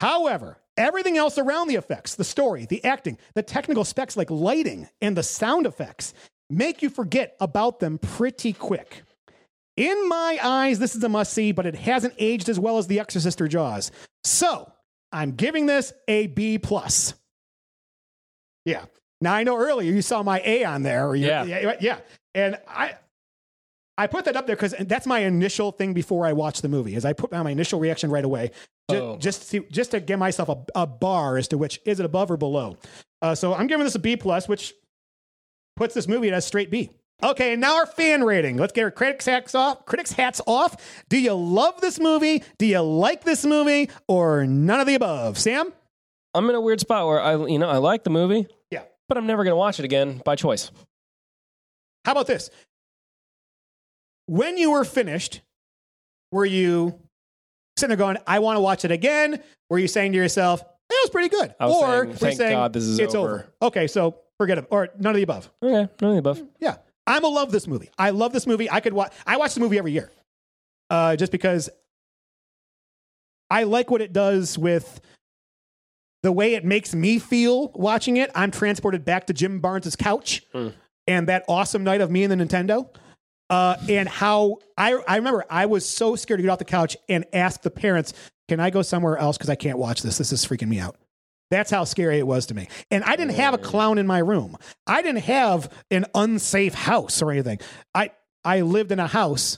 However, 0.00 0.58
everything 0.76 1.18
else 1.18 1.38
around 1.38 1.66
the 1.66 1.74
effects, 1.74 2.14
the 2.14 2.22
story, 2.22 2.66
the 2.66 2.84
acting, 2.84 3.18
the 3.34 3.42
technical 3.42 3.82
specs 3.82 4.16
like 4.16 4.30
lighting 4.30 4.88
and 5.00 5.16
the 5.16 5.24
sound 5.24 5.66
effects 5.66 6.14
make 6.48 6.80
you 6.80 6.88
forget 6.88 7.34
about 7.40 7.80
them 7.80 7.98
pretty 7.98 8.52
quick. 8.52 9.02
In 9.76 10.08
my 10.08 10.38
eyes, 10.40 10.78
this 10.78 10.94
is 10.94 11.02
a 11.02 11.08
must 11.08 11.32
see, 11.32 11.50
but 11.50 11.66
it 11.66 11.74
hasn't 11.74 12.14
aged 12.18 12.48
as 12.48 12.60
well 12.60 12.78
as 12.78 12.86
The 12.86 13.00
Exorcist 13.00 13.40
or 13.40 13.48
Jaws. 13.48 13.90
So 14.22 14.70
I'm 15.10 15.32
giving 15.32 15.66
this 15.66 15.92
a 16.06 16.28
B 16.28 16.58
plus. 16.58 17.14
Yeah. 18.64 18.84
Now 19.20 19.34
I 19.34 19.42
know 19.44 19.56
earlier 19.56 19.92
you 19.92 20.02
saw 20.02 20.22
my 20.22 20.40
A 20.44 20.64
on 20.64 20.82
there. 20.82 21.08
Or 21.08 21.16
Yeah. 21.16 21.44
yeah, 21.44 21.74
yeah. 21.80 21.98
And 22.34 22.58
I, 22.68 22.94
I 23.96 24.06
put 24.06 24.24
that 24.26 24.36
up 24.36 24.46
there 24.46 24.54
because 24.56 24.74
that's 24.80 25.06
my 25.06 25.20
initial 25.20 25.72
thing 25.72 25.92
before 25.92 26.24
I 26.26 26.32
watch 26.32 26.62
the 26.62 26.68
movie. 26.68 26.94
Is 26.94 27.04
I 27.04 27.12
put 27.14 27.30
down 27.32 27.44
my 27.44 27.50
initial 27.50 27.80
reaction 27.80 28.10
right 28.10 28.24
away, 28.24 28.52
just, 28.90 29.02
Oh. 29.02 29.16
just 29.18 29.50
to 29.50 29.64
just 29.72 29.90
to 29.90 30.00
give 30.00 30.18
myself 30.20 30.48
a, 30.48 30.58
a 30.82 30.86
bar 30.86 31.36
as 31.36 31.48
to 31.48 31.58
which 31.58 31.80
is 31.84 31.98
it 31.98 32.06
above 32.06 32.30
or 32.30 32.36
below. 32.36 32.76
Uh, 33.22 33.34
so 33.34 33.54
I'm 33.54 33.66
giving 33.66 33.84
this 33.84 33.96
a 33.96 33.98
B 33.98 34.16
plus, 34.16 34.46
which 34.48 34.72
puts 35.76 35.94
this 35.94 36.06
movie 36.06 36.28
at 36.28 36.34
a 36.34 36.40
straight 36.40 36.70
B. 36.70 36.90
Okay, 37.20 37.52
and 37.54 37.60
now 37.60 37.74
our 37.78 37.86
fan 37.86 38.22
rating. 38.22 38.56
Let's 38.58 38.72
get 38.72 38.84
our 38.84 38.92
critics 38.92 39.26
hats 39.26 39.56
off. 39.56 39.84
Critics 39.86 40.12
hats 40.12 40.40
off. 40.46 40.76
Do 41.08 41.18
you 41.20 41.34
love 41.34 41.80
this 41.80 41.98
movie? 41.98 42.44
Do 42.58 42.66
you 42.66 42.80
like 42.80 43.24
this 43.24 43.44
movie, 43.44 43.90
or 44.06 44.46
none 44.46 44.78
of 44.78 44.86
the 44.86 44.94
above? 44.94 45.36
Sam. 45.36 45.72
I'm 46.34 46.48
in 46.48 46.54
a 46.54 46.60
weird 46.60 46.78
spot 46.78 47.08
where 47.08 47.20
I, 47.20 47.34
you 47.46 47.58
know, 47.58 47.68
I 47.68 47.78
like 47.78 48.04
the 48.04 48.10
movie. 48.10 48.46
Yeah. 48.70 48.82
But 49.08 49.16
I'm 49.18 49.26
never 49.26 49.44
going 49.44 49.52
to 49.52 49.56
watch 49.56 49.78
it 49.78 49.84
again 49.84 50.20
by 50.24 50.36
choice. 50.36 50.70
How 52.04 52.12
about 52.12 52.26
this? 52.26 52.50
When 54.26 54.58
you 54.58 54.72
were 54.72 54.84
finished, 54.84 55.40
were 56.30 56.44
you 56.44 56.98
sitting 57.78 57.88
there 57.88 57.96
going, 57.96 58.18
I 58.26 58.40
want 58.40 58.56
to 58.56 58.60
watch 58.60 58.84
it 58.84 58.90
again? 58.90 59.42
Were 59.70 59.78
you 59.78 59.88
saying 59.88 60.12
to 60.12 60.18
yourself, 60.18 60.60
it 60.60 60.94
was 61.02 61.10
pretty 61.10 61.28
good? 61.30 61.54
Was 61.60 61.74
or 61.74 61.80
saying, 61.80 61.98
were 61.98 62.04
you 62.06 62.12
"Thank 62.14 62.36
saying, 62.36 62.52
God 62.52 62.72
this 62.72 62.84
is 62.84 62.98
it's 62.98 63.14
over." 63.14 63.46
Okay, 63.60 63.86
so 63.86 64.16
forget 64.38 64.58
it. 64.58 64.66
Or 64.70 64.88
none 64.98 65.10
of 65.10 65.16
the 65.16 65.22
above. 65.22 65.50
Okay, 65.62 65.90
none 66.00 66.10
of 66.10 66.14
the 66.14 66.18
above. 66.18 66.42
Yeah. 66.60 66.76
I'm 67.06 67.24
a 67.24 67.28
love 67.28 67.50
this 67.50 67.66
movie. 67.66 67.88
I 67.98 68.10
love 68.10 68.32
this 68.34 68.46
movie. 68.46 68.70
I 68.70 68.80
could 68.80 68.92
watch 68.92 69.12
I 69.26 69.38
watch 69.38 69.54
the 69.54 69.60
movie 69.60 69.78
every 69.78 69.92
year. 69.92 70.10
Uh, 70.90 71.16
just 71.16 71.32
because 71.32 71.70
I 73.50 73.64
like 73.64 73.90
what 73.90 74.02
it 74.02 74.12
does 74.12 74.58
with 74.58 75.00
the 76.28 76.32
way 76.32 76.52
it 76.52 76.62
makes 76.62 76.94
me 76.94 77.18
feel 77.18 77.70
watching 77.74 78.18
it. 78.18 78.30
I'm 78.34 78.50
transported 78.50 79.02
back 79.02 79.28
to 79.28 79.32
Jim 79.32 79.60
Barnes' 79.60 79.96
couch 79.96 80.42
and 81.06 81.26
that 81.26 81.42
awesome 81.48 81.84
night 81.84 82.02
of 82.02 82.10
me 82.10 82.22
and 82.22 82.30
the 82.30 82.44
Nintendo. 82.44 82.94
Uh, 83.48 83.76
and 83.88 84.06
how 84.06 84.58
I, 84.76 84.92
I 85.08 85.16
remember 85.16 85.46
I 85.48 85.64
was 85.64 85.88
so 85.88 86.16
scared 86.16 86.36
to 86.36 86.42
get 86.42 86.50
off 86.50 86.58
the 86.58 86.66
couch 86.66 86.98
and 87.08 87.24
ask 87.32 87.62
the 87.62 87.70
parents, 87.70 88.12
Can 88.46 88.60
I 88.60 88.68
go 88.68 88.82
somewhere 88.82 89.16
else? 89.16 89.38
Because 89.38 89.48
I 89.48 89.54
can't 89.54 89.78
watch 89.78 90.02
this. 90.02 90.18
This 90.18 90.30
is 90.30 90.44
freaking 90.44 90.68
me 90.68 90.78
out. 90.80 90.96
That's 91.50 91.70
how 91.70 91.84
scary 91.84 92.18
it 92.18 92.26
was 92.26 92.44
to 92.48 92.54
me. 92.54 92.68
And 92.90 93.02
I 93.04 93.16
didn't 93.16 93.36
have 93.36 93.54
a 93.54 93.58
clown 93.58 93.96
in 93.96 94.06
my 94.06 94.18
room. 94.18 94.54
I 94.86 95.00
didn't 95.00 95.22
have 95.22 95.72
an 95.90 96.04
unsafe 96.14 96.74
house 96.74 97.22
or 97.22 97.30
anything. 97.32 97.58
I 97.94 98.10
I 98.44 98.60
lived 98.60 98.92
in 98.92 98.98
a 98.98 99.06
house 99.06 99.56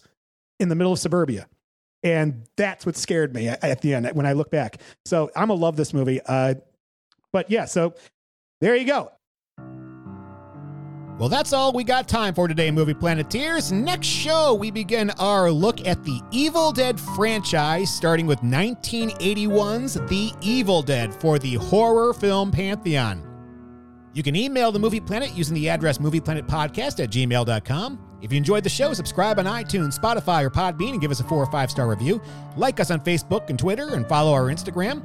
in 0.60 0.68
the 0.68 0.76
middle 0.76 0.92
of 0.92 1.00
suburbia. 1.00 1.48
And 2.02 2.46
that's 2.56 2.86
what 2.86 2.96
scared 2.96 3.34
me 3.34 3.48
at, 3.48 3.82
the 3.82 3.94
end 3.94 4.08
when 4.14 4.26
I 4.26 4.32
look 4.32 4.50
back. 4.50 4.80
So 5.04 5.30
I'm 5.36 5.48
gonna 5.48 5.60
love 5.60 5.76
this 5.76 5.92
movie. 5.92 6.20
Uh, 6.24 6.54
but 7.32 7.50
yeah, 7.50 7.66
so 7.66 7.94
there 8.60 8.74
you 8.74 8.86
go. 8.86 9.12
Well, 11.18 11.28
that's 11.28 11.52
all 11.52 11.74
we 11.74 11.84
got 11.84 12.08
time 12.08 12.32
for 12.32 12.48
today, 12.48 12.70
Movie 12.70 12.94
Planeteers. 12.94 13.70
Next 13.72 14.06
show, 14.06 14.54
we 14.54 14.70
begin 14.70 15.10
our 15.18 15.50
look 15.50 15.86
at 15.86 16.02
the 16.02 16.18
Evil 16.30 16.72
Dead 16.72 16.98
franchise, 16.98 17.94
starting 17.94 18.26
with 18.26 18.40
1981's 18.40 19.94
The 20.08 20.32
Evil 20.40 20.80
Dead 20.80 21.14
for 21.14 21.38
the 21.38 21.56
horror 21.56 22.14
film 22.14 22.50
pantheon. 22.50 23.22
You 24.14 24.22
can 24.22 24.34
email 24.34 24.72
the 24.72 24.78
Movie 24.78 24.98
Planet 24.98 25.34
using 25.34 25.54
the 25.54 25.68
address 25.68 25.98
movieplanetpodcast 25.98 27.04
at 27.04 27.10
gmail.com. 27.10 28.09
If 28.22 28.32
you 28.32 28.36
enjoyed 28.36 28.64
the 28.64 28.70
show, 28.70 28.92
subscribe 28.92 29.38
on 29.38 29.46
iTunes, 29.46 29.98
Spotify, 29.98 30.44
or 30.44 30.50
Podbean 30.50 30.92
and 30.92 31.00
give 31.00 31.10
us 31.10 31.20
a 31.20 31.24
four 31.24 31.42
or 31.42 31.50
five 31.50 31.70
star 31.70 31.88
review. 31.88 32.20
Like 32.56 32.80
us 32.80 32.90
on 32.90 33.00
Facebook 33.00 33.48
and 33.48 33.58
Twitter 33.58 33.94
and 33.94 34.06
follow 34.06 34.32
our 34.32 34.44
Instagram. 34.44 35.02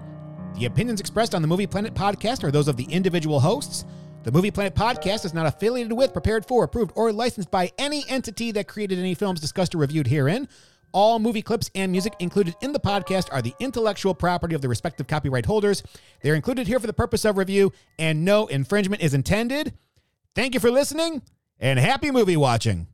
The 0.56 0.66
opinions 0.66 1.00
expressed 1.00 1.36
on 1.36 1.42
the 1.42 1.48
Movie 1.48 1.68
Planet 1.68 1.94
podcast 1.94 2.44
are 2.44 2.52
those 2.52 2.68
of 2.68 2.78
the 2.78 2.86
individual 2.86 3.40
hosts. 3.40 3.86
The 4.24 4.32
Movie 4.32 4.52
Planet 4.52 4.74
podcast 4.74 5.24
is 5.24 5.34
not 5.34 5.46
affiliated 5.46 5.94
with, 5.94 6.12
prepared 6.12 6.46
for, 6.46 6.64
approved, 6.64 6.94
or 6.96 7.12
licensed 7.12 7.52
by 7.52 7.72
any 7.78 8.04
entity 8.10 8.52
that 8.54 8.68
created 8.68 8.98
any 8.98 9.14
films 9.14 9.40
discussed 9.40 9.76
or 9.76 9.80
reviewed 9.80 10.08
herein. 10.08 10.48
All 10.94 11.20
movie 11.20 11.42
clips 11.42 11.70
and 11.76 11.92
music 11.92 12.14
included 12.20 12.56
in 12.62 12.72
the 12.72 12.80
podcast 12.80 13.28
are 13.32 13.42
the 13.42 13.54
intellectual 13.60 14.16
property 14.16 14.56
of 14.56 14.62
the 14.62 14.70
respective 14.70 15.08
copyright 15.08 15.46
holders. 15.46 15.84
They're 16.22 16.36
included 16.36 16.68
here 16.68 16.80
for 16.80 16.88
the 16.88 16.94
purpose 16.94 17.26
of 17.26 17.38
review, 17.38 17.74
and 18.00 18.24
no 18.24 18.48
infringement 18.48 19.04
is 19.04 19.14
intended. 19.14 19.74
Thank 20.34 20.54
you 20.54 20.60
for 20.60 20.72
listening, 20.72 21.22
and 21.60 21.78
happy 21.78 22.12
movie 22.12 22.38
watching. 22.38 22.88